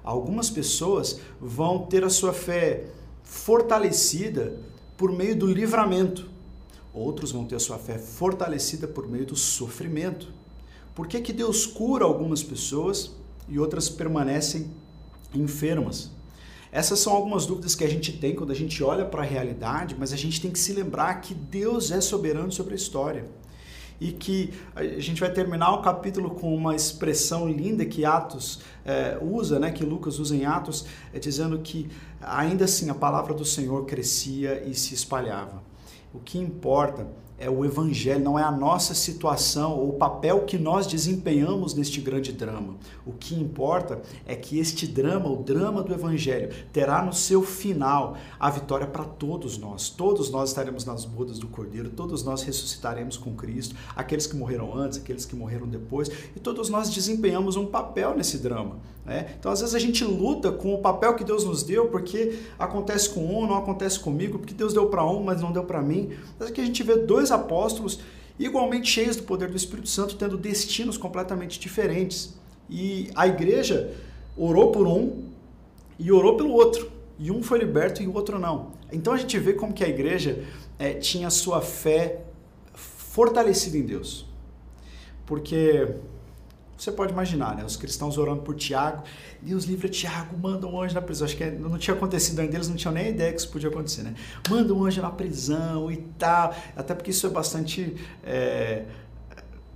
Algumas 0.04 0.50
pessoas 0.50 1.20
vão 1.40 1.86
ter 1.86 2.04
a 2.04 2.10
sua 2.10 2.34
fé 2.34 2.86
fortalecida 3.24 4.58
por 4.98 5.12
meio 5.12 5.36
do 5.38 5.48
livramento. 5.48 6.30
Outros 6.94 7.32
vão 7.32 7.46
ter 7.46 7.56
a 7.56 7.60
sua 7.60 7.78
fé 7.78 7.98
fortalecida 7.98 8.88
por 8.88 9.08
meio 9.08 9.26
do 9.26 9.36
sofrimento. 9.36 10.34
Por 10.94 11.08
que, 11.08 11.22
que 11.22 11.32
Deus 11.32 11.66
cura 11.66 12.04
algumas 12.04 12.44
pessoas 12.44 13.16
e 13.48 13.58
outras 13.58 13.88
permanecem 13.90 14.72
enfermas? 15.34 16.12
Essas 16.72 17.00
são 17.00 17.14
algumas 17.14 17.46
dúvidas 17.46 17.76
que 17.76 17.84
a 17.84 17.90
gente 17.90 18.14
tem 18.14 18.34
quando 18.34 18.52
a 18.52 18.56
gente 18.56 18.82
olha 18.82 19.04
para 19.04 19.22
a 19.22 19.26
realidade, 19.26 19.96
mas 20.00 20.14
a 20.14 20.16
gente 20.16 20.40
tem 20.40 20.50
que 20.50 20.60
se 20.60 20.72
lembrar 20.72 21.16
que 21.16 21.34
Deus 21.34 21.92
é 21.92 22.00
soberano 22.00 22.52
sobre 22.52 22.74
a 22.74 22.78
história. 22.78 23.26
E 24.00 24.12
que 24.12 24.52
a 24.74 24.84
gente 25.00 25.20
vai 25.20 25.32
terminar 25.32 25.74
o 25.74 25.82
capítulo 25.82 26.32
com 26.32 26.56
uma 26.56 26.76
expressão 26.76 27.48
linda 27.48 27.86
que 27.86 28.04
Atos 28.06 28.62
é, 28.86 29.18
usa, 29.22 29.60
né, 29.60 29.70
que 29.70 29.84
Lucas 29.84 30.18
usa 30.18 30.36
em 30.36 30.46
Atos, 30.46 30.86
é, 31.14 31.20
dizendo 31.20 31.60
que 31.60 31.88
ainda 32.20 32.66
assim 32.66 32.90
a 32.90 32.96
palavra 32.96 33.34
do 33.34 33.46
Senhor 33.46 33.86
crescia 33.86 34.64
e 34.66 34.74
se 34.74 34.96
espalhava. 34.96 35.62
O 36.14 36.20
que 36.20 36.40
importa 36.40 37.06
é 37.42 37.50
o 37.50 37.66
evangelho, 37.66 38.24
não 38.24 38.38
é 38.38 38.44
a 38.44 38.52
nossa 38.52 38.94
situação 38.94 39.72
ou 39.78 39.90
o 39.90 39.94
papel 39.94 40.46
que 40.46 40.60
nós 40.60 40.86
desempenhamos 40.86 41.74
neste 41.74 42.00
grande 42.00 42.32
drama. 42.32 42.76
O 43.04 43.14
que 43.14 43.34
importa 43.34 44.00
é 44.28 44.36
que 44.36 44.60
este 44.60 44.86
drama, 44.86 45.28
o 45.28 45.38
drama 45.42 45.82
do 45.82 45.92
evangelho, 45.92 46.54
terá 46.72 47.04
no 47.04 47.12
seu 47.12 47.42
final 47.42 48.16
a 48.40 48.50
vitória 48.52 48.86
para 48.86 49.04
todos 49.04 49.58
nós. 49.58 49.90
Todos 49.90 50.30
nós 50.30 50.50
estaremos 50.50 50.86
nas 50.86 51.04
bodas 51.04 51.40
do 51.40 51.48
Cordeiro, 51.48 51.90
todos 51.90 52.24
nós 52.24 52.44
ressuscitaremos 52.44 53.18
com 53.18 53.36
Cristo, 53.36 53.76
aqueles 53.96 54.28
que 54.28 54.36
morreram 54.36 54.78
antes, 54.78 55.00
aqueles 55.00 55.26
que 55.26 55.36
morreram 55.36 55.68
depois, 55.68 56.12
e 56.36 56.40
todos 56.40 56.70
nós 56.70 56.92
desempenhamos 56.92 57.56
um 57.56 57.66
papel 57.66 58.16
nesse 58.16 58.38
drama. 58.38 58.78
Né? 59.12 59.36
Então, 59.38 59.52
às 59.52 59.60
vezes, 59.60 59.76
a 59.76 59.80
gente 59.80 60.06
luta 60.06 60.54
com 60.54 60.74
o 60.74 60.78
papel 60.78 61.16
que 61.16 61.24
Deus 61.26 61.44
nos 61.44 61.64
deu, 61.64 61.90
porque 61.90 62.40
acontece 62.58 63.10
com 63.10 63.20
um, 63.20 63.46
não 63.46 63.58
acontece 63.58 64.00
comigo, 64.00 64.40
porque 64.40 64.54
Deus 64.54 64.74
deu 64.74 64.88
para 64.88 65.06
um, 65.06 65.22
mas 65.22 65.42
não 65.42 65.52
deu 65.52 65.66
para 65.66 65.82
mim. 65.82 66.12
Mas 66.40 66.48
aqui 66.48 66.62
a 66.62 66.64
gente 66.64 66.82
vê 66.82 66.96
dois 66.96 67.30
apóstolos 67.30 68.00
igualmente 68.40 68.90
cheios 68.90 69.18
do 69.18 69.24
poder 69.24 69.50
do 69.50 69.58
Espírito 69.58 69.90
Santo, 69.90 70.16
tendo 70.16 70.38
destinos 70.38 70.98
completamente 70.98 71.60
diferentes. 71.60 72.40
E 72.70 73.12
a 73.14 73.28
igreja 73.28 73.94
orou 74.38 74.72
por 74.72 74.88
um 74.88 75.26
e 76.00 76.10
orou 76.10 76.38
pelo 76.38 76.54
outro. 76.54 76.90
E 77.20 77.30
um 77.32 77.44
foi 77.44 77.60
liberto 77.60 78.02
e 78.02 78.08
o 78.08 78.14
outro 78.14 78.40
não. 78.40 78.72
Então 78.94 79.12
a 79.12 79.18
gente 79.18 79.38
vê 79.38 79.52
como 79.52 79.74
que 79.74 79.84
a 79.84 79.90
igreja 79.90 80.42
é, 80.80 80.94
tinha 80.94 81.30
sua 81.30 81.60
fé 81.60 82.22
fortalecida 82.74 83.78
em 83.78 83.84
Deus. 83.84 84.26
Porque 85.26 85.96
você 86.82 86.92
pode 86.92 87.14
imaginar, 87.14 87.56
né? 87.56 87.64
Os 87.64 87.78
cristãos 87.78 88.18
orando 88.18 88.42
por 88.42 88.56
Tiago, 88.56 89.04
Deus 89.40 89.66
livra 89.66 89.88
Tiago, 89.88 90.36
manda 90.36 90.66
um 90.66 90.82
anjo 90.82 90.96
na 90.96 91.02
prisão. 91.02 91.26
Acho 91.26 91.38
que 91.38 91.46
não 91.46 91.78
tinha 91.78 91.96
acontecido 91.96 92.40
ainda, 92.40 92.56
eles 92.56 92.68
não 92.68 92.76
tinham 92.76 92.92
nem 92.92 93.10
ideia 93.10 93.32
que 93.32 93.40
isso 93.40 93.52
podia 93.52 93.70
acontecer, 93.70 94.02
né? 94.02 94.16
Manda 94.50 94.74
um 94.74 94.84
anjo 94.84 95.00
na 95.00 95.12
prisão 95.12 95.92
e 95.92 95.98
tal. 96.18 96.56
Até 96.76 96.96
porque 96.96 97.12
isso 97.12 97.28
é 97.28 97.30
bastante 97.30 97.96
é, 98.24 98.86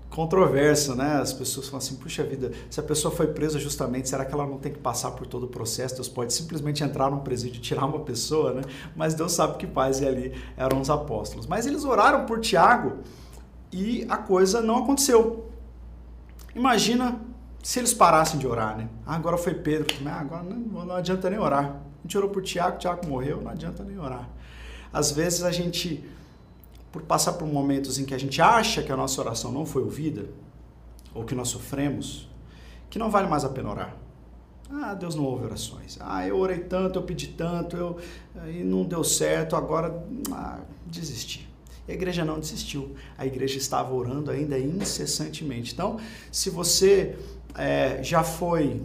controverso, 0.10 0.96
né? 0.96 1.18
As 1.22 1.32
pessoas 1.32 1.68
falam 1.68 1.78
assim, 1.78 1.96
puxa 1.98 2.24
vida, 2.24 2.52
se 2.72 2.80
a 2.80 2.84
pessoa 2.84 3.14
foi 3.14 3.28
presa 3.28 3.60
justamente, 3.60 4.10
será 4.10 4.26
que 4.26 4.34
ela 4.34 4.48
não 4.48 4.58
tem 4.58 4.74
que 4.74 4.80
passar 4.80 5.12
por 5.12 5.28
todo 5.28 5.44
o 5.44 5.48
processo? 5.48 5.94
Deus 5.94 6.10
pode 6.10 6.34
simplesmente 6.34 6.84
entrar 6.84 7.12
num 7.12 7.20
presídio 7.20 7.60
e 7.60 7.62
tirar 7.62 7.86
uma 7.86 8.00
pessoa, 8.00 8.52
né? 8.52 8.62
Mas 8.96 9.14
Deus 9.14 9.32
sabe 9.32 9.58
que 9.58 9.68
pais 9.68 10.00
e 10.00 10.08
ali 10.08 10.34
eram 10.58 10.82
os 10.82 10.90
apóstolos. 10.90 11.46
Mas 11.46 11.68
eles 11.68 11.86
oraram 11.86 12.26
por 12.26 12.40
Tiago 12.40 12.94
e 13.72 14.08
a 14.10 14.18
coisa 14.18 14.60
não 14.60 14.78
aconteceu. 14.78 15.45
Imagina 16.56 17.20
se 17.62 17.80
eles 17.80 17.94
parassem 17.94 18.40
de 18.40 18.48
orar, 18.48 18.78
né? 18.78 18.88
Ah, 19.06 19.16
agora 19.16 19.38
foi 19.38 19.54
Pedro, 19.54 19.94
ah, 20.06 20.20
agora 20.20 20.44
não, 20.44 20.86
não 20.86 20.96
adianta 20.96 21.30
nem 21.30 21.38
orar. 21.38 21.66
A 21.66 22.02
gente 22.04 22.18
orou 22.18 22.30
por 22.30 22.42
Tiago, 22.42 22.78
Tiago 22.78 23.06
morreu, 23.08 23.42
não 23.42 23.52
adianta 23.52 23.84
nem 23.84 24.00
orar. 24.00 24.30
Às 24.94 25.12
vezes 25.12 25.44
a 25.44 25.52
gente, 25.52 26.04
por 26.92 27.02
passar 27.02 27.34
por 27.34 27.48
momentos 27.48 28.00
em 28.00 28.06
que 28.06 28.14
a 28.14 28.18
gente 28.18 28.42
acha 28.42 28.82
que 28.82 28.92
a 28.92 28.96
nossa 28.96 29.20
oração 29.20 29.52
não 29.52 29.66
foi 29.66 29.84
ouvida, 29.84 30.30
ou 31.14 31.26
que 31.26 31.36
nós 31.36 31.50
sofremos, 31.50 32.30
que 32.90 32.98
não 32.98 33.10
vale 33.10 33.28
mais 33.28 33.44
a 33.44 33.50
pena 33.50 33.70
orar. 33.70 33.96
Ah, 34.72 34.94
Deus 34.94 35.16
não 35.16 35.24
ouve 35.26 35.46
orações. 35.46 35.98
Ah, 36.00 36.26
eu 36.28 36.38
orei 36.38 36.60
tanto, 36.60 37.00
eu 37.00 37.04
pedi 37.04 37.28
tanto, 37.28 37.76
eu, 37.76 37.98
e 38.48 38.64
não 38.64 38.84
deu 38.84 39.04
certo, 39.04 39.56
agora 39.56 40.06
ah, 40.32 40.60
desisti. 40.86 41.48
E 41.88 41.92
a 41.92 41.96
igreja 41.96 42.26
não 42.26 42.40
desistiu. 42.40 42.96
A 43.18 43.26
igreja 43.26 43.58
estava 43.58 43.94
orando 43.94 44.32
ainda 44.32 44.58
incessantemente. 44.58 45.74
Então, 45.74 46.00
se 46.32 46.50
você 46.50 47.16
é, 47.56 48.02
já 48.04 48.24
foi 48.24 48.82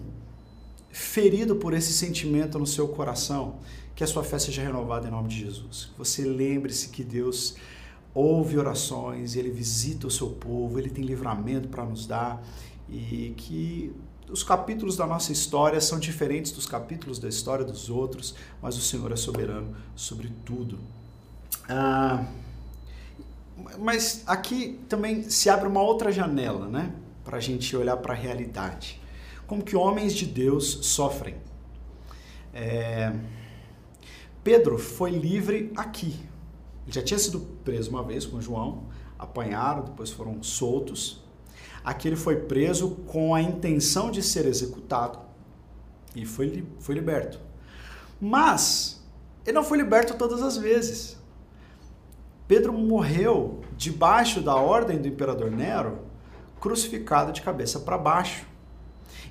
ferido 0.90 1.56
por 1.56 1.72
esse 1.72 1.92
sentimento 1.92 2.58
no 2.58 2.66
seu 2.66 2.88
coração, 2.88 3.58
que 3.94 4.04
a 4.04 4.06
sua 4.06 4.24
fé 4.24 4.38
seja 4.38 4.62
renovada 4.62 5.08
em 5.08 5.10
nome 5.10 5.28
de 5.28 5.38
Jesus. 5.38 5.90
Você 5.98 6.24
lembre-se 6.24 6.88
que 6.88 7.04
Deus 7.04 7.56
ouve 8.14 8.58
orações, 8.58 9.36
Ele 9.36 9.50
visita 9.50 10.06
o 10.06 10.10
seu 10.10 10.30
povo, 10.30 10.78
Ele 10.78 10.90
tem 10.90 11.04
livramento 11.04 11.68
para 11.68 11.84
nos 11.84 12.06
dar 12.06 12.42
e 12.88 13.34
que 13.36 13.92
os 14.30 14.42
capítulos 14.42 14.96
da 14.96 15.06
nossa 15.06 15.32
história 15.32 15.80
são 15.80 15.98
diferentes 15.98 16.52
dos 16.52 16.66
capítulos 16.66 17.18
da 17.18 17.28
história 17.28 17.64
dos 17.64 17.90
outros, 17.90 18.34
mas 18.62 18.76
o 18.76 18.80
Senhor 18.80 19.10
é 19.12 19.16
soberano 19.16 19.74
sobre 19.94 20.32
tudo. 20.44 20.78
Ah, 21.68 22.26
mas 23.78 24.22
aqui 24.26 24.80
também 24.88 25.28
se 25.28 25.48
abre 25.48 25.68
uma 25.68 25.82
outra 25.82 26.12
janela, 26.12 26.68
né? 26.68 26.92
Para 27.24 27.38
a 27.38 27.40
gente 27.40 27.76
olhar 27.76 27.96
para 27.96 28.12
a 28.12 28.16
realidade. 28.16 29.00
Como 29.46 29.62
que 29.62 29.76
homens 29.76 30.14
de 30.14 30.26
Deus 30.26 30.86
sofrem. 30.86 31.36
É... 32.54 33.12
Pedro 34.42 34.78
foi 34.78 35.10
livre 35.10 35.72
aqui. 35.76 36.18
Ele 36.84 36.92
já 36.92 37.02
tinha 37.02 37.18
sido 37.18 37.40
preso 37.64 37.90
uma 37.90 38.02
vez 38.02 38.24
com 38.24 38.40
João, 38.40 38.84
apanharam, 39.18 39.84
depois 39.84 40.10
foram 40.10 40.42
soltos. 40.42 41.22
Aqui 41.84 42.08
ele 42.08 42.16
foi 42.16 42.36
preso 42.36 42.90
com 43.06 43.34
a 43.34 43.40
intenção 43.40 44.10
de 44.10 44.22
ser 44.22 44.46
executado 44.46 45.18
e 46.14 46.24
foi, 46.26 46.66
foi 46.78 46.94
liberto. 46.94 47.40
Mas 48.20 49.02
ele 49.44 49.54
não 49.54 49.64
foi 49.64 49.78
liberto 49.78 50.14
todas 50.14 50.42
as 50.42 50.56
vezes. 50.56 51.19
Pedro 52.50 52.72
morreu 52.72 53.60
debaixo 53.76 54.40
da 54.40 54.56
ordem 54.56 54.98
do 54.98 55.06
imperador 55.06 55.52
Nero 55.52 56.00
crucificado 56.60 57.30
de 57.30 57.42
cabeça 57.42 57.78
para 57.78 57.96
baixo. 57.96 58.44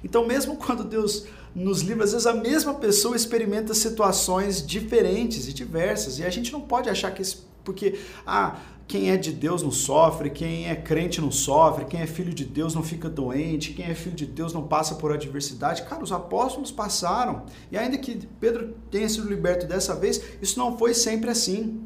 Então, 0.01 0.25
mesmo 0.25 0.55
quando 0.55 0.85
Deus 0.85 1.25
nos 1.53 1.81
livra, 1.81 2.05
às 2.05 2.13
vezes 2.13 2.25
a 2.25 2.33
mesma 2.33 2.75
pessoa 2.75 3.17
experimenta 3.17 3.73
situações 3.73 4.65
diferentes 4.65 5.49
e 5.49 5.53
diversas. 5.53 6.17
E 6.17 6.23
a 6.23 6.29
gente 6.29 6.53
não 6.53 6.61
pode 6.61 6.89
achar 6.89 7.11
que 7.11 7.21
porque 7.65 7.99
ah, 8.25 8.55
quem 8.87 9.11
é 9.11 9.17
de 9.17 9.33
Deus 9.33 9.61
não 9.61 9.71
sofre, 9.71 10.29
quem 10.29 10.69
é 10.69 10.75
crente 10.77 11.19
não 11.19 11.29
sofre, 11.29 11.83
quem 11.83 11.99
é 11.99 12.07
filho 12.07 12.33
de 12.33 12.45
Deus 12.45 12.73
não 12.73 12.83
fica 12.83 13.09
doente, 13.09 13.73
quem 13.73 13.85
é 13.85 13.93
filho 13.95 14.15
de 14.15 14.25
Deus 14.25 14.53
não 14.53 14.65
passa 14.65 14.95
por 14.95 15.11
adversidade. 15.11 15.83
Cara, 15.83 16.01
os 16.01 16.13
apóstolos 16.13 16.71
passaram. 16.71 17.43
E 17.69 17.77
ainda 17.77 17.97
que 17.97 18.15
Pedro 18.39 18.75
tenha 18.89 19.09
sido 19.09 19.27
liberto 19.27 19.67
dessa 19.67 19.93
vez, 19.93 20.23
isso 20.41 20.57
não 20.57 20.77
foi 20.77 20.93
sempre 20.93 21.29
assim. 21.29 21.85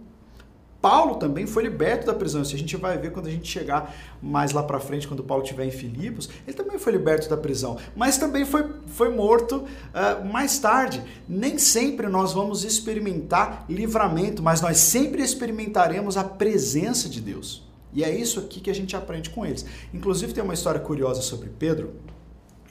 Paulo 0.83 1.15
também 1.15 1.47
foi 1.47 1.63
liberto 1.63 2.05
da 2.05 2.13
prisão. 2.13 2.41
Isso 2.41 2.53
a 2.53 2.57
gente 2.57 2.75
vai 2.75 2.97
ver 2.97 3.13
quando 3.13 3.27
a 3.27 3.31
gente 3.31 3.49
chegar 3.49 3.95
mais 4.21 4.51
lá 4.51 4.61
para 4.61 4.81
frente, 4.81 5.07
quando 5.07 5.23
Paulo 5.23 5.41
estiver 5.41 5.63
em 5.63 5.71
Filipos. 5.71 6.29
Ele 6.45 6.57
também 6.57 6.77
foi 6.77 6.91
liberto 6.91 7.29
da 7.29 7.37
prisão, 7.37 7.77
mas 7.95 8.17
também 8.17 8.43
foi, 8.43 8.69
foi 8.87 9.07
morto 9.07 9.59
uh, 9.63 10.25
mais 10.29 10.59
tarde. 10.59 11.01
Nem 11.25 11.57
sempre 11.57 12.09
nós 12.09 12.33
vamos 12.33 12.65
experimentar 12.65 13.63
livramento, 13.69 14.43
mas 14.43 14.59
nós 14.59 14.75
sempre 14.75 15.23
experimentaremos 15.23 16.17
a 16.17 16.23
presença 16.25 17.07
de 17.07 17.21
Deus. 17.21 17.65
E 17.93 18.03
é 18.03 18.13
isso 18.13 18.37
aqui 18.37 18.59
que 18.59 18.69
a 18.69 18.75
gente 18.75 18.93
aprende 18.93 19.29
com 19.29 19.45
eles. 19.45 19.65
Inclusive, 19.93 20.33
tem 20.33 20.43
uma 20.43 20.53
história 20.53 20.81
curiosa 20.81 21.21
sobre 21.21 21.47
Pedro, 21.47 21.93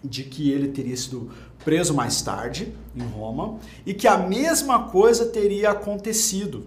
de 0.05 0.25
que 0.25 0.51
ele 0.51 0.69
teria 0.69 0.97
sido 0.99 1.31
preso 1.65 1.95
mais 1.95 2.21
tarde 2.21 2.75
em 2.95 3.07
Roma 3.07 3.59
e 3.87 3.95
que 3.95 4.07
a 4.07 4.19
mesma 4.19 4.91
coisa 4.91 5.25
teria 5.25 5.71
acontecido 5.71 6.67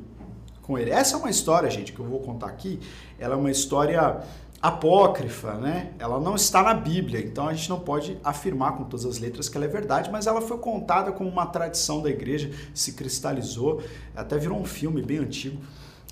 com 0.65 0.77
ele. 0.77 0.91
Essa 0.91 1.15
é 1.15 1.19
uma 1.19 1.29
história, 1.29 1.69
gente, 1.69 1.93
que 1.93 1.99
eu 1.99 2.05
vou 2.05 2.19
contar 2.19 2.47
aqui. 2.47 2.79
Ela 3.19 3.35
é 3.35 3.37
uma 3.37 3.51
história 3.51 4.21
apócrifa, 4.61 5.53
né? 5.53 5.91
Ela 5.99 6.19
não 6.19 6.35
está 6.35 6.63
na 6.63 6.73
Bíblia, 6.73 7.19
então 7.19 7.47
a 7.47 7.53
gente 7.53 7.69
não 7.69 7.79
pode 7.79 8.17
afirmar 8.23 8.75
com 8.75 8.83
todas 8.85 9.05
as 9.05 9.19
letras 9.19 9.47
que 9.47 9.55
ela 9.57 9.65
é 9.65 9.69
verdade, 9.69 10.09
mas 10.11 10.25
ela 10.25 10.41
foi 10.41 10.57
contada 10.57 11.11
como 11.11 11.29
uma 11.29 11.45
tradição 11.45 12.01
da 12.01 12.09
igreja, 12.09 12.51
se 12.73 12.93
cristalizou, 12.93 13.83
até 14.15 14.37
virou 14.37 14.57
um 14.57 14.65
filme 14.65 15.01
bem 15.03 15.19
antigo, 15.19 15.61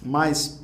mas 0.04 0.62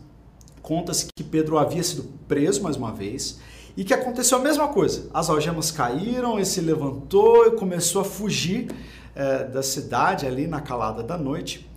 conta-se 0.62 1.08
que 1.16 1.24
Pedro 1.24 1.58
havia 1.58 1.82
sido 1.82 2.04
preso 2.28 2.62
mais 2.62 2.76
uma 2.76 2.92
vez 2.92 3.40
e 3.76 3.84
que 3.84 3.94
aconteceu 3.94 4.38
a 4.38 4.42
mesma 4.42 4.68
coisa. 4.68 5.10
As 5.14 5.30
algemas 5.30 5.72
caíram, 5.72 6.36
ele 6.36 6.46
se 6.46 6.62
levantou 6.62 7.48
e 7.48 7.52
começou 7.52 8.02
a 8.02 8.06
fugir 8.06 8.70
é, 9.16 9.46
da 9.46 9.64
cidade 9.64 10.28
ali 10.28 10.46
na 10.46 10.62
calada 10.62 11.02
da 11.02 11.18
noite. 11.18 11.69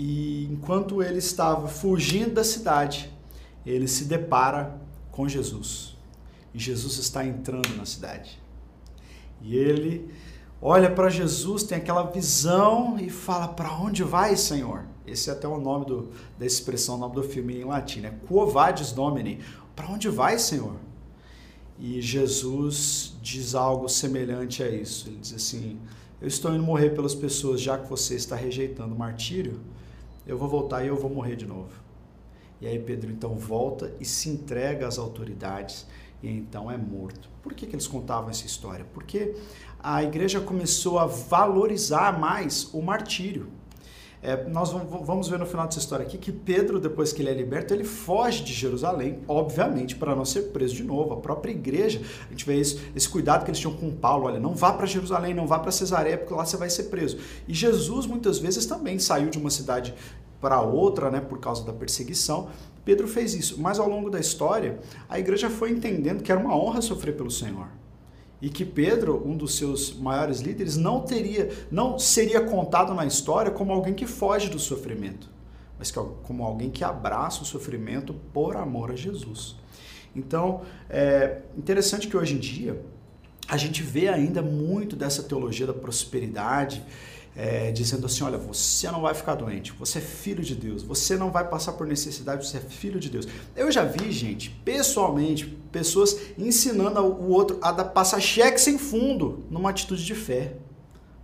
E 0.00 0.44
enquanto 0.44 1.02
ele 1.02 1.18
estava 1.18 1.66
fugindo 1.66 2.34
da 2.34 2.44
cidade, 2.44 3.12
ele 3.66 3.88
se 3.88 4.04
depara 4.04 4.80
com 5.10 5.28
Jesus. 5.28 5.96
E 6.54 6.58
Jesus 6.60 6.98
está 6.98 7.26
entrando 7.26 7.76
na 7.76 7.84
cidade. 7.84 8.40
E 9.42 9.56
ele 9.56 10.08
olha 10.62 10.88
para 10.88 11.10
Jesus, 11.10 11.64
tem 11.64 11.78
aquela 11.78 12.04
visão 12.04 12.96
e 12.96 13.10
fala: 13.10 13.48
Para 13.48 13.72
onde 13.72 14.04
vai, 14.04 14.36
Senhor? 14.36 14.84
Esse 15.04 15.30
é 15.30 15.32
até 15.32 15.48
o 15.48 15.58
nome 15.58 15.86
do, 15.86 16.12
da 16.38 16.46
expressão, 16.46 16.94
o 16.94 16.98
nome 16.98 17.16
do 17.16 17.24
filme 17.24 17.60
em 17.60 17.64
latim, 17.64 17.98
né? 17.98 18.14
Quo 18.28 18.46
vadis 18.46 18.92
Domini? 18.92 19.40
Para 19.74 19.88
onde 19.88 20.08
vai, 20.08 20.38
Senhor? 20.38 20.76
E 21.76 22.00
Jesus 22.00 23.16
diz 23.20 23.52
algo 23.56 23.88
semelhante 23.88 24.62
a 24.62 24.68
isso. 24.68 25.08
Ele 25.08 25.16
diz 25.16 25.34
assim: 25.34 25.76
Eu 26.20 26.28
estou 26.28 26.54
indo 26.54 26.62
morrer 26.62 26.90
pelas 26.90 27.16
pessoas, 27.16 27.60
já 27.60 27.76
que 27.76 27.90
você 27.90 28.14
está 28.14 28.36
rejeitando 28.36 28.94
o 28.94 28.98
martírio 28.98 29.60
eu 30.28 30.36
vou 30.36 30.46
voltar 30.46 30.84
e 30.84 30.88
eu 30.88 30.96
vou 30.96 31.10
morrer 31.10 31.34
de 31.34 31.46
novo. 31.46 31.72
E 32.60 32.66
aí 32.66 32.78
Pedro 32.78 33.10
então 33.10 33.34
volta 33.34 33.94
e 33.98 34.04
se 34.04 34.28
entrega 34.28 34.86
às 34.86 34.98
autoridades 34.98 35.86
e 36.22 36.28
então 36.28 36.70
é 36.70 36.76
morto. 36.76 37.30
Por 37.42 37.54
que, 37.54 37.66
que 37.66 37.74
eles 37.74 37.86
contavam 37.86 38.28
essa 38.28 38.44
história? 38.44 38.84
Porque 38.92 39.34
a 39.80 40.02
igreja 40.02 40.40
começou 40.40 40.98
a 40.98 41.06
valorizar 41.06 42.18
mais 42.18 42.68
o 42.74 42.82
martírio. 42.82 43.48
É, 44.20 44.48
nós 44.48 44.72
vamos 44.72 45.28
ver 45.28 45.38
no 45.38 45.46
final 45.46 45.66
dessa 45.66 45.78
história 45.78 46.04
aqui 46.04 46.18
que 46.18 46.32
Pedro, 46.32 46.80
depois 46.80 47.12
que 47.12 47.22
ele 47.22 47.30
é 47.30 47.34
liberto, 47.34 47.72
ele 47.72 47.84
foge 47.84 48.42
de 48.42 48.52
Jerusalém, 48.52 49.20
obviamente, 49.28 49.94
para 49.94 50.14
não 50.14 50.24
ser 50.24 50.50
preso 50.50 50.74
de 50.74 50.82
novo. 50.82 51.14
A 51.14 51.16
própria 51.18 51.52
igreja, 51.52 52.00
a 52.26 52.30
gente 52.30 52.44
vê 52.44 52.56
isso, 52.56 52.80
esse 52.96 53.08
cuidado 53.08 53.44
que 53.44 53.50
eles 53.50 53.60
tinham 53.60 53.76
com 53.76 53.90
Paulo: 53.92 54.26
olha, 54.26 54.40
não 54.40 54.54
vá 54.54 54.72
para 54.72 54.86
Jerusalém, 54.86 55.34
não 55.34 55.46
vá 55.46 55.58
para 55.58 55.70
Cesareia, 55.70 56.18
porque 56.18 56.34
lá 56.34 56.44
você 56.44 56.56
vai 56.56 56.68
ser 56.68 56.84
preso. 56.84 57.18
E 57.46 57.54
Jesus, 57.54 58.06
muitas 58.06 58.38
vezes, 58.38 58.66
também 58.66 58.98
saiu 58.98 59.30
de 59.30 59.38
uma 59.38 59.50
cidade 59.50 59.94
para 60.40 60.60
outra, 60.60 61.10
né, 61.10 61.20
por 61.20 61.38
causa 61.38 61.64
da 61.64 61.72
perseguição. 61.72 62.48
Pedro 62.84 63.06
fez 63.06 63.34
isso, 63.34 63.60
mas 63.60 63.78
ao 63.78 63.88
longo 63.88 64.10
da 64.10 64.18
história, 64.18 64.80
a 65.08 65.18
igreja 65.18 65.50
foi 65.50 65.70
entendendo 65.70 66.22
que 66.22 66.32
era 66.32 66.40
uma 66.40 66.56
honra 66.56 66.80
sofrer 66.80 67.16
pelo 67.16 67.30
Senhor 67.30 67.68
e 68.40 68.48
que 68.48 68.64
Pedro, 68.64 69.22
um 69.26 69.36
dos 69.36 69.56
seus 69.56 69.94
maiores 69.94 70.40
líderes, 70.40 70.76
não 70.76 71.00
teria, 71.00 71.50
não 71.70 71.98
seria 71.98 72.40
contado 72.40 72.94
na 72.94 73.04
história 73.04 73.50
como 73.50 73.72
alguém 73.72 73.94
que 73.94 74.06
foge 74.06 74.48
do 74.48 74.58
sofrimento, 74.58 75.28
mas 75.78 75.90
como 75.90 76.44
alguém 76.44 76.70
que 76.70 76.84
abraça 76.84 77.42
o 77.42 77.44
sofrimento 77.44 78.14
por 78.32 78.56
amor 78.56 78.92
a 78.92 78.96
Jesus. 78.96 79.56
Então, 80.14 80.62
é 80.88 81.42
interessante 81.56 82.08
que 82.08 82.16
hoje 82.16 82.34
em 82.34 82.38
dia 82.38 82.80
a 83.48 83.56
gente 83.56 83.82
vê 83.82 84.08
ainda 84.08 84.42
muito 84.42 84.94
dessa 84.94 85.22
teologia 85.22 85.66
da 85.66 85.72
prosperidade 85.72 86.84
é, 87.38 87.70
dizendo 87.70 88.06
assim: 88.06 88.24
olha, 88.24 88.36
você 88.36 88.90
não 88.90 89.00
vai 89.00 89.14
ficar 89.14 89.36
doente, 89.36 89.72
você 89.72 89.98
é 89.98 90.02
filho 90.02 90.42
de 90.42 90.56
Deus, 90.56 90.82
você 90.82 91.16
não 91.16 91.30
vai 91.30 91.48
passar 91.48 91.72
por 91.74 91.86
necessidade, 91.86 92.44
você 92.44 92.56
é 92.56 92.60
filho 92.60 92.98
de 92.98 93.08
Deus. 93.08 93.28
Eu 93.54 93.70
já 93.70 93.84
vi, 93.84 94.10
gente, 94.10 94.50
pessoalmente, 94.50 95.46
pessoas 95.70 96.18
ensinando 96.36 97.00
o 97.00 97.30
outro 97.30 97.56
a 97.62 97.72
passar 97.84 98.20
cheque 98.20 98.60
sem 98.60 98.76
fundo 98.76 99.44
numa 99.48 99.70
atitude 99.70 100.04
de 100.04 100.14
fé. 100.16 100.54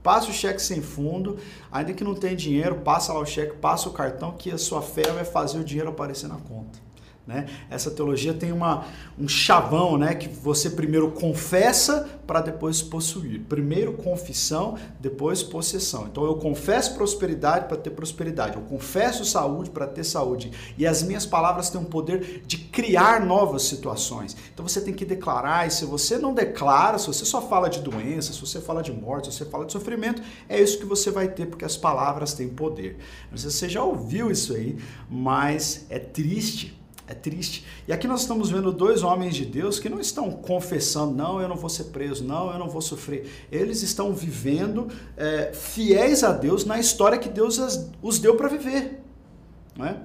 Passa 0.04 0.30
o 0.30 0.34
cheque 0.34 0.60
sem 0.60 0.82
fundo, 0.82 1.38
ainda 1.72 1.94
que 1.94 2.04
não 2.04 2.14
tenha 2.14 2.36
dinheiro, 2.36 2.76
passa 2.76 3.12
lá 3.12 3.20
o 3.20 3.26
cheque, 3.26 3.56
passa 3.56 3.88
o 3.88 3.92
cartão, 3.92 4.32
que 4.32 4.50
a 4.50 4.58
sua 4.58 4.82
fé 4.82 5.10
vai 5.10 5.24
fazer 5.24 5.58
o 5.58 5.64
dinheiro 5.64 5.88
aparecer 5.88 6.28
na 6.28 6.36
conta. 6.36 6.78
Né? 7.26 7.46
Essa 7.70 7.90
teologia 7.90 8.34
tem 8.34 8.52
uma, 8.52 8.84
um 9.18 9.26
chavão 9.26 9.96
né? 9.96 10.14
que 10.14 10.28
você 10.28 10.68
primeiro 10.68 11.10
confessa 11.12 12.06
para 12.26 12.42
depois 12.42 12.82
possuir. 12.82 13.40
Primeiro 13.48 13.94
confissão, 13.94 14.76
depois 15.00 15.42
possessão. 15.42 16.06
Então 16.06 16.24
eu 16.24 16.36
confesso 16.36 16.94
prosperidade 16.94 17.66
para 17.66 17.78
ter 17.78 17.90
prosperidade, 17.90 18.56
eu 18.56 18.62
confesso 18.62 19.24
saúde 19.24 19.70
para 19.70 19.86
ter 19.86 20.04
saúde. 20.04 20.52
E 20.76 20.86
as 20.86 21.02
minhas 21.02 21.24
palavras 21.24 21.70
têm 21.70 21.80
o 21.80 21.84
poder 21.84 22.42
de 22.46 22.58
criar 22.58 23.24
novas 23.24 23.62
situações. 23.62 24.36
Então 24.52 24.66
você 24.66 24.80
tem 24.82 24.92
que 24.92 25.06
declarar, 25.06 25.66
e 25.66 25.70
se 25.70 25.86
você 25.86 26.18
não 26.18 26.34
declara, 26.34 26.98
se 26.98 27.06
você 27.06 27.24
só 27.24 27.40
fala 27.40 27.68
de 27.68 27.80
doença, 27.80 28.34
se 28.34 28.40
você 28.40 28.60
fala 28.60 28.82
de 28.82 28.92
morte, 28.92 29.32
se 29.32 29.38
você 29.38 29.44
fala 29.46 29.64
de 29.64 29.72
sofrimento, 29.72 30.22
é 30.46 30.60
isso 30.60 30.78
que 30.78 30.84
você 30.84 31.10
vai 31.10 31.28
ter, 31.28 31.46
porque 31.46 31.64
as 31.64 31.76
palavras 31.76 32.34
têm 32.34 32.48
poder. 32.48 32.98
Não 33.30 33.38
sei 33.38 33.50
se 33.50 33.56
você 33.56 33.68
já 33.68 33.82
ouviu 33.82 34.30
isso 34.30 34.54
aí, 34.54 34.76
mas 35.08 35.86
é 35.88 35.98
triste 35.98 36.83
é 37.06 37.14
triste. 37.14 37.64
E 37.86 37.92
aqui 37.92 38.08
nós 38.08 38.22
estamos 38.22 38.50
vendo 38.50 38.72
dois 38.72 39.02
homens 39.02 39.34
de 39.34 39.44
Deus 39.44 39.78
que 39.78 39.88
não 39.88 40.00
estão 40.00 40.30
confessando, 40.30 41.14
não, 41.14 41.40
eu 41.40 41.48
não 41.48 41.56
vou 41.56 41.68
ser 41.68 41.84
preso, 41.84 42.24
não, 42.24 42.50
eu 42.50 42.58
não 42.58 42.68
vou 42.68 42.80
sofrer. 42.80 43.46
Eles 43.52 43.82
estão 43.82 44.14
vivendo 44.14 44.88
é, 45.16 45.52
fiéis 45.52 46.24
a 46.24 46.32
Deus 46.32 46.64
na 46.64 46.78
história 46.78 47.18
que 47.18 47.28
Deus 47.28 47.58
os 48.02 48.18
deu 48.18 48.36
para 48.36 48.48
viver. 48.48 49.02
Não 49.76 49.86
é? 49.86 49.98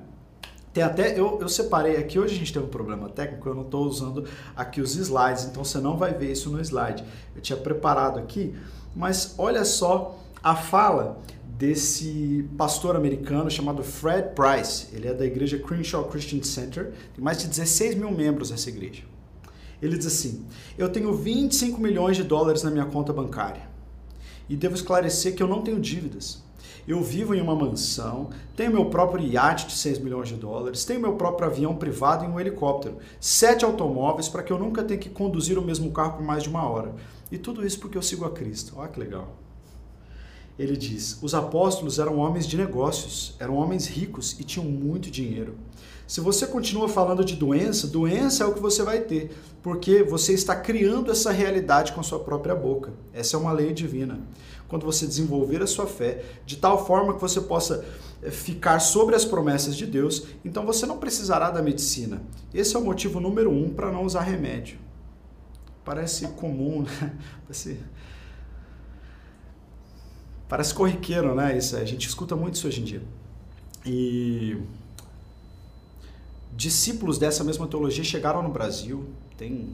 Tem 0.73 0.83
até, 0.83 1.19
eu, 1.19 1.39
eu 1.41 1.49
separei 1.49 1.97
aqui, 1.97 2.19
hoje 2.19 2.35
a 2.35 2.37
gente 2.37 2.53
tem 2.53 2.61
um 2.61 2.67
problema 2.67 3.09
técnico, 3.09 3.47
eu 3.49 3.55
não 3.55 3.63
estou 3.63 3.85
usando 3.85 4.25
aqui 4.55 4.81
os 4.81 4.95
slides, 4.95 5.45
então 5.45 5.63
você 5.63 5.79
não 5.79 5.97
vai 5.97 6.13
ver 6.13 6.31
isso 6.31 6.49
no 6.51 6.59
slide. 6.61 7.03
Eu 7.35 7.41
tinha 7.41 7.57
preparado 7.57 8.19
aqui, 8.19 8.55
mas 8.95 9.33
olha 9.37 9.65
só 9.65 10.19
a 10.43 10.55
fala 10.55 11.19
desse 11.59 12.49
pastor 12.57 12.95
americano 12.95 13.51
chamado 13.51 13.83
Fred 13.83 14.29
Price. 14.33 14.87
Ele 14.93 15.09
é 15.09 15.13
da 15.13 15.25
igreja 15.25 15.59
Crenshaw 15.59 16.05
Christian 16.05 16.41
Center, 16.41 16.93
tem 17.13 17.21
mais 17.21 17.39
de 17.39 17.49
16 17.49 17.95
mil 17.95 18.09
membros 18.11 18.49
essa 18.49 18.69
igreja. 18.69 19.03
Ele 19.81 19.97
diz 19.97 20.07
assim: 20.07 20.45
Eu 20.77 20.87
tenho 20.87 21.13
25 21.13 21.81
milhões 21.81 22.15
de 22.15 22.23
dólares 22.23 22.63
na 22.63 22.71
minha 22.71 22.85
conta 22.85 23.11
bancária 23.11 23.67
e 24.47 24.55
devo 24.55 24.73
esclarecer 24.73 25.35
que 25.35 25.43
eu 25.43 25.49
não 25.49 25.61
tenho 25.61 25.81
dívidas. 25.81 26.41
Eu 26.87 27.03
vivo 27.03 27.35
em 27.35 27.41
uma 27.41 27.53
mansão, 27.53 28.29
tenho 28.55 28.71
meu 28.71 28.85
próprio 28.85 29.23
iate 29.27 29.67
de 29.67 29.73
6 29.73 29.99
milhões 29.99 30.29
de 30.29 30.35
dólares, 30.35 30.85
tenho 30.85 31.01
meu 31.01 31.17
próprio 31.17 31.49
avião 31.49 31.75
privado 31.75 32.23
e 32.23 32.27
um 32.27 32.39
helicóptero, 32.39 32.97
sete 33.19 33.65
automóveis 33.65 34.29
para 34.29 34.43
que 34.43 34.51
eu 34.51 34.57
nunca 34.57 34.81
tenha 34.81 34.99
que 34.99 35.09
conduzir 35.09 35.59
o 35.59 35.61
mesmo 35.61 35.91
carro 35.91 36.13
por 36.13 36.23
mais 36.23 36.41
de 36.41 36.49
uma 36.49 36.67
hora. 36.67 36.95
E 37.29 37.37
tudo 37.37 37.65
isso 37.65 37.81
porque 37.81 37.97
eu 37.97 38.01
sigo 38.01 38.23
a 38.23 38.31
Cristo. 38.31 38.75
Olha 38.77 38.87
que 38.87 38.99
legal 38.99 39.48
ele 40.59 40.75
diz: 40.75 41.17
os 41.21 41.33
apóstolos 41.33 41.97
eram 41.97 42.17
homens 42.17 42.45
de 42.45 42.57
negócios, 42.57 43.33
eram 43.39 43.55
homens 43.55 43.87
ricos 43.87 44.37
e 44.39 44.43
tinham 44.43 44.67
muito 44.67 45.09
dinheiro. 45.09 45.55
Se 46.05 46.19
você 46.19 46.45
continua 46.45 46.89
falando 46.89 47.23
de 47.23 47.35
doença, 47.35 47.87
doença 47.87 48.43
é 48.43 48.47
o 48.47 48.53
que 48.53 48.59
você 48.59 48.81
vai 48.83 48.99
ter, 48.99 49.31
porque 49.61 50.03
você 50.03 50.33
está 50.33 50.55
criando 50.55 51.11
essa 51.11 51.31
realidade 51.31 51.93
com 51.93 52.01
a 52.01 52.03
sua 52.03 52.19
própria 52.19 52.55
boca. 52.55 52.91
Essa 53.13 53.37
é 53.37 53.39
uma 53.39 53.51
lei 53.51 53.71
divina. 53.73 54.19
Quando 54.67 54.85
você 54.85 55.05
desenvolver 55.05 55.61
a 55.61 55.67
sua 55.67 55.85
fé 55.85 56.25
de 56.45 56.57
tal 56.57 56.85
forma 56.85 57.13
que 57.13 57.21
você 57.21 57.39
possa 57.39 57.85
eh, 58.21 58.31
ficar 58.31 58.79
sobre 58.79 59.15
as 59.15 59.23
promessas 59.23 59.77
de 59.77 59.85
Deus, 59.85 60.25
então 60.43 60.65
você 60.65 60.85
não 60.85 60.97
precisará 60.97 61.51
da 61.51 61.61
medicina. 61.61 62.21
Esse 62.53 62.75
é 62.75 62.79
o 62.79 62.83
motivo 62.83 63.19
número 63.19 63.51
um 63.51 63.69
para 63.69 63.91
não 63.91 64.03
usar 64.03 64.21
remédio. 64.21 64.79
parece 65.85 66.27
comum, 66.29 66.81
né? 66.81 67.15
Parece, 67.45 67.79
parece 70.49 70.73
corriqueiro, 70.73 71.35
né? 71.35 71.55
Isso, 71.57 71.77
a 71.77 71.85
gente 71.85 72.07
escuta 72.07 72.35
muito 72.35 72.55
isso 72.55 72.67
hoje 72.67 72.81
em 72.81 72.83
dia. 72.83 73.01
E 73.85 74.57
discípulos 76.53 77.17
dessa 77.17 77.43
mesma 77.43 77.67
teologia 77.67 78.03
chegaram 78.03 78.43
no 78.43 78.49
Brasil, 78.49 79.07
têm 79.37 79.69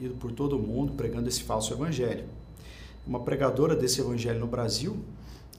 ido 0.00 0.14
por 0.14 0.32
todo 0.32 0.56
o 0.56 0.58
mundo 0.58 0.92
pregando 0.92 1.28
esse 1.28 1.42
falso 1.42 1.74
evangelho. 1.74 2.24
Uma 3.06 3.20
pregadora 3.20 3.74
desse 3.74 4.00
evangelho 4.00 4.38
no 4.38 4.46
Brasil, 4.46 4.96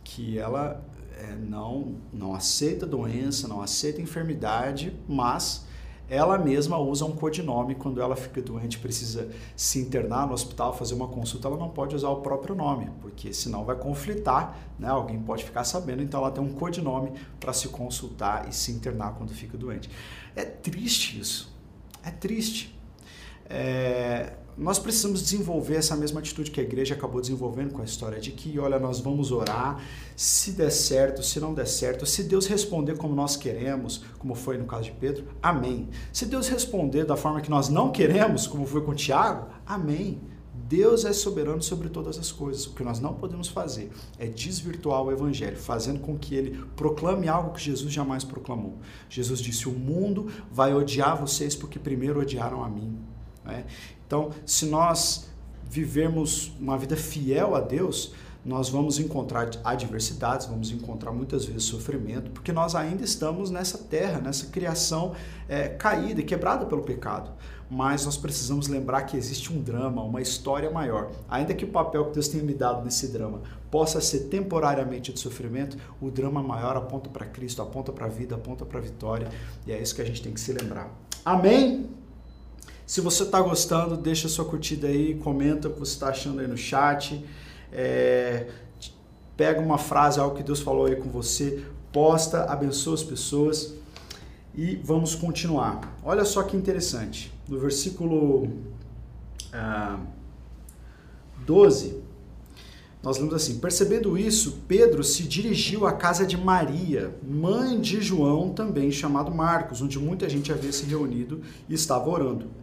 que 0.04 0.40
ela 0.40 0.84
é, 1.20 1.36
não, 1.36 1.96
não 2.12 2.34
aceita 2.34 2.88
doença, 2.88 3.48
não 3.48 3.62
aceita 3.62 4.02
enfermidade, 4.02 4.98
mas 5.08 5.66
ela 6.12 6.38
mesma 6.38 6.78
usa 6.78 7.06
um 7.06 7.14
codinome 7.14 7.74
quando 7.74 8.02
ela 8.02 8.18
fica 8.18 8.42
doente, 8.42 8.78
precisa 8.78 9.30
se 9.56 9.80
internar 9.80 10.28
no 10.28 10.34
hospital, 10.34 10.76
fazer 10.76 10.94
uma 10.94 11.08
consulta, 11.08 11.48
ela 11.48 11.56
não 11.56 11.70
pode 11.70 11.96
usar 11.96 12.10
o 12.10 12.18
próprio 12.18 12.54
nome, 12.54 12.92
porque 13.00 13.32
senão 13.32 13.64
vai 13.64 13.78
conflitar, 13.78 14.60
né? 14.78 14.90
Alguém 14.90 15.18
pode 15.22 15.46
ficar 15.46 15.64
sabendo, 15.64 16.04
então 16.04 16.20
ela 16.20 16.30
tem 16.30 16.44
um 16.44 16.52
codinome 16.52 17.14
para 17.40 17.54
se 17.54 17.70
consultar 17.70 18.50
e 18.50 18.54
se 18.54 18.74
internar 18.74 19.14
quando 19.14 19.32
fica 19.32 19.58
doente. 19.58 19.90
É 20.36 20.44
triste 20.44 21.18
isso. 21.18 21.50
É 22.04 22.12
triste. 22.12 22.78
É, 23.50 24.34
nós 24.62 24.78
precisamos 24.78 25.24
desenvolver 25.24 25.78
essa 25.78 25.96
mesma 25.96 26.20
atitude 26.20 26.52
que 26.52 26.60
a 26.60 26.64
igreja 26.64 26.94
acabou 26.94 27.20
desenvolvendo 27.20 27.74
com 27.74 27.82
a 27.82 27.84
história 27.84 28.20
de 28.20 28.32
que, 28.32 28.60
olha, 28.60 28.78
nós 28.78 29.00
vamos 29.00 29.32
orar, 29.32 29.84
se 30.16 30.52
der 30.52 30.70
certo, 30.70 31.24
se 31.24 31.40
não 31.40 31.52
der 31.52 31.66
certo, 31.66 32.06
se 32.06 32.22
Deus 32.22 32.46
responder 32.46 32.96
como 32.96 33.16
nós 33.16 33.36
queremos, 33.36 34.04
como 34.20 34.36
foi 34.36 34.60
no 34.60 34.66
caso 34.66 34.84
de 34.84 34.92
Pedro, 34.92 35.26
amém. 35.42 35.90
Se 36.14 36.28
Deus 36.28 36.48
responder 36.48 37.06
da 37.06 37.18
forma 37.18 37.42
que 37.42 37.50
nós 37.50 37.70
não 37.70 37.92
queremos, 37.92 38.46
como 38.46 38.68
foi 38.68 38.82
com 38.82 38.94
Tiago, 38.94 39.48
amém. 39.66 40.22
Deus 40.54 41.06
é 41.06 41.12
soberano 41.12 41.64
sobre 41.64 41.90
todas 41.90 42.20
as 42.20 42.32
coisas. 42.32 42.68
O 42.68 42.76
que 42.76 42.84
nós 42.84 43.00
não 43.00 43.16
podemos 43.16 43.48
fazer 43.48 43.92
é 44.20 44.28
desvirtuar 44.28 45.02
o 45.02 45.12
evangelho, 45.12 45.58
fazendo 45.58 46.02
com 46.02 46.16
que 46.16 46.36
ele 46.36 46.64
proclame 46.76 47.28
algo 47.28 47.56
que 47.56 47.62
Jesus 47.62 47.92
jamais 47.92 48.24
proclamou. 48.24 48.78
Jesus 49.10 49.42
disse: 49.42 49.68
"O 49.68 49.72
mundo 49.72 50.28
vai 50.52 50.72
odiar 50.72 51.20
vocês 51.20 51.56
porque 51.56 51.80
primeiro 51.80 52.22
odiaram 52.22 52.64
a 52.64 52.70
mim". 52.70 53.11
Né? 53.52 53.66
Então, 54.06 54.32
se 54.46 54.66
nós 54.66 55.30
vivermos 55.70 56.52
uma 56.60 56.78
vida 56.78 56.98
fiel 56.98 57.56
a 57.56 57.62
Deus, 57.62 58.14
nós 58.44 58.70
vamos 58.70 58.98
encontrar 59.00 59.52
adversidades, 59.64 60.48
vamos 60.48 60.72
encontrar 60.72 61.12
muitas 61.12 61.46
vezes 61.46 61.64
sofrimento, 61.64 62.32
porque 62.32 62.52
nós 62.52 62.74
ainda 62.74 63.04
estamos 63.04 63.52
nessa 63.52 63.78
terra, 63.78 64.20
nessa 64.20 64.48
criação 64.48 65.14
é, 65.48 65.70
caída 65.70 66.24
quebrada 66.24 66.66
pelo 66.66 66.82
pecado. 66.82 67.32
Mas 67.70 68.04
nós 68.04 68.18
precisamos 68.18 68.68
lembrar 68.68 69.04
que 69.04 69.16
existe 69.16 69.54
um 69.54 69.62
drama, 69.62 70.04
uma 70.04 70.22
história 70.22 70.70
maior. 70.70 71.10
Ainda 71.30 71.54
que 71.54 71.64
o 71.64 71.70
papel 71.70 72.06
que 72.08 72.14
Deus 72.16 72.28
tenha 72.28 72.44
me 72.44 72.54
dado 72.54 72.84
nesse 72.84 73.08
drama 73.08 73.44
possa 73.70 74.02
ser 74.02 74.22
temporariamente 74.26 75.14
de 75.14 75.20
sofrimento, 75.22 75.78
o 76.02 76.12
drama 76.12 76.44
maior 76.44 76.76
aponta 76.76 77.10
para 77.10 77.26
Cristo, 77.26 77.62
aponta 77.62 77.94
para 77.94 78.08
a 78.08 78.10
vida, 78.10 78.36
aponta 78.36 78.66
para 78.66 78.80
a 78.80 78.82
vitória. 78.82 79.30
E 79.66 79.72
é 79.72 79.82
isso 79.82 79.96
que 79.96 80.02
a 80.02 80.06
gente 80.06 80.22
tem 80.22 80.34
que 80.34 80.42
se 80.42 80.52
lembrar. 80.52 80.92
Amém? 81.24 82.01
Se 82.92 83.00
você 83.00 83.24
está 83.24 83.40
gostando, 83.40 83.96
deixa 83.96 84.28
sua 84.28 84.44
curtida 84.44 84.86
aí, 84.86 85.16
comenta 85.16 85.70
o 85.70 85.72
que 85.72 85.80
você 85.80 85.94
está 85.94 86.10
achando 86.10 86.42
aí 86.42 86.48
no 86.48 86.58
chat. 86.58 87.24
É, 87.72 88.48
pega 89.38 89.62
uma 89.62 89.78
frase, 89.78 90.20
algo 90.20 90.36
que 90.36 90.44
Deus 90.44 90.60
falou 90.60 90.88
aí 90.88 90.98
com 90.98 91.08
você, 91.10 91.64
posta, 91.90 92.44
abençoa 92.52 92.96
as 92.96 93.02
pessoas 93.02 93.76
e 94.54 94.76
vamos 94.84 95.16
continuar. 95.16 95.98
Olha 96.04 96.26
só 96.26 96.44
que 96.44 96.58
interessante. 96.58 97.32
No 97.48 97.58
versículo 97.58 98.50
ah, 99.54 99.98
12, 101.46 101.98
nós 103.02 103.18
lemos 103.18 103.34
assim: 103.34 103.58
Percebendo 103.58 104.18
isso, 104.18 104.64
Pedro 104.68 105.02
se 105.02 105.24
dirigiu 105.24 105.88
à 105.88 105.94
casa 105.94 106.26
de 106.26 106.36
Maria, 106.36 107.16
mãe 107.26 107.80
de 107.80 108.02
João, 108.02 108.50
também 108.50 108.92
chamado 108.92 109.34
Marcos, 109.34 109.82
onde 109.82 109.98
muita 109.98 110.28
gente 110.28 110.52
havia 110.52 110.74
se 110.74 110.84
reunido 110.84 111.42
e 111.70 111.74
estava 111.74 112.10
orando. 112.10 112.60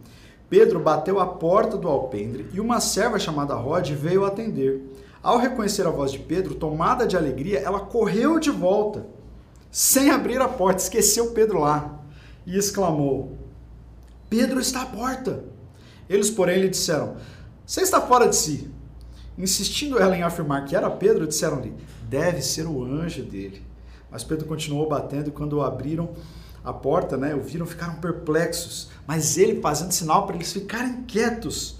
Pedro 0.48 0.80
bateu 0.80 1.20
a 1.20 1.26
porta 1.26 1.76
do 1.76 1.88
alpendre 1.88 2.48
e 2.52 2.60
uma 2.60 2.80
serva 2.80 3.18
chamada 3.18 3.54
Rod 3.54 3.90
veio 3.90 4.24
atender. 4.24 4.82
Ao 5.22 5.36
reconhecer 5.36 5.86
a 5.86 5.90
voz 5.90 6.10
de 6.10 6.18
Pedro, 6.18 6.54
tomada 6.54 7.06
de 7.06 7.16
alegria, 7.16 7.58
ela 7.58 7.80
correu 7.80 8.38
de 8.38 8.50
volta, 8.50 9.06
sem 9.70 10.10
abrir 10.10 10.40
a 10.40 10.48
porta, 10.48 10.82
esqueceu 10.82 11.32
Pedro 11.32 11.60
lá 11.60 12.00
e 12.46 12.56
exclamou: 12.56 13.36
Pedro 14.30 14.60
está 14.60 14.82
à 14.82 14.86
porta. 14.86 15.44
Eles, 16.08 16.30
porém, 16.30 16.60
lhe 16.60 16.68
disseram: 16.68 17.16
Você 17.66 17.82
está 17.82 18.00
fora 18.00 18.28
de 18.28 18.36
si. 18.36 18.70
Insistindo 19.36 19.98
ela 19.98 20.16
em 20.16 20.22
afirmar 20.22 20.64
que 20.64 20.74
era 20.74 20.90
Pedro, 20.90 21.26
disseram-lhe: 21.26 21.74
Deve 22.08 22.40
ser 22.40 22.66
o 22.66 22.82
anjo 22.82 23.22
dele. 23.22 23.62
Mas 24.10 24.24
Pedro 24.24 24.46
continuou 24.46 24.88
batendo 24.88 25.28
e 25.28 25.32
quando 25.32 25.54
o 25.54 25.62
abriram, 25.62 26.10
a 26.64 26.72
porta, 26.72 27.16
né, 27.16 27.34
ouviram, 27.34 27.66
ficaram 27.66 27.96
perplexos, 27.96 28.90
mas 29.06 29.38
ele 29.38 29.60
fazendo 29.60 29.92
sinal 29.92 30.26
para 30.26 30.36
eles 30.36 30.52
ficarem 30.52 31.02
quietos. 31.02 31.78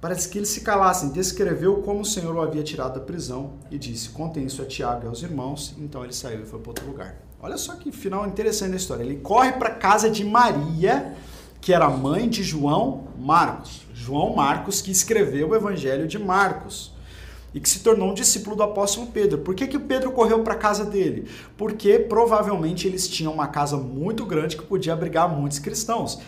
Parece 0.00 0.28
que 0.28 0.38
eles 0.38 0.50
se 0.50 0.60
calassem. 0.60 1.10
Descreveu 1.10 1.82
como 1.82 2.00
o 2.00 2.04
Senhor 2.04 2.34
o 2.34 2.40
havia 2.40 2.62
tirado 2.62 2.94
da 2.94 3.00
prisão 3.00 3.54
e 3.70 3.78
disse: 3.78 4.10
Contem 4.10 4.44
isso 4.44 4.62
a 4.62 4.64
Tiago 4.64 5.04
e 5.04 5.08
aos 5.08 5.22
irmãos. 5.22 5.74
Então 5.78 6.04
ele 6.04 6.12
saiu 6.12 6.42
e 6.42 6.46
foi 6.46 6.60
para 6.60 6.70
outro 6.70 6.86
lugar. 6.86 7.16
Olha 7.40 7.56
só 7.56 7.74
que 7.74 7.90
final 7.90 8.26
interessante 8.26 8.70
da 8.70 8.76
história. 8.76 9.02
Ele 9.02 9.16
corre 9.16 9.52
para 9.52 9.70
a 9.70 9.74
casa 9.74 10.08
de 10.08 10.24
Maria, 10.24 11.16
que 11.60 11.72
era 11.72 11.88
mãe 11.88 12.28
de 12.28 12.44
João 12.44 13.08
Marcos. 13.18 13.86
João 13.92 14.36
Marcos, 14.36 14.80
que 14.80 14.92
escreveu 14.92 15.48
o 15.48 15.56
Evangelho 15.56 16.06
de 16.06 16.18
Marcos 16.18 16.92
e 17.54 17.60
que 17.60 17.68
se 17.68 17.80
tornou 17.80 18.10
um 18.10 18.14
discípulo 18.14 18.56
do 18.56 18.62
apóstolo 18.62 19.06
Pedro. 19.06 19.38
Por 19.38 19.54
que, 19.54 19.66
que 19.66 19.78
Pedro 19.78 20.12
correu 20.12 20.42
para 20.42 20.54
a 20.54 20.58
casa 20.58 20.84
dele? 20.84 21.28
Porque 21.56 21.98
provavelmente 21.98 22.86
eles 22.86 23.08
tinham 23.08 23.32
uma 23.32 23.46
casa 23.46 23.76
muito 23.76 24.24
grande 24.26 24.56
que 24.56 24.62
podia 24.62 24.92
abrigar 24.92 25.28
muitos 25.28 25.58
cristãos. 25.58 26.20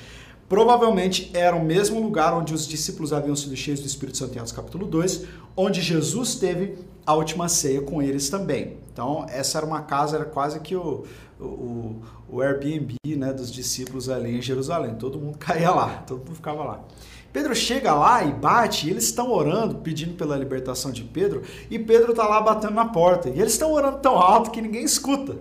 Provavelmente 0.49 1.31
era 1.33 1.55
o 1.55 1.65
mesmo 1.65 2.01
lugar 2.01 2.35
onde 2.35 2.53
os 2.53 2.67
discípulos 2.67 3.13
haviam 3.13 3.37
sido 3.37 3.55
cheios 3.55 3.81
do 3.81 3.87
Espírito 3.87 4.19
Santo 4.19 4.35
em 4.37 4.41
Atos 4.41 4.53
capítulo 4.53 4.85
2, 4.85 5.27
onde 5.57 5.81
Jesus 5.81 6.35
teve 6.35 6.77
a 7.07 7.15
última 7.15 7.49
ceia 7.49 7.81
com 7.81 8.03
eles 8.03 8.29
também. 8.29 8.79
Então, 8.93 9.25
essa 9.29 9.59
era 9.59 9.67
uma 9.67 9.83
casa, 9.83 10.17
era 10.17 10.25
quase 10.25 10.59
que 10.59 10.75
o, 10.75 11.05
o, 11.41 12.03
o 12.29 12.41
Airbnb 12.41 12.97
né, 13.17 13.33
dos 13.33 13.51
discípulos 13.53 14.09
ali 14.09 14.39
em 14.39 14.43
Jerusalém. 14.43 14.97
Todo 14.97 15.19
mundo 15.19 15.39
caía 15.41 15.71
lá, 15.71 16.03
todo 16.07 16.19
mundo 16.19 16.35
ficava 16.35 16.65
lá. 16.65 16.85
Pedro 17.33 17.55
chega 17.55 17.95
lá 17.95 18.25
e 18.25 18.33
bate, 18.33 18.87
e 18.87 18.91
eles 18.91 19.05
estão 19.05 19.31
orando, 19.31 19.77
pedindo 19.77 20.15
pela 20.15 20.37
libertação 20.37 20.91
de 20.91 21.05
Pedro, 21.05 21.43
e 21.71 21.79
Pedro 21.79 22.11
está 22.11 22.27
lá 22.27 22.41
batendo 22.41 22.75
na 22.75 22.87
porta. 22.87 23.29
E 23.29 23.39
eles 23.39 23.53
estão 23.53 23.73
orando 23.73 23.99
tão 23.99 24.19
alto 24.19 24.51
que 24.51 24.61
ninguém 24.61 24.85
escuta. 24.85 25.39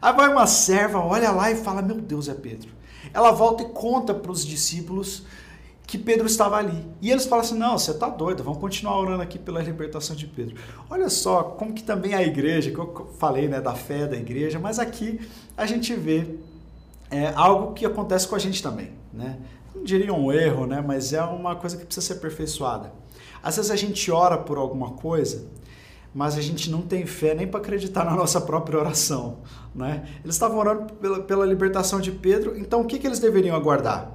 Aí 0.00 0.12
vai 0.12 0.28
uma 0.28 0.46
serva, 0.46 0.98
olha 0.98 1.30
lá 1.30 1.50
e 1.50 1.56
fala: 1.56 1.82
Meu 1.82 1.96
Deus, 1.96 2.28
é 2.28 2.34
Pedro. 2.34 2.70
Ela 3.12 3.30
volta 3.30 3.62
e 3.62 3.66
conta 3.66 4.12
para 4.12 4.30
os 4.30 4.44
discípulos 4.44 5.24
que 5.86 5.96
Pedro 5.96 6.26
estava 6.26 6.56
ali. 6.56 6.84
E 7.00 7.10
eles 7.10 7.24
falam 7.24 7.44
assim: 7.44 7.58
Não, 7.58 7.78
você 7.78 7.92
está 7.92 8.08
doido, 8.08 8.42
vamos 8.42 8.60
continuar 8.60 8.98
orando 8.98 9.22
aqui 9.22 9.38
pela 9.38 9.62
libertação 9.62 10.14
de 10.14 10.26
Pedro. 10.26 10.56
Olha 10.90 11.08
só 11.08 11.42
como 11.42 11.72
que 11.72 11.82
também 11.82 12.14
a 12.14 12.22
igreja, 12.22 12.70
que 12.70 12.78
eu 12.78 13.10
falei 13.18 13.48
né, 13.48 13.60
da 13.60 13.74
fé 13.74 14.06
da 14.06 14.16
igreja, 14.16 14.58
mas 14.58 14.78
aqui 14.78 15.20
a 15.56 15.66
gente 15.66 15.94
vê 15.94 16.36
é, 17.10 17.32
algo 17.34 17.72
que 17.74 17.86
acontece 17.86 18.28
com 18.28 18.34
a 18.36 18.38
gente 18.38 18.62
também. 18.62 18.92
Né? 19.12 19.38
Não 19.74 19.84
diria 19.84 20.12
um 20.12 20.32
erro, 20.32 20.66
né? 20.66 20.82
Mas 20.84 21.12
é 21.12 21.22
uma 21.22 21.56
coisa 21.56 21.76
que 21.76 21.84
precisa 21.84 22.06
ser 22.06 22.12
aperfeiçoada. 22.14 22.92
Às 23.42 23.56
vezes 23.56 23.70
a 23.70 23.76
gente 23.76 24.10
ora 24.10 24.36
por 24.36 24.58
alguma 24.58 24.92
coisa, 24.92 25.46
mas 26.14 26.36
a 26.36 26.40
gente 26.40 26.70
não 26.70 26.82
tem 26.82 27.06
fé 27.06 27.34
nem 27.34 27.46
para 27.46 27.60
acreditar 27.60 28.04
na 28.04 28.16
nossa 28.16 28.40
própria 28.40 28.78
oração, 28.78 29.38
né? 29.74 30.08
Eles 30.24 30.34
estavam 30.34 30.58
orando 30.58 30.92
pela, 30.94 31.22
pela 31.22 31.46
libertação 31.46 32.00
de 32.00 32.10
Pedro, 32.10 32.58
então 32.58 32.80
o 32.80 32.84
que, 32.84 32.98
que 32.98 33.06
eles 33.06 33.18
deveriam 33.18 33.54
aguardar? 33.54 34.12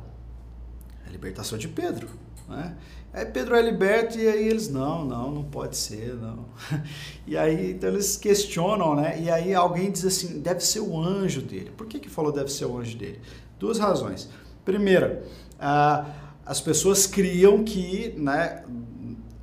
A 1.07 1.09
libertação 1.09 1.57
de 1.57 1.67
Pedro, 1.67 2.09
né? 2.49 2.75
Aí 3.13 3.27
Pedro 3.27 3.55
é 3.55 3.61
liberto 3.61 4.17
e 4.17 4.27
aí 4.27 4.47
eles, 4.47 4.69
não, 4.69 5.05
não, 5.05 5.29
não 5.29 5.43
pode 5.43 5.77
ser, 5.77 6.15
não. 6.15 6.45
E 7.27 7.37
aí, 7.37 7.71
então 7.71 7.89
eles 7.89 8.17
questionam, 8.17 8.95
né? 8.95 9.21
E 9.21 9.29
aí 9.29 9.53
alguém 9.53 9.91
diz 9.91 10.03
assim, 10.03 10.41
deve 10.41 10.61
ser 10.61 10.79
o 10.79 10.99
anjo 10.99 11.41
dele. 11.41 11.71
Por 11.77 11.85
que 11.85 11.99
que 11.99 12.09
falou 12.09 12.31
deve 12.31 12.51
ser 12.51 12.65
o 12.65 12.75
anjo 12.75 12.97
dele? 12.97 13.21
Duas 13.59 13.77
razões. 13.77 14.27
Primeira, 14.65 15.23
ah, 15.63 16.05
as 16.45 16.59
pessoas 16.59 17.07
criam 17.07 17.63
que 17.63 18.13
né, 18.17 18.63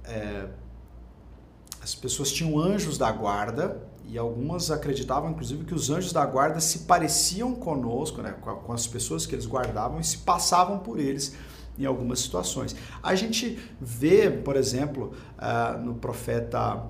é, 0.04 0.48
as 1.82 1.94
pessoas 1.94 2.30
tinham 2.30 2.58
anjos 2.58 2.98
da 2.98 3.10
guarda 3.10 3.80
e 4.06 4.18
algumas 4.18 4.70
acreditavam, 4.70 5.30
inclusive, 5.30 5.64
que 5.64 5.74
os 5.74 5.88
anjos 5.88 6.12
da 6.12 6.26
guarda 6.26 6.60
se 6.60 6.80
pareciam 6.80 7.54
conosco, 7.54 8.20
né, 8.20 8.32
com 8.32 8.72
as 8.72 8.86
pessoas 8.86 9.24
que 9.24 9.34
eles 9.34 9.46
guardavam 9.46 9.98
e 9.98 10.04
se 10.04 10.18
passavam 10.18 10.80
por 10.80 10.98
eles 10.98 11.34
em 11.78 11.86
algumas 11.86 12.20
situações. 12.20 12.76
A 13.02 13.14
gente 13.14 13.58
vê, 13.80 14.30
por 14.30 14.56
exemplo, 14.56 15.14
uh, 15.38 15.78
no 15.78 15.94
profeta 15.94 16.84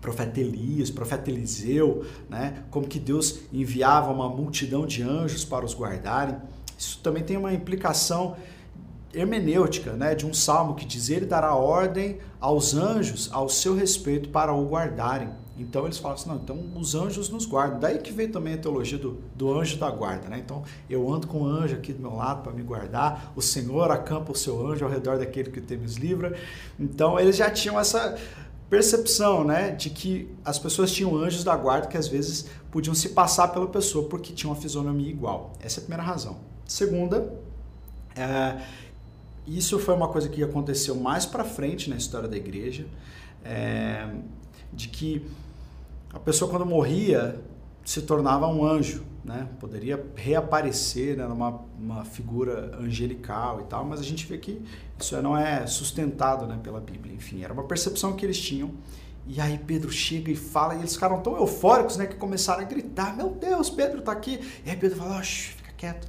profeta 0.00 0.38
Elias, 0.40 0.88
profeta 0.90 1.30
Eliseu, 1.30 2.04
né, 2.28 2.64
como 2.70 2.86
que 2.86 2.98
Deus 2.98 3.40
enviava 3.52 4.12
uma 4.12 4.28
multidão 4.28 4.86
de 4.86 5.02
anjos 5.02 5.44
para 5.44 5.64
os 5.64 5.74
guardarem. 5.74 6.36
Isso 6.78 7.00
também 7.02 7.24
tem 7.24 7.36
uma 7.36 7.52
implicação 7.52 8.36
hermenêutica 9.16 9.92
né, 9.94 10.14
de 10.14 10.26
um 10.26 10.34
salmo 10.34 10.74
que 10.74 10.84
diz: 10.84 11.08
Ele 11.08 11.26
dará 11.26 11.54
ordem 11.54 12.18
aos 12.38 12.74
anjos 12.74 13.30
ao 13.32 13.48
seu 13.48 13.74
respeito 13.74 14.28
para 14.28 14.52
o 14.52 14.68
guardarem. 14.68 15.30
Então 15.58 15.86
eles 15.86 15.96
falam 15.96 16.16
assim: 16.16 16.28
não, 16.28 16.36
então 16.36 16.72
os 16.76 16.94
anjos 16.94 17.30
nos 17.30 17.46
guardam. 17.46 17.80
Daí 17.80 17.98
que 17.98 18.12
veio 18.12 18.30
também 18.30 18.54
a 18.54 18.58
teologia 18.58 18.98
do, 18.98 19.18
do 19.34 19.58
anjo 19.58 19.78
da 19.78 19.90
guarda. 19.90 20.28
Né? 20.28 20.38
Então 20.38 20.62
eu 20.88 21.10
ando 21.10 21.26
com 21.26 21.42
o 21.42 21.46
anjo 21.46 21.74
aqui 21.74 21.92
do 21.92 22.00
meu 22.00 22.14
lado 22.14 22.42
para 22.42 22.52
me 22.52 22.62
guardar, 22.62 23.32
o 23.34 23.40
Senhor 23.40 23.90
acampa 23.90 24.32
o 24.32 24.34
seu 24.34 24.66
anjo 24.66 24.84
ao 24.84 24.90
redor 24.90 25.18
daquele 25.18 25.50
que 25.50 25.60
tem 25.60 25.78
nos 25.78 25.96
livra. 25.96 26.38
Então 26.78 27.18
eles 27.18 27.36
já 27.36 27.50
tinham 27.50 27.80
essa 27.80 28.18
percepção 28.68 29.44
né, 29.44 29.70
de 29.70 29.90
que 29.90 30.28
as 30.44 30.58
pessoas 30.58 30.90
tinham 30.90 31.16
anjos 31.16 31.44
da 31.44 31.56
guarda 31.56 31.86
que 31.86 31.96
às 31.96 32.08
vezes 32.08 32.46
podiam 32.70 32.94
se 32.94 33.10
passar 33.10 33.48
pela 33.48 33.66
pessoa 33.66 34.08
porque 34.08 34.32
tinham 34.32 34.52
uma 34.52 34.60
fisionomia 34.60 35.08
igual. 35.08 35.52
Essa 35.60 35.78
é 35.78 35.80
a 35.80 35.84
primeira 35.84 36.02
razão. 36.02 36.36
Segunda, 36.66 37.32
é, 38.16 38.60
isso 39.46 39.78
foi 39.78 39.94
uma 39.94 40.08
coisa 40.08 40.28
que 40.28 40.42
aconteceu 40.42 40.94
mais 40.94 41.24
para 41.24 41.44
frente 41.44 41.88
na 41.88 41.96
história 41.96 42.28
da 42.28 42.36
igreja, 42.36 42.86
é, 43.44 44.08
de 44.72 44.88
que 44.88 45.24
a 46.12 46.18
pessoa 46.18 46.50
quando 46.50 46.66
morria 46.66 47.40
se 47.84 48.02
tornava 48.02 48.48
um 48.48 48.64
anjo, 48.64 49.04
né? 49.24 49.48
Poderia 49.60 50.04
reaparecer 50.16 51.16
né, 51.16 51.26
numa 51.26 51.60
uma 51.78 52.04
figura 52.04 52.76
angelical 52.80 53.60
e 53.60 53.64
tal, 53.64 53.84
mas 53.84 54.00
a 54.00 54.02
gente 54.02 54.26
vê 54.26 54.38
que 54.38 54.60
isso 54.98 55.20
não 55.22 55.36
é 55.36 55.66
sustentado 55.66 56.46
né, 56.46 56.58
pela 56.62 56.80
Bíblia. 56.80 57.14
Enfim, 57.14 57.42
era 57.42 57.52
uma 57.52 57.64
percepção 57.64 58.14
que 58.14 58.24
eles 58.26 58.40
tinham. 58.40 58.72
E 59.26 59.40
aí 59.40 59.58
Pedro 59.58 59.90
chega 59.90 60.30
e 60.30 60.36
fala, 60.36 60.74
e 60.74 60.78
eles 60.78 60.94
ficaram 60.94 61.20
tão 61.20 61.36
eufóricos, 61.36 61.96
né, 61.96 62.06
que 62.06 62.16
começaram 62.16 62.62
a 62.62 62.64
gritar: 62.64 63.16
"Meu 63.16 63.30
Deus, 63.30 63.68
Pedro 63.68 63.98
está 63.98 64.12
aqui!" 64.12 64.40
E 64.64 64.70
aí 64.70 64.76
Pedro 64.76 64.98
fala: 64.98 65.22
"Fica 65.22 65.72
quieto." 65.76 66.08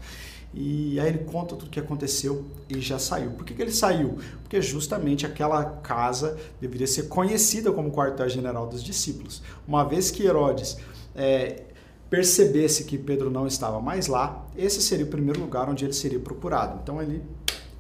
E 0.60 1.00
aí 1.00 1.10
ele 1.10 1.20
conta 1.20 1.56
tudo 1.56 1.68
o 1.68 1.70
que 1.70 1.80
aconteceu 1.80 2.44
e 2.68 2.82
já 2.82 2.98
saiu. 2.98 3.30
Por 3.30 3.46
que, 3.46 3.54
que 3.54 3.62
ele 3.62 3.72
saiu? 3.72 4.18
Porque 4.42 4.60
justamente 4.60 5.24
aquela 5.24 5.64
casa 5.64 6.36
deveria 6.60 6.88
ser 6.88 7.04
conhecida 7.04 7.72
como 7.72 7.92
quartel-general 7.92 8.66
dos 8.66 8.84
discípulos. 8.84 9.44
Uma 9.68 9.84
vez 9.84 10.10
que 10.10 10.26
Herodes 10.26 10.78
é, 11.16 11.62
percebesse 12.10 12.86
que 12.86 12.98
Pedro 12.98 13.30
não 13.30 13.46
estava 13.46 13.80
mais 13.80 14.08
lá, 14.08 14.48
esse 14.58 14.82
seria 14.82 15.06
o 15.06 15.10
primeiro 15.10 15.40
lugar 15.40 15.70
onde 15.70 15.86
ele 15.86 15.94
seria 15.94 16.20
procurado. 16.20 16.80
Então 16.82 17.00
ele 17.00 17.22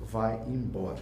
vai 0.07 0.39
embora. 0.47 0.99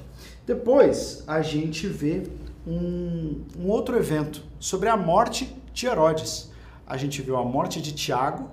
Depois 0.47 1.25
a 1.27 1.41
gente 1.41 1.87
vê 1.87 2.23
um, 2.65 3.41
um 3.59 3.67
outro 3.67 3.97
evento 3.97 4.41
sobre 4.61 4.87
a 4.87 4.95
morte 4.95 5.53
de 5.73 5.87
Herodes. 5.87 6.49
A 6.87 6.95
gente 6.95 7.21
viu 7.21 7.35
a 7.35 7.43
morte 7.43 7.81
de 7.81 7.91
Tiago, 7.91 8.49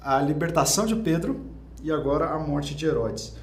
a 0.00 0.20
libertação 0.20 0.86
de 0.86 0.94
Pedro 0.94 1.52
e 1.84 1.92
agora 1.92 2.30
a 2.30 2.38
morte 2.38 2.74
de 2.74 2.86
Herodes. 2.86 3.36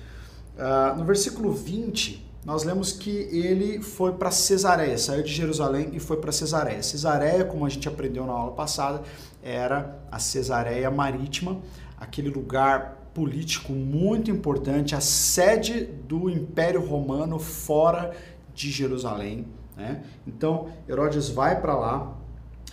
Uh, 0.58 0.98
no 0.98 1.06
versículo 1.06 1.54
20, 1.54 2.28
nós 2.44 2.64
lemos 2.64 2.92
que 2.92 3.10
ele 3.10 3.84
foi 3.84 4.14
para 4.14 4.32
Cesareia, 4.32 4.98
saiu 4.98 5.22
de 5.22 5.32
Jerusalém 5.32 5.92
e 5.94 6.00
foi 6.00 6.18
para 6.18 6.32
Cesareia. 6.32 6.82
Cesareia, 6.82 7.46
como 7.46 7.68
a 7.68 7.70
gente 7.70 7.88
aprendeu 7.88 8.26
na 8.26 8.34
aula 8.34 8.52
passada, 8.54 9.04
era 9.44 10.00
a 10.12 10.18
Cesareia 10.18 10.90
Marítima, 10.90 11.62
aquele 11.96 12.30
lugar 12.30 13.12
político 13.14 13.74
muito 13.74 14.32
importante, 14.32 14.96
a 14.96 15.02
sede 15.02 15.84
do 16.08 16.28
Império 16.28 16.84
Romano 16.84 17.38
fora 17.38 18.12
de 18.56 18.72
Jerusalém. 18.72 19.46
Né? 19.78 20.02
Então 20.26 20.70
Herodes 20.90 21.30
vai 21.30 21.62
para 21.62 21.76
lá. 21.76 22.18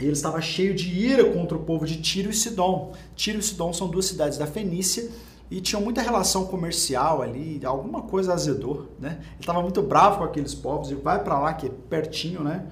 Ele 0.01 0.13
estava 0.13 0.41
cheio 0.41 0.75
de 0.75 0.89
ira 0.89 1.25
contra 1.33 1.59
o 1.59 1.65
povo 1.65 1.85
de 1.85 2.01
Tiro 2.01 2.31
e 2.31 2.33
Sidom. 2.33 2.95
Tiro 3.17 3.41
e 3.41 3.43
Sidom 3.43 3.73
são 3.73 3.89
duas 3.89 4.07
cidades 4.07 4.39
da 4.39 4.47
Fenícia 4.47 5.11
e 5.51 5.61
tinham 5.61 5.83
muita 5.83 6.03
relação 6.03 6.45
comercial 6.47 7.23
ali, 7.23 7.61
alguma 7.65 8.03
coisa 8.03 8.35
azedou, 8.35 8.89
né? 9.01 9.19
Ele 9.21 9.41
estava 9.41 9.63
muito 9.63 9.83
bravo 9.83 10.19
com 10.19 10.25
aqueles 10.25 10.55
povos 10.55 10.91
e 10.91 10.95
vai 10.95 11.23
para 11.23 11.39
lá, 11.39 11.55
que 11.55 11.67
é 11.67 11.71
pertinho, 11.71 12.43
né? 12.43 12.67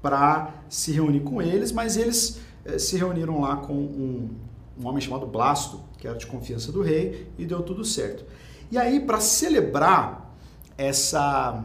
Para 0.00 0.52
se 0.68 0.92
reunir 0.92 1.20
com 1.20 1.40
eles, 1.40 1.70
mas 1.70 1.96
eles 1.96 2.40
eh, 2.64 2.78
se 2.78 2.96
reuniram 2.96 3.40
lá 3.40 3.56
com 3.56 3.72
um, 3.74 4.30
um 4.80 4.86
homem 4.86 5.00
chamado 5.00 5.26
Blasto, 5.26 5.80
que 5.98 6.08
era 6.08 6.16
de 6.16 6.26
confiança 6.26 6.72
do 6.72 6.82
rei, 6.82 7.30
e 7.38 7.46
deu 7.46 7.62
tudo 7.62 7.84
certo. 7.84 8.24
E 8.70 8.76
aí, 8.76 8.98
para 8.98 9.20
celebrar 9.20 10.34
essa, 10.76 11.62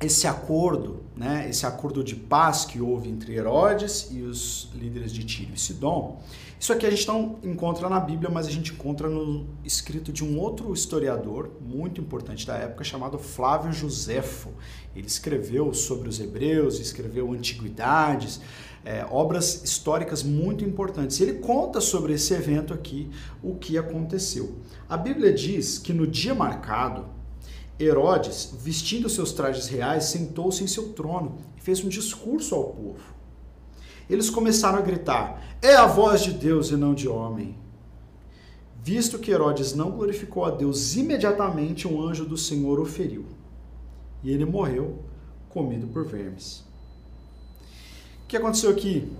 esse 0.00 0.26
acordo, 0.26 1.02
né, 1.14 1.46
esse 1.50 1.66
acordo 1.66 2.02
de 2.02 2.14
paz 2.14 2.64
que 2.64 2.80
houve 2.80 3.10
entre 3.10 3.34
Herodes 3.34 4.08
e 4.10 4.22
os 4.22 4.70
líderes 4.74 5.12
de 5.12 5.24
Tiro 5.24 5.52
e 5.54 5.58
Sidom, 5.58 6.22
isso 6.60 6.72
aqui 6.72 6.84
a 6.84 6.90
gente 6.90 7.06
não 7.06 7.38
encontra 7.44 7.88
na 7.88 8.00
Bíblia, 8.00 8.28
mas 8.28 8.48
a 8.48 8.50
gente 8.50 8.72
encontra 8.72 9.08
no 9.08 9.46
escrito 9.64 10.12
de 10.12 10.24
um 10.24 10.40
outro 10.40 10.72
historiador 10.72 11.52
muito 11.60 12.00
importante 12.00 12.44
da 12.44 12.56
época 12.56 12.82
chamado 12.82 13.16
Flávio 13.16 13.72
Josefo. 13.72 14.50
Ele 14.94 15.06
escreveu 15.06 15.72
sobre 15.72 16.08
os 16.08 16.18
hebreus, 16.18 16.80
escreveu 16.80 17.32
antiguidades, 17.32 18.40
é, 18.84 19.06
obras 19.08 19.62
históricas 19.62 20.24
muito 20.24 20.64
importantes. 20.64 21.20
Ele 21.20 21.34
conta 21.34 21.80
sobre 21.80 22.14
esse 22.14 22.34
evento 22.34 22.74
aqui, 22.74 23.08
o 23.40 23.54
que 23.54 23.78
aconteceu. 23.78 24.58
A 24.88 24.96
Bíblia 24.96 25.32
diz 25.32 25.78
que 25.78 25.92
no 25.92 26.08
dia 26.08 26.34
marcado, 26.34 27.06
Herodes, 27.78 28.52
vestindo 28.60 29.08
seus 29.08 29.30
trajes 29.30 29.68
reais, 29.68 30.04
sentou-se 30.06 30.64
em 30.64 30.66
seu 30.66 30.88
trono 30.88 31.38
e 31.56 31.60
fez 31.60 31.84
um 31.84 31.88
discurso 31.88 32.56
ao 32.56 32.64
povo 32.64 33.17
eles 34.08 34.30
começaram 34.30 34.78
a 34.78 34.82
gritar: 34.82 35.42
É 35.60 35.74
a 35.74 35.86
voz 35.86 36.22
de 36.22 36.32
Deus 36.32 36.70
e 36.70 36.76
não 36.76 36.94
de 36.94 37.08
homem. 37.08 37.56
Visto 38.82 39.18
que 39.18 39.30
Herodes 39.30 39.74
não 39.74 39.90
glorificou 39.90 40.44
a 40.44 40.50
Deus, 40.50 40.96
imediatamente 40.96 41.86
um 41.86 42.00
anjo 42.00 42.24
do 42.24 42.38
Senhor 42.38 42.80
o 42.80 42.86
feriu. 42.86 43.26
E 44.22 44.30
ele 44.30 44.44
morreu, 44.44 44.98
comido 45.48 45.86
por 45.88 46.06
vermes. 46.06 46.64
O 48.24 48.28
que 48.28 48.36
aconteceu 48.36 48.70
aqui? 48.70 49.10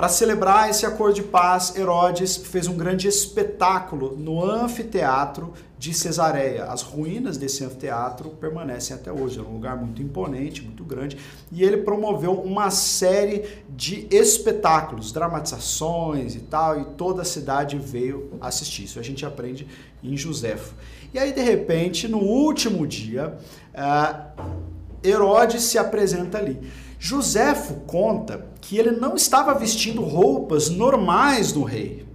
Para 0.00 0.08
celebrar 0.08 0.70
esse 0.70 0.86
acordo 0.86 1.16
de 1.16 1.22
paz, 1.22 1.76
Herodes 1.76 2.34
fez 2.34 2.66
um 2.66 2.74
grande 2.74 3.06
espetáculo 3.06 4.16
no 4.16 4.42
anfiteatro 4.42 5.52
de 5.78 5.92
Cesareia. 5.92 6.64
As 6.64 6.80
ruínas 6.80 7.36
desse 7.36 7.62
anfiteatro 7.62 8.30
permanecem 8.30 8.96
até 8.96 9.12
hoje. 9.12 9.38
É 9.38 9.42
um 9.42 9.52
lugar 9.52 9.76
muito 9.76 10.00
imponente, 10.00 10.62
muito 10.62 10.84
grande. 10.84 11.18
E 11.52 11.62
ele 11.62 11.76
promoveu 11.82 12.32
uma 12.32 12.70
série 12.70 13.44
de 13.68 14.08
espetáculos, 14.10 15.12
dramatizações 15.12 16.34
e 16.34 16.40
tal, 16.40 16.80
e 16.80 16.84
toda 16.96 17.20
a 17.20 17.24
cidade 17.26 17.76
veio 17.76 18.30
assistir. 18.40 18.84
Isso 18.84 18.98
a 18.98 19.02
gente 19.02 19.26
aprende 19.26 19.68
em 20.02 20.16
Joséfo. 20.16 20.72
E 21.12 21.18
aí, 21.18 21.30
de 21.30 21.42
repente, 21.42 22.08
no 22.08 22.20
último 22.20 22.86
dia, 22.86 23.36
uh, 23.74 24.70
Herodes 25.04 25.64
se 25.64 25.76
apresenta 25.76 26.38
ali. 26.38 26.58
Joséfo 27.02 27.76
conta 27.86 28.46
que 28.60 28.76
ele 28.76 28.90
não 28.90 29.16
estava 29.16 29.54
vestindo 29.54 30.02
roupas 30.02 30.68
normais 30.68 31.50
do 31.50 31.62
rei, 31.62 32.06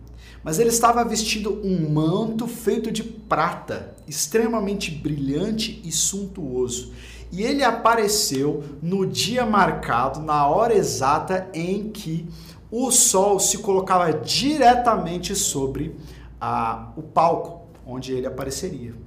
mas 0.44 0.60
ele 0.60 0.70
estava 0.70 1.04
vestindo 1.04 1.60
um 1.64 1.90
manto 1.90 2.46
feito 2.46 2.92
de 2.92 3.02
prata, 3.04 3.96
extremamente 4.08 4.92
brilhante 4.92 5.82
e 5.84 5.92
suntuoso. 5.92 6.94
E 7.32 7.42
ele 7.42 7.64
apareceu 7.64 8.64
no 8.80 9.08
dia 9.08 9.44
marcado, 9.44 10.20
na 10.20 10.46
hora 10.48 10.76
exata 10.76 11.50
em 11.52 11.90
que 11.90 12.30
o 12.70 12.92
sol 12.92 13.40
se 13.40 13.58
colocava 13.58 14.14
diretamente 14.14 15.36
sobre 15.36 15.96
o 16.96 17.02
palco 17.02 17.68
onde 17.88 18.14
ele 18.14 18.28
apareceria. 18.28 19.05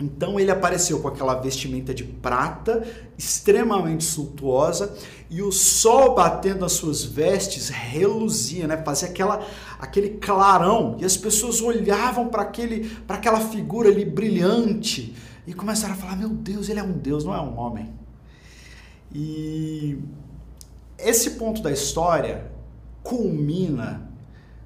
Então 0.00 0.40
ele 0.40 0.50
apareceu 0.50 0.98
com 1.00 1.08
aquela 1.08 1.34
vestimenta 1.34 1.92
de 1.92 2.04
prata, 2.04 2.82
extremamente 3.18 4.02
suntuosa, 4.02 4.96
e 5.28 5.42
o 5.42 5.52
sol 5.52 6.14
batendo 6.14 6.64
as 6.64 6.72
suas 6.72 7.04
vestes 7.04 7.68
reluzia, 7.68 8.66
né? 8.66 8.78
Fazia 8.78 9.08
aquela, 9.08 9.46
aquele 9.78 10.10
clarão, 10.10 10.96
e 10.98 11.04
as 11.04 11.16
pessoas 11.16 11.60
olhavam 11.60 12.28
para 12.28 12.42
aquele, 12.42 12.88
para 13.06 13.16
aquela 13.16 13.40
figura 13.40 13.90
ali 13.90 14.04
brilhante 14.04 15.14
e 15.46 15.52
começaram 15.52 15.94
a 15.94 15.96
falar: 15.96 16.16
"Meu 16.16 16.30
Deus, 16.30 16.68
ele 16.68 16.80
é 16.80 16.82
um 16.82 16.92
deus, 16.92 17.24
não 17.24 17.34
é 17.34 17.40
um 17.40 17.58
homem". 17.58 17.92
E 19.12 19.98
esse 20.98 21.32
ponto 21.32 21.60
da 21.60 21.70
história 21.70 22.50
culmina 23.02 24.09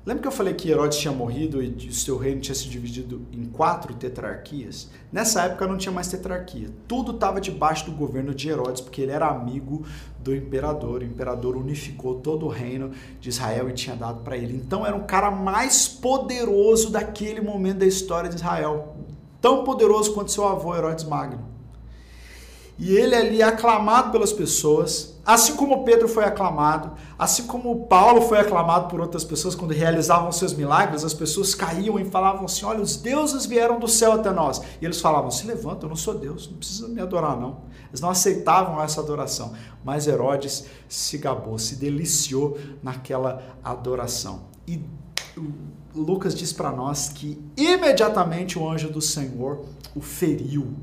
Lembra 0.07 0.21
que 0.21 0.29
eu 0.29 0.33
falei 0.33 0.53
que 0.53 0.71
Herodes 0.71 0.99
tinha 0.99 1.15
morrido 1.15 1.63
e 1.63 1.89
o 1.89 1.93
seu 1.93 2.19
reino 2.19 2.39
tinha 2.39 2.55
se 2.55 2.69
dividido 2.69 3.27
em 3.33 3.47
quatro 3.47 3.95
tetrarquias? 3.95 4.91
Nessa 5.11 5.45
época 5.45 5.67
não 5.67 5.79
tinha 5.79 5.93
mais 5.93 6.09
tetrarquia. 6.09 6.69
Tudo 6.87 7.13
estava 7.13 7.41
debaixo 7.41 7.87
do 7.87 7.93
governo 7.93 8.35
de 8.35 8.51
Herodes, 8.51 8.83
porque 8.83 9.01
ele 9.01 9.13
era 9.13 9.29
amigo 9.29 9.87
do 10.19 10.37
imperador. 10.37 11.01
O 11.01 11.05
imperador 11.05 11.57
unificou 11.57 12.17
todo 12.17 12.45
o 12.45 12.51
reino 12.51 12.91
de 13.19 13.31
Israel 13.31 13.71
e 13.71 13.73
tinha 13.73 13.97
dado 13.97 14.21
para 14.23 14.37
ele. 14.37 14.55
Então 14.55 14.85
era 14.85 14.95
um 14.95 15.07
cara 15.07 15.31
mais 15.31 15.89
poderoso 15.89 16.91
daquele 16.91 17.41
momento 17.41 17.79
da 17.79 17.87
história 17.87 18.29
de 18.29 18.37
Israel. 18.37 18.97
Tão 19.41 19.65
poderoso 19.65 20.13
quanto 20.13 20.31
seu 20.31 20.47
avô 20.47 20.77
Herodes 20.77 21.05
Magno. 21.05 21.54
E 22.77 22.97
ele 22.97 23.15
ali 23.15 23.41
é 23.41 23.45
aclamado 23.45 24.11
pelas 24.11 24.33
pessoas, 24.33 25.15
assim 25.25 25.55
como 25.55 25.85
Pedro 25.85 26.09
foi 26.09 26.25
aclamado, 26.25 26.93
assim 27.17 27.47
como 27.47 27.87
Paulo 27.87 28.23
foi 28.23 28.39
aclamado 28.39 28.89
por 28.89 29.01
outras 29.01 29.23
pessoas 29.23 29.55
quando 29.55 29.71
realizavam 29.73 30.33
seus 30.33 30.53
milagres, 30.53 31.05
as 31.05 31.15
pessoas 31.15 31.55
caíam 31.55 32.01
e 32.01 32.05
falavam 32.05 32.47
assim: 32.47 32.65
Olha, 32.65 32.81
os 32.81 32.97
deuses 32.97 33.47
vieram 33.47 33.79
do 33.79 33.87
céu 33.87 34.13
até 34.13 34.33
nós. 34.33 34.61
E 34.81 34.85
eles 34.85 35.01
falavam: 35.01 35.31
Se 35.31 35.47
levanta, 35.47 35.87
eu 35.87 35.89
não 35.89 35.97
sou 35.97 36.15
Deus, 36.15 36.49
não 36.49 36.57
precisa 36.57 36.89
me 36.89 37.01
adorar, 37.01 37.41
não. 37.41 37.63
Eles 37.89 38.01
não 38.01 38.11
aceitavam 38.11 38.83
essa 38.83 39.01
adoração. 39.01 39.53
Mas 39.85 40.09
Herodes 40.09 40.67
se 40.89 41.17
gabou, 41.17 41.59
se 41.61 41.77
deliciou 41.77 42.59
naquela 42.83 43.41
adoração. 43.63 44.47
E 44.67 44.83
Lucas 45.95 46.35
diz 46.35 46.53
para 46.53 46.73
nós 46.73 47.09
que 47.09 47.41
imediatamente 47.57 48.59
o 48.59 48.69
anjo 48.69 48.91
do 48.91 49.01
Senhor 49.01 49.65
o 49.95 50.01
feriu 50.01 50.75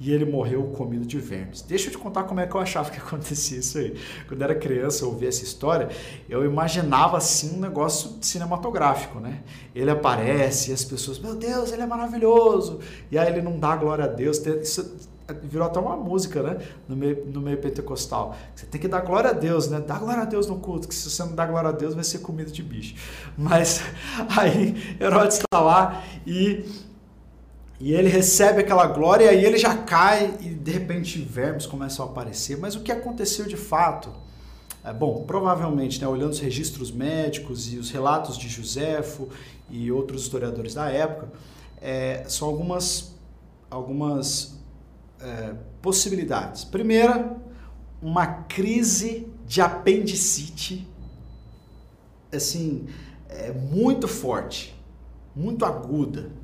e 0.00 0.12
ele 0.12 0.24
morreu 0.24 0.62
comido 0.68 1.04
de 1.04 1.18
vermes. 1.18 1.62
Deixa 1.62 1.88
eu 1.88 1.92
te 1.92 1.98
contar 1.98 2.24
como 2.24 2.40
é 2.40 2.46
que 2.46 2.54
eu 2.54 2.60
achava 2.60 2.90
que 2.90 2.98
acontecia 3.00 3.58
isso 3.58 3.78
aí. 3.78 3.96
Quando 4.26 4.42
era 4.42 4.54
criança, 4.54 5.04
eu 5.04 5.08
ouvia 5.08 5.28
essa 5.28 5.42
história, 5.42 5.88
eu 6.28 6.44
imaginava 6.44 7.16
assim 7.16 7.56
um 7.56 7.60
negócio 7.60 8.16
cinematográfico, 8.20 9.18
né? 9.20 9.42
Ele 9.74 9.90
aparece 9.90 10.70
e 10.70 10.74
as 10.74 10.84
pessoas, 10.84 11.18
meu 11.18 11.34
Deus, 11.34 11.72
ele 11.72 11.82
é 11.82 11.86
maravilhoso. 11.86 12.80
E 13.10 13.18
aí 13.18 13.28
ele 13.28 13.42
não 13.42 13.58
dá 13.58 13.76
glória 13.76 14.04
a 14.04 14.08
Deus. 14.08 14.38
Isso 14.38 14.96
virou 15.42 15.66
até 15.66 15.78
uma 15.78 15.96
música, 15.96 16.42
né? 16.42 16.58
No 16.88 16.96
meio, 16.96 17.26
no 17.26 17.40
meio 17.40 17.58
pentecostal. 17.58 18.36
Você 18.54 18.66
tem 18.66 18.80
que 18.80 18.88
dar 18.88 19.00
glória 19.00 19.30
a 19.30 19.32
Deus, 19.32 19.68
né? 19.68 19.80
Dá 19.80 19.98
glória 19.98 20.22
a 20.22 20.24
Deus 20.24 20.46
no 20.46 20.58
culto, 20.58 20.88
que 20.88 20.94
se 20.94 21.10
você 21.10 21.22
não 21.22 21.34
dá 21.34 21.46
glória 21.46 21.70
a 21.70 21.72
Deus, 21.72 21.94
vai 21.94 22.04
ser 22.04 22.18
comido 22.20 22.50
de 22.50 22.62
bicho. 22.62 22.94
Mas 23.36 23.82
aí 24.36 24.96
Herodes 25.00 25.36
está 25.36 25.60
lá 25.60 26.02
e 26.26 26.64
e 27.80 27.92
ele 27.92 28.08
recebe 28.08 28.60
aquela 28.60 28.86
glória 28.86 29.26
e 29.26 29.28
aí 29.28 29.44
ele 29.44 29.56
já 29.56 29.76
cai 29.76 30.36
e 30.40 30.48
de 30.48 30.70
repente 30.70 31.20
vermes 31.20 31.64
começam 31.64 32.04
a 32.04 32.08
aparecer. 32.08 32.58
Mas 32.58 32.74
o 32.74 32.80
que 32.80 32.90
aconteceu 32.90 33.46
de 33.46 33.56
fato? 33.56 34.12
É, 34.82 34.92
bom, 34.92 35.24
provavelmente, 35.24 36.00
né, 36.00 36.08
olhando 36.08 36.32
os 36.32 36.40
registros 36.40 36.90
médicos 36.90 37.72
e 37.72 37.78
os 37.78 37.90
relatos 37.90 38.36
de 38.36 38.48
Joséfo 38.48 39.28
e 39.70 39.92
outros 39.92 40.22
historiadores 40.22 40.74
da 40.74 40.90
época, 40.90 41.30
é, 41.80 42.24
são 42.26 42.48
algumas, 42.48 43.14
algumas 43.70 44.58
é, 45.20 45.54
possibilidades. 45.80 46.64
Primeira, 46.64 47.36
uma 48.02 48.26
crise 48.26 49.28
de 49.46 49.60
apendicite, 49.60 50.88
assim, 52.32 52.88
é, 53.28 53.52
muito 53.52 54.08
forte, 54.08 54.74
muito 55.34 55.64
aguda 55.64 56.37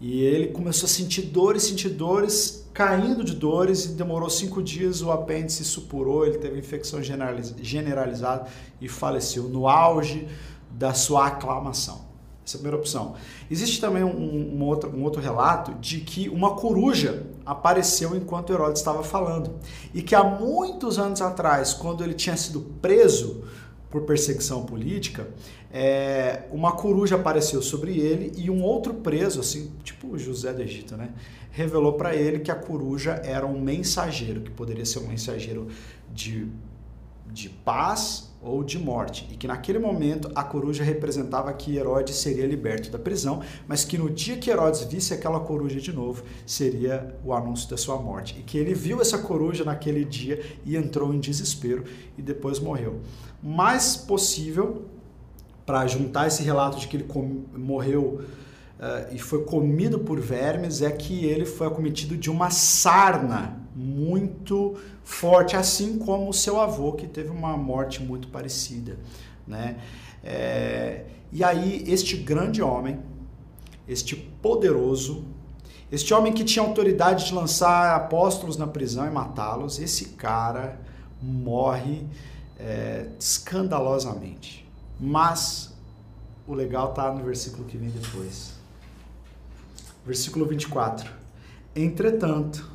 e 0.00 0.22
ele 0.22 0.48
começou 0.48 0.86
a 0.86 0.90
sentir 0.90 1.22
dores, 1.22 1.62
sentir 1.62 1.88
dores, 1.88 2.68
caindo 2.74 3.24
de 3.24 3.34
dores, 3.34 3.86
e 3.86 3.88
demorou 3.92 4.28
cinco 4.28 4.62
dias, 4.62 5.00
o 5.00 5.10
apêndice 5.10 5.64
supurou, 5.64 6.26
ele 6.26 6.38
teve 6.38 6.58
infecção 6.58 7.00
generalizada 7.02 8.46
e 8.80 8.88
faleceu 8.88 9.44
no 9.44 9.66
auge 9.66 10.28
da 10.70 10.92
sua 10.92 11.28
aclamação. 11.28 12.04
Essa 12.44 12.56
é 12.56 12.58
a 12.58 12.60
primeira 12.60 12.76
opção. 12.76 13.14
Existe 13.50 13.80
também 13.80 14.04
um, 14.04 14.56
um, 14.56 14.62
outro, 14.62 14.94
um 14.94 15.02
outro 15.02 15.20
relato 15.20 15.74
de 15.80 16.00
que 16.00 16.28
uma 16.28 16.54
coruja 16.54 17.26
apareceu 17.44 18.14
enquanto 18.14 18.52
Herodes 18.52 18.80
estava 18.80 19.02
falando. 19.02 19.56
E 19.92 20.00
que 20.00 20.14
há 20.14 20.22
muitos 20.22 20.96
anos 20.96 21.20
atrás, 21.20 21.74
quando 21.74 22.04
ele 22.04 22.14
tinha 22.14 22.36
sido 22.36 22.60
preso 22.80 23.42
por 23.90 24.02
perseguição 24.02 24.64
política, 24.64 25.28
é, 25.78 26.44
uma 26.50 26.72
coruja 26.72 27.16
apareceu 27.16 27.60
sobre 27.60 27.98
ele 28.00 28.32
e 28.34 28.48
um 28.48 28.62
outro 28.62 28.94
preso, 28.94 29.40
assim, 29.40 29.70
tipo 29.84 30.16
José 30.16 30.50
do 30.50 30.62
Egito, 30.62 30.96
né? 30.96 31.10
Revelou 31.50 31.92
para 31.92 32.16
ele 32.16 32.38
que 32.38 32.50
a 32.50 32.54
coruja 32.54 33.20
era 33.22 33.44
um 33.46 33.60
mensageiro, 33.60 34.40
que 34.40 34.50
poderia 34.50 34.86
ser 34.86 35.00
um 35.00 35.06
mensageiro 35.06 35.68
de, 36.10 36.48
de 37.30 37.50
paz 37.50 38.34
ou 38.40 38.64
de 38.64 38.78
morte. 38.78 39.28
E 39.30 39.36
que 39.36 39.46
naquele 39.46 39.78
momento 39.78 40.32
a 40.34 40.42
coruja 40.42 40.82
representava 40.82 41.52
que 41.52 41.76
Herodes 41.76 42.16
seria 42.16 42.46
liberto 42.46 42.90
da 42.90 42.98
prisão, 42.98 43.42
mas 43.68 43.84
que 43.84 43.98
no 43.98 44.08
dia 44.08 44.38
que 44.38 44.48
Herodes 44.48 44.82
visse 44.84 45.12
aquela 45.12 45.40
coruja 45.40 45.78
de 45.78 45.92
novo, 45.92 46.22
seria 46.46 47.14
o 47.22 47.34
anúncio 47.34 47.68
da 47.68 47.76
sua 47.76 47.98
morte. 47.98 48.34
E 48.38 48.42
que 48.42 48.56
ele 48.56 48.72
viu 48.72 48.98
essa 48.98 49.18
coruja 49.18 49.62
naquele 49.62 50.06
dia 50.06 50.42
e 50.64 50.74
entrou 50.74 51.12
em 51.12 51.20
desespero 51.20 51.84
e 52.16 52.22
depois 52.22 52.58
morreu. 52.58 53.00
Mais 53.42 53.94
possível 53.94 54.95
para 55.66 55.86
juntar 55.86 56.28
esse 56.28 56.42
relato 56.44 56.78
de 56.78 56.86
que 56.86 56.96
ele 56.96 57.08
morreu 57.54 58.22
uh, 58.78 59.12
e 59.12 59.18
foi 59.18 59.44
comido 59.44 59.98
por 59.98 60.20
vermes 60.20 60.80
é 60.80 60.90
que 60.90 61.24
ele 61.24 61.44
foi 61.44 61.66
acometido 61.66 62.16
de 62.16 62.30
uma 62.30 62.50
sarna 62.50 63.60
muito 63.74 64.76
forte, 65.04 65.54
assim 65.54 65.98
como 65.98 66.30
o 66.30 66.32
seu 66.32 66.60
avô, 66.60 66.92
que 66.92 67.06
teve 67.06 67.28
uma 67.28 67.56
morte 67.56 68.02
muito 68.02 68.28
parecida. 68.28 68.98
Né? 69.46 69.76
É, 70.24 71.04
e 71.30 71.44
aí, 71.44 71.84
este 71.86 72.16
grande 72.16 72.62
homem, 72.62 72.98
este 73.86 74.16
poderoso, 74.16 75.24
este 75.92 76.12
homem 76.14 76.32
que 76.32 76.42
tinha 76.42 76.64
autoridade 76.64 77.26
de 77.26 77.34
lançar 77.34 77.94
apóstolos 77.94 78.56
na 78.56 78.66
prisão 78.66 79.06
e 79.06 79.10
matá-los, 79.10 79.78
esse 79.78 80.06
cara 80.06 80.80
morre 81.22 82.04
é, 82.58 83.08
escandalosamente. 83.20 84.65
Mas 84.98 85.74
o 86.46 86.54
legal 86.54 86.90
está 86.90 87.12
no 87.12 87.24
versículo 87.24 87.64
que 87.64 87.76
vem 87.76 87.90
depois. 87.90 88.54
Versículo 90.04 90.46
24. 90.46 91.10
Entretanto, 91.74 92.70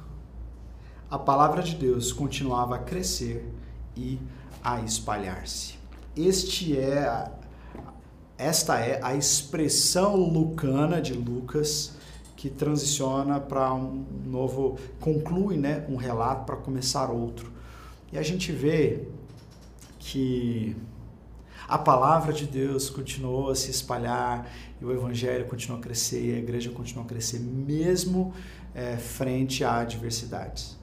a 1.09 1.17
palavra 1.17 1.63
de 1.63 1.75
Deus 1.75 2.11
continuava 2.11 2.75
a 2.75 2.79
crescer 2.79 3.51
e 3.95 4.19
a 4.63 4.81
espalhar-se. 4.81 5.75
Este 6.15 6.77
é 6.77 7.31
esta 8.37 8.79
é 8.79 8.99
a 9.03 9.13
expressão 9.13 10.15
lucana 10.15 10.99
de 10.99 11.13
Lucas 11.13 11.95
que 12.35 12.49
transiciona 12.49 13.39
para 13.39 13.71
um 13.71 14.03
novo 14.25 14.79
conclui, 14.99 15.57
né, 15.57 15.85
um 15.87 15.95
relato 15.95 16.45
para 16.45 16.55
começar 16.55 17.11
outro. 17.11 17.51
E 18.11 18.17
a 18.17 18.23
gente 18.23 18.51
vê 18.51 19.03
que 19.99 20.75
a 21.71 21.77
palavra 21.77 22.33
de 22.33 22.45
Deus 22.45 22.89
continuou 22.89 23.49
a 23.49 23.55
se 23.55 23.71
espalhar 23.71 24.51
e 24.81 24.83
o 24.83 24.91
evangelho 24.91 25.45
continuou 25.45 25.79
a 25.79 25.81
crescer 25.81 26.21
e 26.21 26.35
a 26.35 26.37
igreja 26.37 26.69
continuou 26.69 27.05
a 27.05 27.07
crescer, 27.07 27.39
mesmo 27.39 28.33
é, 28.75 28.97
frente 28.97 29.63
a 29.63 29.77
adversidades. 29.77 30.77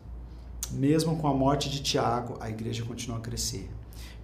Mesmo 0.71 1.19
com 1.19 1.29
a 1.29 1.35
morte 1.35 1.69
de 1.69 1.83
Tiago, 1.83 2.39
a 2.41 2.49
igreja 2.49 2.87
continuou 2.87 3.19
a 3.19 3.23
crescer. 3.23 3.69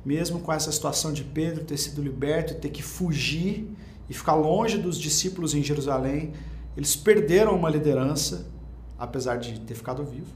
Mesmo 0.02 0.40
com 0.40 0.50
essa 0.50 0.72
situação 0.72 1.12
de 1.12 1.22
Pedro 1.22 1.64
ter 1.64 1.76
sido 1.76 2.02
liberto 2.02 2.54
e 2.54 2.56
ter 2.56 2.70
que 2.70 2.82
fugir 2.82 3.70
e 4.08 4.14
ficar 4.14 4.34
longe 4.34 4.78
dos 4.78 4.98
discípulos 4.98 5.54
em 5.54 5.62
Jerusalém, 5.62 6.32
eles 6.74 6.96
perderam 6.96 7.54
uma 7.54 7.68
liderança, 7.68 8.50
apesar 8.98 9.36
de 9.36 9.60
ter 9.60 9.74
ficado 9.74 10.02
vivo. 10.02 10.32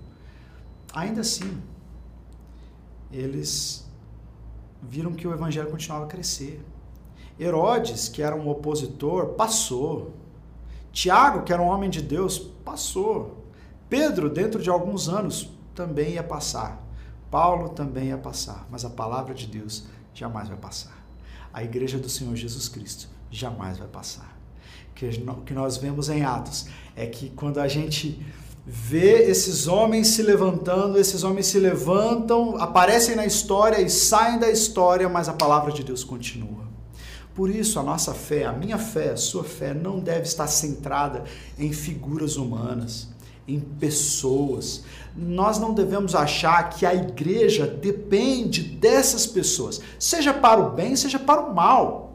Ainda 0.93 1.23
assim, 1.23 1.57
eles 3.11 3.88
viram 4.83 5.13
que 5.13 5.27
o 5.27 5.33
evangelho 5.33 5.71
continuava 5.71 6.05
a 6.05 6.09
crescer. 6.09 6.65
Herodes, 7.39 8.09
que 8.09 8.23
era 8.23 8.35
um 8.35 8.49
opositor, 8.49 9.29
passou. 9.35 10.13
Tiago, 10.93 11.43
que 11.43 11.53
era 11.53 11.63
um 11.63 11.67
homem 11.67 11.89
de 11.89 12.03
Deus, 12.03 12.39
passou. 12.39 13.45
Pedro, 13.89 14.29
dentro 14.29 14.63
de 14.63 14.69
alguns 14.69 15.09
anos, 15.09 15.51
também 15.75 16.15
ia 16.15 16.23
passar. 16.23 16.83
Paulo 17.31 17.69
também 17.71 18.09
ia 18.09 18.19
passar. 18.19 18.67
Mas 18.71 18.85
a 18.85 18.91
palavra 18.91 19.35
de 19.35 19.47
Deus 19.47 19.85
jamais 20.13 20.49
vai 20.49 20.57
passar. 20.57 20.97
A 21.53 21.63
igreja 21.63 21.99
do 21.99 22.09
Senhor 22.09 22.35
Jesus 22.35 22.69
Cristo 22.69 23.09
jamais 23.31 23.79
vai 23.79 23.89
passar. 23.89 24.37
O 24.91 25.43
que 25.43 25.55
nós 25.55 25.77
vemos 25.77 26.09
em 26.09 26.25
Atos 26.25 26.67
é 26.97 27.07
que 27.07 27.31
quando 27.31 27.59
a 27.59 27.69
gente 27.69 28.27
vê 28.71 29.31
esses 29.31 29.67
homens 29.67 30.09
se 30.09 30.23
levantando, 30.23 30.99
esses 30.99 31.25
homens 31.25 31.47
se 31.47 31.59
levantam, 31.59 32.55
aparecem 32.59 33.17
na 33.17 33.25
história 33.25 33.81
e 33.81 33.89
saem 33.89 34.39
da 34.39 34.51
história, 34.51 35.09
mas 35.09 35.27
a 35.27 35.33
palavra 35.33 35.73
de 35.73 35.83
Deus 35.83 36.05
continua. 36.05 36.69
Por 37.35 37.49
isso, 37.49 37.81
a 37.81 37.83
nossa 37.83 38.13
fé, 38.13 38.45
a 38.45 38.53
minha 38.53 38.77
fé, 38.77 39.13
a 39.13 39.17
sua 39.17 39.43
fé, 39.43 39.73
não 39.73 40.01
deve 40.01 40.25
estar 40.25 40.47
centrada 40.49 41.25
em 41.59 41.73
figuras 41.73 42.37
humanas, 42.37 43.09
em 43.47 43.59
pessoas. 43.59 44.85
Nós 45.17 45.59
não 45.59 45.73
devemos 45.73 46.15
achar 46.15 46.69
que 46.69 46.85
a 46.85 46.95
igreja 46.95 47.67
depende 47.67 48.63
dessas 48.63 49.27
pessoas, 49.27 49.81
seja 49.99 50.35
para 50.35 50.61
o 50.61 50.73
bem, 50.73 50.95
seja 50.95 51.19
para 51.19 51.41
o 51.41 51.55
mal. 51.55 52.08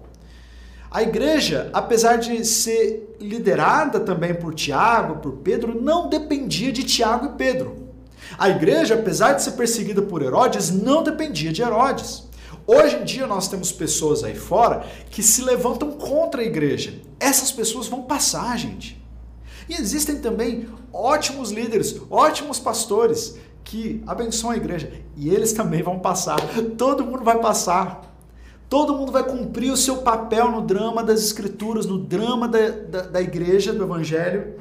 A 0.94 1.02
igreja, 1.02 1.72
apesar 1.74 2.18
de 2.18 2.46
ser 2.46 3.18
liderada 3.20 4.00
também 4.00 4.36
por 4.36 4.54
Tiago, 4.54 5.18
por 5.22 5.32
Pedro, 5.38 5.82
não 5.82 6.08
dependia 6.08 6.72
de 6.72 6.84
Tiago 6.84 7.26
e 7.26 7.30
Pedro. 7.30 7.90
A 8.38 8.48
igreja, 8.48 8.94
apesar 8.94 9.34
de 9.34 9.42
ser 9.42 9.54
perseguida 9.54 10.04
por 10.04 10.22
Herodes, 10.22 10.70
não 10.70 11.02
dependia 11.02 11.52
de 11.52 11.64
Herodes. 11.64 12.30
Hoje 12.68 12.98
em 12.98 13.04
dia 13.04 13.26
nós 13.26 13.48
temos 13.48 13.72
pessoas 13.72 14.24
aí 14.24 14.36
fora 14.36 14.86
que 15.10 15.24
se 15.24 15.42
levantam 15.42 15.94
contra 15.94 16.42
a 16.42 16.46
igreja. 16.46 16.94
Essas 17.20 17.52
pessoas 17.52 17.88
vão 17.88 18.04
passar, 18.04 18.56
gente. 18.60 19.04
E 19.68 19.74
existem 19.74 20.20
também 20.20 20.68
ótimos 20.94 21.50
líderes, 21.50 22.00
ótimos 22.08 22.60
pastores 22.60 23.36
que 23.64 24.04
abençoam 24.06 24.54
a 24.54 24.58
igreja. 24.58 24.94
E 25.18 25.30
eles 25.30 25.54
também 25.54 25.82
vão 25.82 25.98
passar. 25.98 26.38
Todo 26.78 27.04
mundo 27.04 27.24
vai 27.24 27.40
passar. 27.40 28.13
Todo 28.74 28.98
mundo 28.98 29.12
vai 29.12 29.24
cumprir 29.24 29.72
o 29.72 29.78
seu 29.78 29.98
papel 29.98 30.50
no 30.50 30.60
drama 30.60 31.04
das 31.04 31.22
escrituras, 31.22 31.86
no 31.86 32.00
drama 32.00 32.48
da, 32.48 32.70
da, 32.70 33.02
da 33.04 33.22
igreja, 33.22 33.72
do 33.72 33.84
evangelho. 33.84 34.56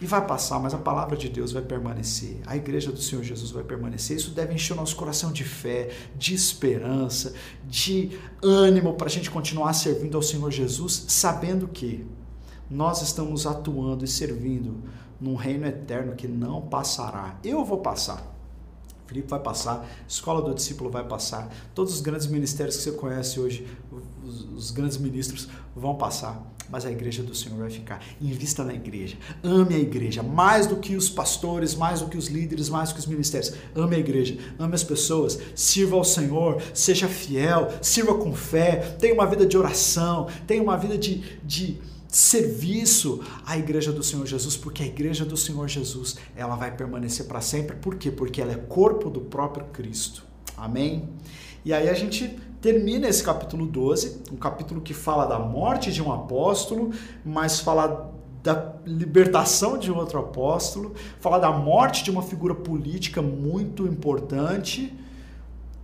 E 0.00 0.06
vai 0.06 0.26
passar, 0.26 0.58
mas 0.58 0.72
a 0.72 0.78
palavra 0.78 1.14
de 1.14 1.28
Deus 1.28 1.52
vai 1.52 1.60
permanecer. 1.60 2.40
A 2.46 2.56
igreja 2.56 2.90
do 2.90 2.98
Senhor 2.98 3.22
Jesus 3.22 3.50
vai 3.50 3.64
permanecer. 3.64 4.16
Isso 4.16 4.30
deve 4.30 4.54
encher 4.54 4.72
o 4.72 4.76
nosso 4.76 4.96
coração 4.96 5.30
de 5.30 5.44
fé, 5.44 5.90
de 6.16 6.32
esperança, 6.34 7.34
de 7.68 8.18
ânimo 8.42 8.94
para 8.94 9.08
a 9.08 9.10
gente 9.10 9.30
continuar 9.30 9.74
servindo 9.74 10.16
ao 10.16 10.22
Senhor 10.22 10.50
Jesus, 10.50 11.04
sabendo 11.08 11.68
que 11.68 12.06
nós 12.70 13.02
estamos 13.02 13.46
atuando 13.46 14.06
e 14.06 14.08
servindo 14.08 14.84
num 15.20 15.34
reino 15.34 15.66
eterno 15.66 16.16
que 16.16 16.26
não 16.26 16.62
passará. 16.62 17.38
Eu 17.44 17.62
vou 17.62 17.76
passar. 17.76 18.31
Felipe 19.06 19.28
vai 19.28 19.40
passar, 19.40 19.86
Escola 20.08 20.40
do 20.40 20.54
Discípulo 20.54 20.90
vai 20.90 21.04
passar, 21.04 21.52
todos 21.74 21.94
os 21.94 22.00
grandes 22.00 22.26
ministérios 22.26 22.76
que 22.76 22.82
você 22.82 22.92
conhece 22.92 23.38
hoje, 23.38 23.66
os, 24.24 24.44
os, 24.56 24.70
grandes 24.70 24.96
ministros 24.96 25.48
vão 25.76 25.94
passar, 25.94 26.42
mas 26.70 26.86
a 26.86 26.90
igreja 26.90 27.22
do 27.22 27.34
Senhor 27.34 27.58
vai 27.58 27.70
ficar. 27.70 28.02
Invista 28.20 28.64
na 28.64 28.72
igreja, 28.72 29.16
ame 29.42 29.74
a 29.74 29.78
igreja, 29.78 30.22
mais 30.22 30.66
do 30.66 30.76
que 30.76 30.96
os 30.96 31.10
pastores, 31.10 31.74
mais 31.74 32.00
do 32.00 32.08
que 32.08 32.16
os 32.16 32.28
líderes, 32.28 32.68
mais 32.68 32.88
do 32.88 32.94
que 32.94 33.00
os 33.00 33.06
ministérios. 33.06 33.52
Ame 33.74 33.96
a 33.96 33.98
igreja, 33.98 34.38
ame 34.58 34.74
as 34.74 34.84
pessoas, 34.84 35.38
sirva 35.54 35.96
ao 35.96 36.04
Senhor, 36.04 36.62
seja 36.72 37.08
fiel, 37.08 37.68
sirva 37.82 38.14
com 38.14 38.32
fé, 38.32 38.96
tenha 38.98 39.12
uma 39.12 39.26
vida 39.26 39.44
de 39.44 39.58
oração, 39.58 40.28
tenha 40.46 40.62
uma 40.62 40.76
vida 40.76 40.96
de, 40.96 41.38
de 41.44 41.78
serviço 42.12 43.22
à 43.46 43.56
igreja 43.56 43.90
do 43.90 44.02
Senhor 44.02 44.26
Jesus, 44.26 44.54
porque 44.54 44.82
a 44.82 44.86
igreja 44.86 45.24
do 45.24 45.34
Senhor 45.34 45.66
Jesus, 45.66 46.16
ela 46.36 46.54
vai 46.56 46.76
permanecer 46.76 47.26
para 47.26 47.40
sempre. 47.40 47.74
Por 47.74 47.96
quê? 47.96 48.10
Porque 48.10 48.42
ela 48.42 48.52
é 48.52 48.56
corpo 48.56 49.08
do 49.08 49.22
próprio 49.22 49.64
Cristo. 49.72 50.22
Amém? 50.54 51.08
E 51.64 51.72
aí 51.72 51.88
a 51.88 51.94
gente 51.94 52.38
termina 52.60 53.08
esse 53.08 53.24
capítulo 53.24 53.64
12, 53.64 54.24
um 54.30 54.36
capítulo 54.36 54.82
que 54.82 54.92
fala 54.92 55.24
da 55.24 55.38
morte 55.38 55.90
de 55.90 56.02
um 56.02 56.12
apóstolo, 56.12 56.90
mas 57.24 57.60
fala 57.60 58.12
da 58.42 58.74
libertação 58.84 59.78
de 59.78 59.90
outro 59.90 60.18
apóstolo, 60.18 60.94
fala 61.18 61.38
da 61.38 61.50
morte 61.50 62.04
de 62.04 62.10
uma 62.10 62.22
figura 62.22 62.54
política 62.54 63.22
muito 63.22 63.86
importante 63.86 64.92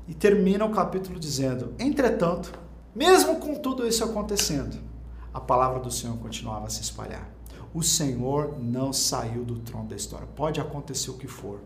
e 0.06 0.12
termina 0.12 0.66
o 0.66 0.70
capítulo 0.72 1.18
dizendo: 1.18 1.72
"Entretanto, 1.78 2.52
mesmo 2.94 3.36
com 3.36 3.54
tudo 3.54 3.86
isso 3.86 4.04
acontecendo, 4.04 4.87
a 5.32 5.40
palavra 5.40 5.80
do 5.80 5.90
Senhor 5.90 6.16
continuava 6.18 6.66
a 6.66 6.70
se 6.70 6.82
espalhar. 6.82 7.28
O 7.74 7.82
Senhor 7.82 8.58
não 8.58 8.92
saiu 8.92 9.44
do 9.44 9.58
trono 9.58 9.88
da 9.88 9.96
história. 9.96 10.26
Pode 10.26 10.60
acontecer 10.60 11.10
o 11.10 11.14
que 11.14 11.28
for. 11.28 11.60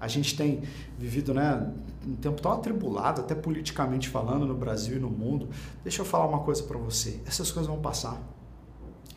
A 0.00 0.08
gente 0.08 0.36
tem 0.36 0.62
vivido 0.98 1.32
né, 1.32 1.72
um 2.04 2.16
tempo 2.16 2.42
tão 2.42 2.50
atribulado, 2.50 3.20
até 3.20 3.34
politicamente 3.34 4.08
falando, 4.08 4.44
no 4.44 4.54
Brasil 4.54 4.96
e 4.96 4.98
no 4.98 5.08
mundo. 5.08 5.48
Deixa 5.84 6.00
eu 6.00 6.04
falar 6.04 6.26
uma 6.26 6.40
coisa 6.40 6.62
para 6.64 6.76
você: 6.76 7.20
essas 7.24 7.52
coisas 7.52 7.70
vão 7.70 7.80
passar. 7.80 8.20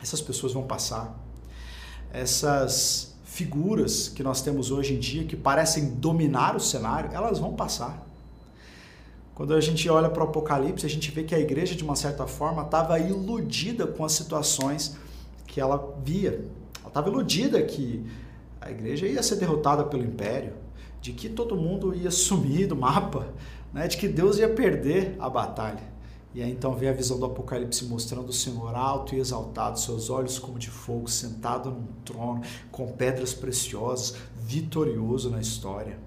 Essas 0.00 0.20
pessoas 0.20 0.52
vão 0.52 0.62
passar. 0.62 1.18
Essas 2.12 3.16
figuras 3.24 4.08
que 4.08 4.22
nós 4.22 4.40
temos 4.42 4.70
hoje 4.70 4.94
em 4.94 5.00
dia, 5.00 5.24
que 5.24 5.36
parecem 5.36 5.94
dominar 5.94 6.54
o 6.54 6.60
cenário, 6.60 7.10
elas 7.12 7.40
vão 7.40 7.54
passar. 7.54 8.05
Quando 9.36 9.52
a 9.52 9.60
gente 9.60 9.86
olha 9.90 10.08
para 10.08 10.24
o 10.24 10.28
Apocalipse, 10.28 10.86
a 10.86 10.88
gente 10.88 11.10
vê 11.10 11.22
que 11.22 11.34
a 11.34 11.38
igreja, 11.38 11.74
de 11.74 11.84
uma 11.84 11.94
certa 11.94 12.26
forma, 12.26 12.62
estava 12.62 12.98
iludida 12.98 13.86
com 13.86 14.02
as 14.02 14.12
situações 14.12 14.96
que 15.46 15.60
ela 15.60 15.94
via. 16.02 16.42
Ela 16.80 16.88
estava 16.88 17.10
iludida 17.10 17.62
que 17.62 18.02
a 18.58 18.70
igreja 18.70 19.06
ia 19.06 19.22
ser 19.22 19.36
derrotada 19.36 19.84
pelo 19.84 20.02
império, 20.02 20.54
de 21.02 21.12
que 21.12 21.28
todo 21.28 21.54
mundo 21.54 21.94
ia 21.94 22.10
sumir 22.10 22.66
do 22.66 22.74
mapa, 22.74 23.28
né? 23.74 23.86
de 23.86 23.98
que 23.98 24.08
Deus 24.08 24.38
ia 24.38 24.48
perder 24.48 25.14
a 25.18 25.28
batalha. 25.28 25.84
E 26.34 26.42
aí 26.42 26.50
então 26.50 26.74
vem 26.74 26.88
a 26.88 26.94
visão 26.94 27.18
do 27.18 27.26
Apocalipse 27.26 27.84
mostrando 27.84 28.30
o 28.30 28.32
Senhor 28.32 28.74
alto 28.74 29.14
e 29.14 29.18
exaltado, 29.18 29.78
seus 29.78 30.08
olhos 30.08 30.38
como 30.38 30.58
de 30.58 30.70
fogo, 30.70 31.08
sentado 31.08 31.70
num 31.70 31.88
trono, 32.06 32.40
com 32.72 32.90
pedras 32.90 33.34
preciosas, 33.34 34.16
vitorioso 34.34 35.28
na 35.28 35.40
história. 35.40 36.05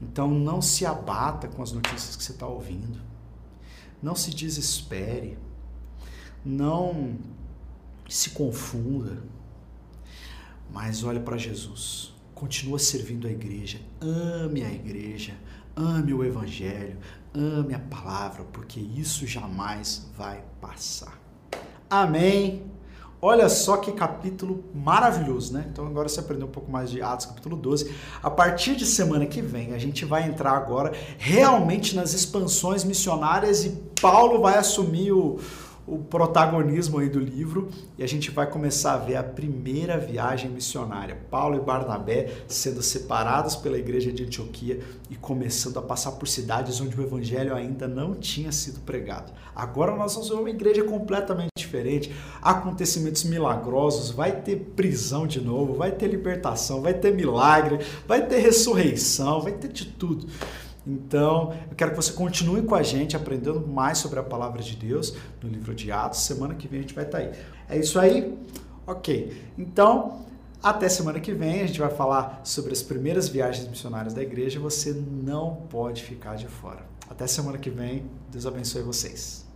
Então 0.00 0.28
não 0.28 0.62
se 0.62 0.86
abata 0.86 1.48
com 1.48 1.62
as 1.62 1.72
notícias 1.72 2.16
que 2.16 2.22
você 2.22 2.32
está 2.32 2.46
ouvindo. 2.46 3.00
Não 4.02 4.14
se 4.14 4.30
desespere. 4.30 5.36
Não 6.44 7.16
se 8.08 8.30
confunda. 8.30 9.22
Mas 10.72 11.02
olhe 11.02 11.20
para 11.20 11.36
Jesus. 11.36 12.14
Continua 12.34 12.78
servindo 12.78 13.26
a 13.26 13.30
igreja. 13.30 13.80
Ame 14.00 14.62
a 14.62 14.72
igreja. 14.72 15.34
Ame 15.74 16.14
o 16.14 16.24
evangelho. 16.24 16.98
Ame 17.34 17.74
a 17.74 17.78
palavra, 17.78 18.44
porque 18.44 18.80
isso 18.80 19.26
jamais 19.26 20.08
vai 20.16 20.44
passar. 20.60 21.20
Amém. 21.90 22.77
Olha 23.20 23.48
só 23.48 23.78
que 23.78 23.90
capítulo 23.90 24.62
maravilhoso, 24.72 25.52
né? 25.52 25.66
Então 25.72 25.84
agora 25.84 26.08
você 26.08 26.20
aprendeu 26.20 26.46
um 26.46 26.50
pouco 26.50 26.70
mais 26.70 26.88
de 26.88 27.02
Atos, 27.02 27.26
capítulo 27.26 27.56
12. 27.56 27.92
A 28.22 28.30
partir 28.30 28.76
de 28.76 28.86
semana 28.86 29.26
que 29.26 29.42
vem, 29.42 29.74
a 29.74 29.78
gente 29.78 30.04
vai 30.04 30.22
entrar 30.28 30.52
agora 30.52 30.92
realmente 31.18 31.96
nas 31.96 32.14
expansões 32.14 32.84
missionárias 32.84 33.64
e 33.64 33.70
Paulo 34.00 34.40
vai 34.40 34.56
assumir 34.56 35.10
o, 35.10 35.40
o 35.88 35.98
protagonismo 35.98 36.98
aí 36.98 37.08
do 37.08 37.18
livro 37.18 37.68
e 37.96 38.04
a 38.04 38.06
gente 38.06 38.30
vai 38.30 38.48
começar 38.48 38.94
a 38.94 38.98
ver 38.98 39.16
a 39.16 39.22
primeira 39.22 39.96
viagem 39.96 40.50
missionária. 40.50 41.18
Paulo 41.30 41.56
e 41.56 41.60
Barnabé 41.60 42.30
sendo 42.46 42.82
separados 42.82 43.56
pela 43.56 43.78
igreja 43.78 44.12
de 44.12 44.24
Antioquia 44.24 44.80
e 45.10 45.16
começando 45.16 45.78
a 45.78 45.82
passar 45.82 46.12
por 46.12 46.28
cidades 46.28 46.80
onde 46.80 46.98
o 46.98 47.02
evangelho 47.02 47.54
ainda 47.54 47.88
não 47.88 48.14
tinha 48.14 48.52
sido 48.52 48.80
pregado. 48.80 49.32
Agora 49.54 49.96
nós 49.96 50.14
vamos 50.14 50.28
ver 50.28 50.34
uma 50.34 50.50
igreja 50.50 50.84
completamente 50.84 51.50
diferente, 51.56 52.14
acontecimentos 52.40 53.24
milagrosos, 53.24 54.10
vai 54.10 54.42
ter 54.42 54.56
prisão 54.76 55.26
de 55.26 55.40
novo, 55.40 55.74
vai 55.74 55.90
ter 55.90 56.06
libertação, 56.06 56.80
vai 56.80 56.94
ter 56.94 57.14
milagre, 57.14 57.78
vai 58.06 58.26
ter 58.26 58.38
ressurreição, 58.38 59.40
vai 59.40 59.52
ter 59.52 59.68
de 59.68 59.86
tudo. 59.86 60.26
Então, 60.88 61.54
eu 61.70 61.76
quero 61.76 61.90
que 61.90 61.96
você 61.96 62.12
continue 62.12 62.62
com 62.62 62.74
a 62.74 62.82
gente 62.82 63.14
aprendendo 63.14 63.60
mais 63.66 63.98
sobre 63.98 64.18
a 64.18 64.22
palavra 64.22 64.62
de 64.62 64.74
Deus 64.74 65.14
no 65.42 65.48
livro 65.48 65.74
de 65.74 65.92
Atos. 65.92 66.20
Semana 66.20 66.54
que 66.54 66.66
vem 66.66 66.78
a 66.78 66.82
gente 66.82 66.94
vai 66.94 67.04
estar 67.04 67.18
aí. 67.18 67.32
É 67.68 67.78
isso 67.78 68.00
aí? 68.00 68.38
Ok. 68.86 69.36
Então, 69.58 70.24
até 70.62 70.88
semana 70.88 71.20
que 71.20 71.32
vem 71.32 71.60
a 71.60 71.66
gente 71.66 71.78
vai 71.78 71.90
falar 71.90 72.40
sobre 72.42 72.72
as 72.72 72.82
primeiras 72.82 73.28
viagens 73.28 73.68
missionárias 73.68 74.14
da 74.14 74.22
igreja. 74.22 74.58
Você 74.60 74.92
não 74.92 75.56
pode 75.68 76.02
ficar 76.02 76.36
de 76.36 76.48
fora. 76.48 76.80
Até 77.10 77.26
semana 77.26 77.58
que 77.58 77.68
vem. 77.68 78.04
Deus 78.30 78.46
abençoe 78.46 78.82
vocês. 78.82 79.47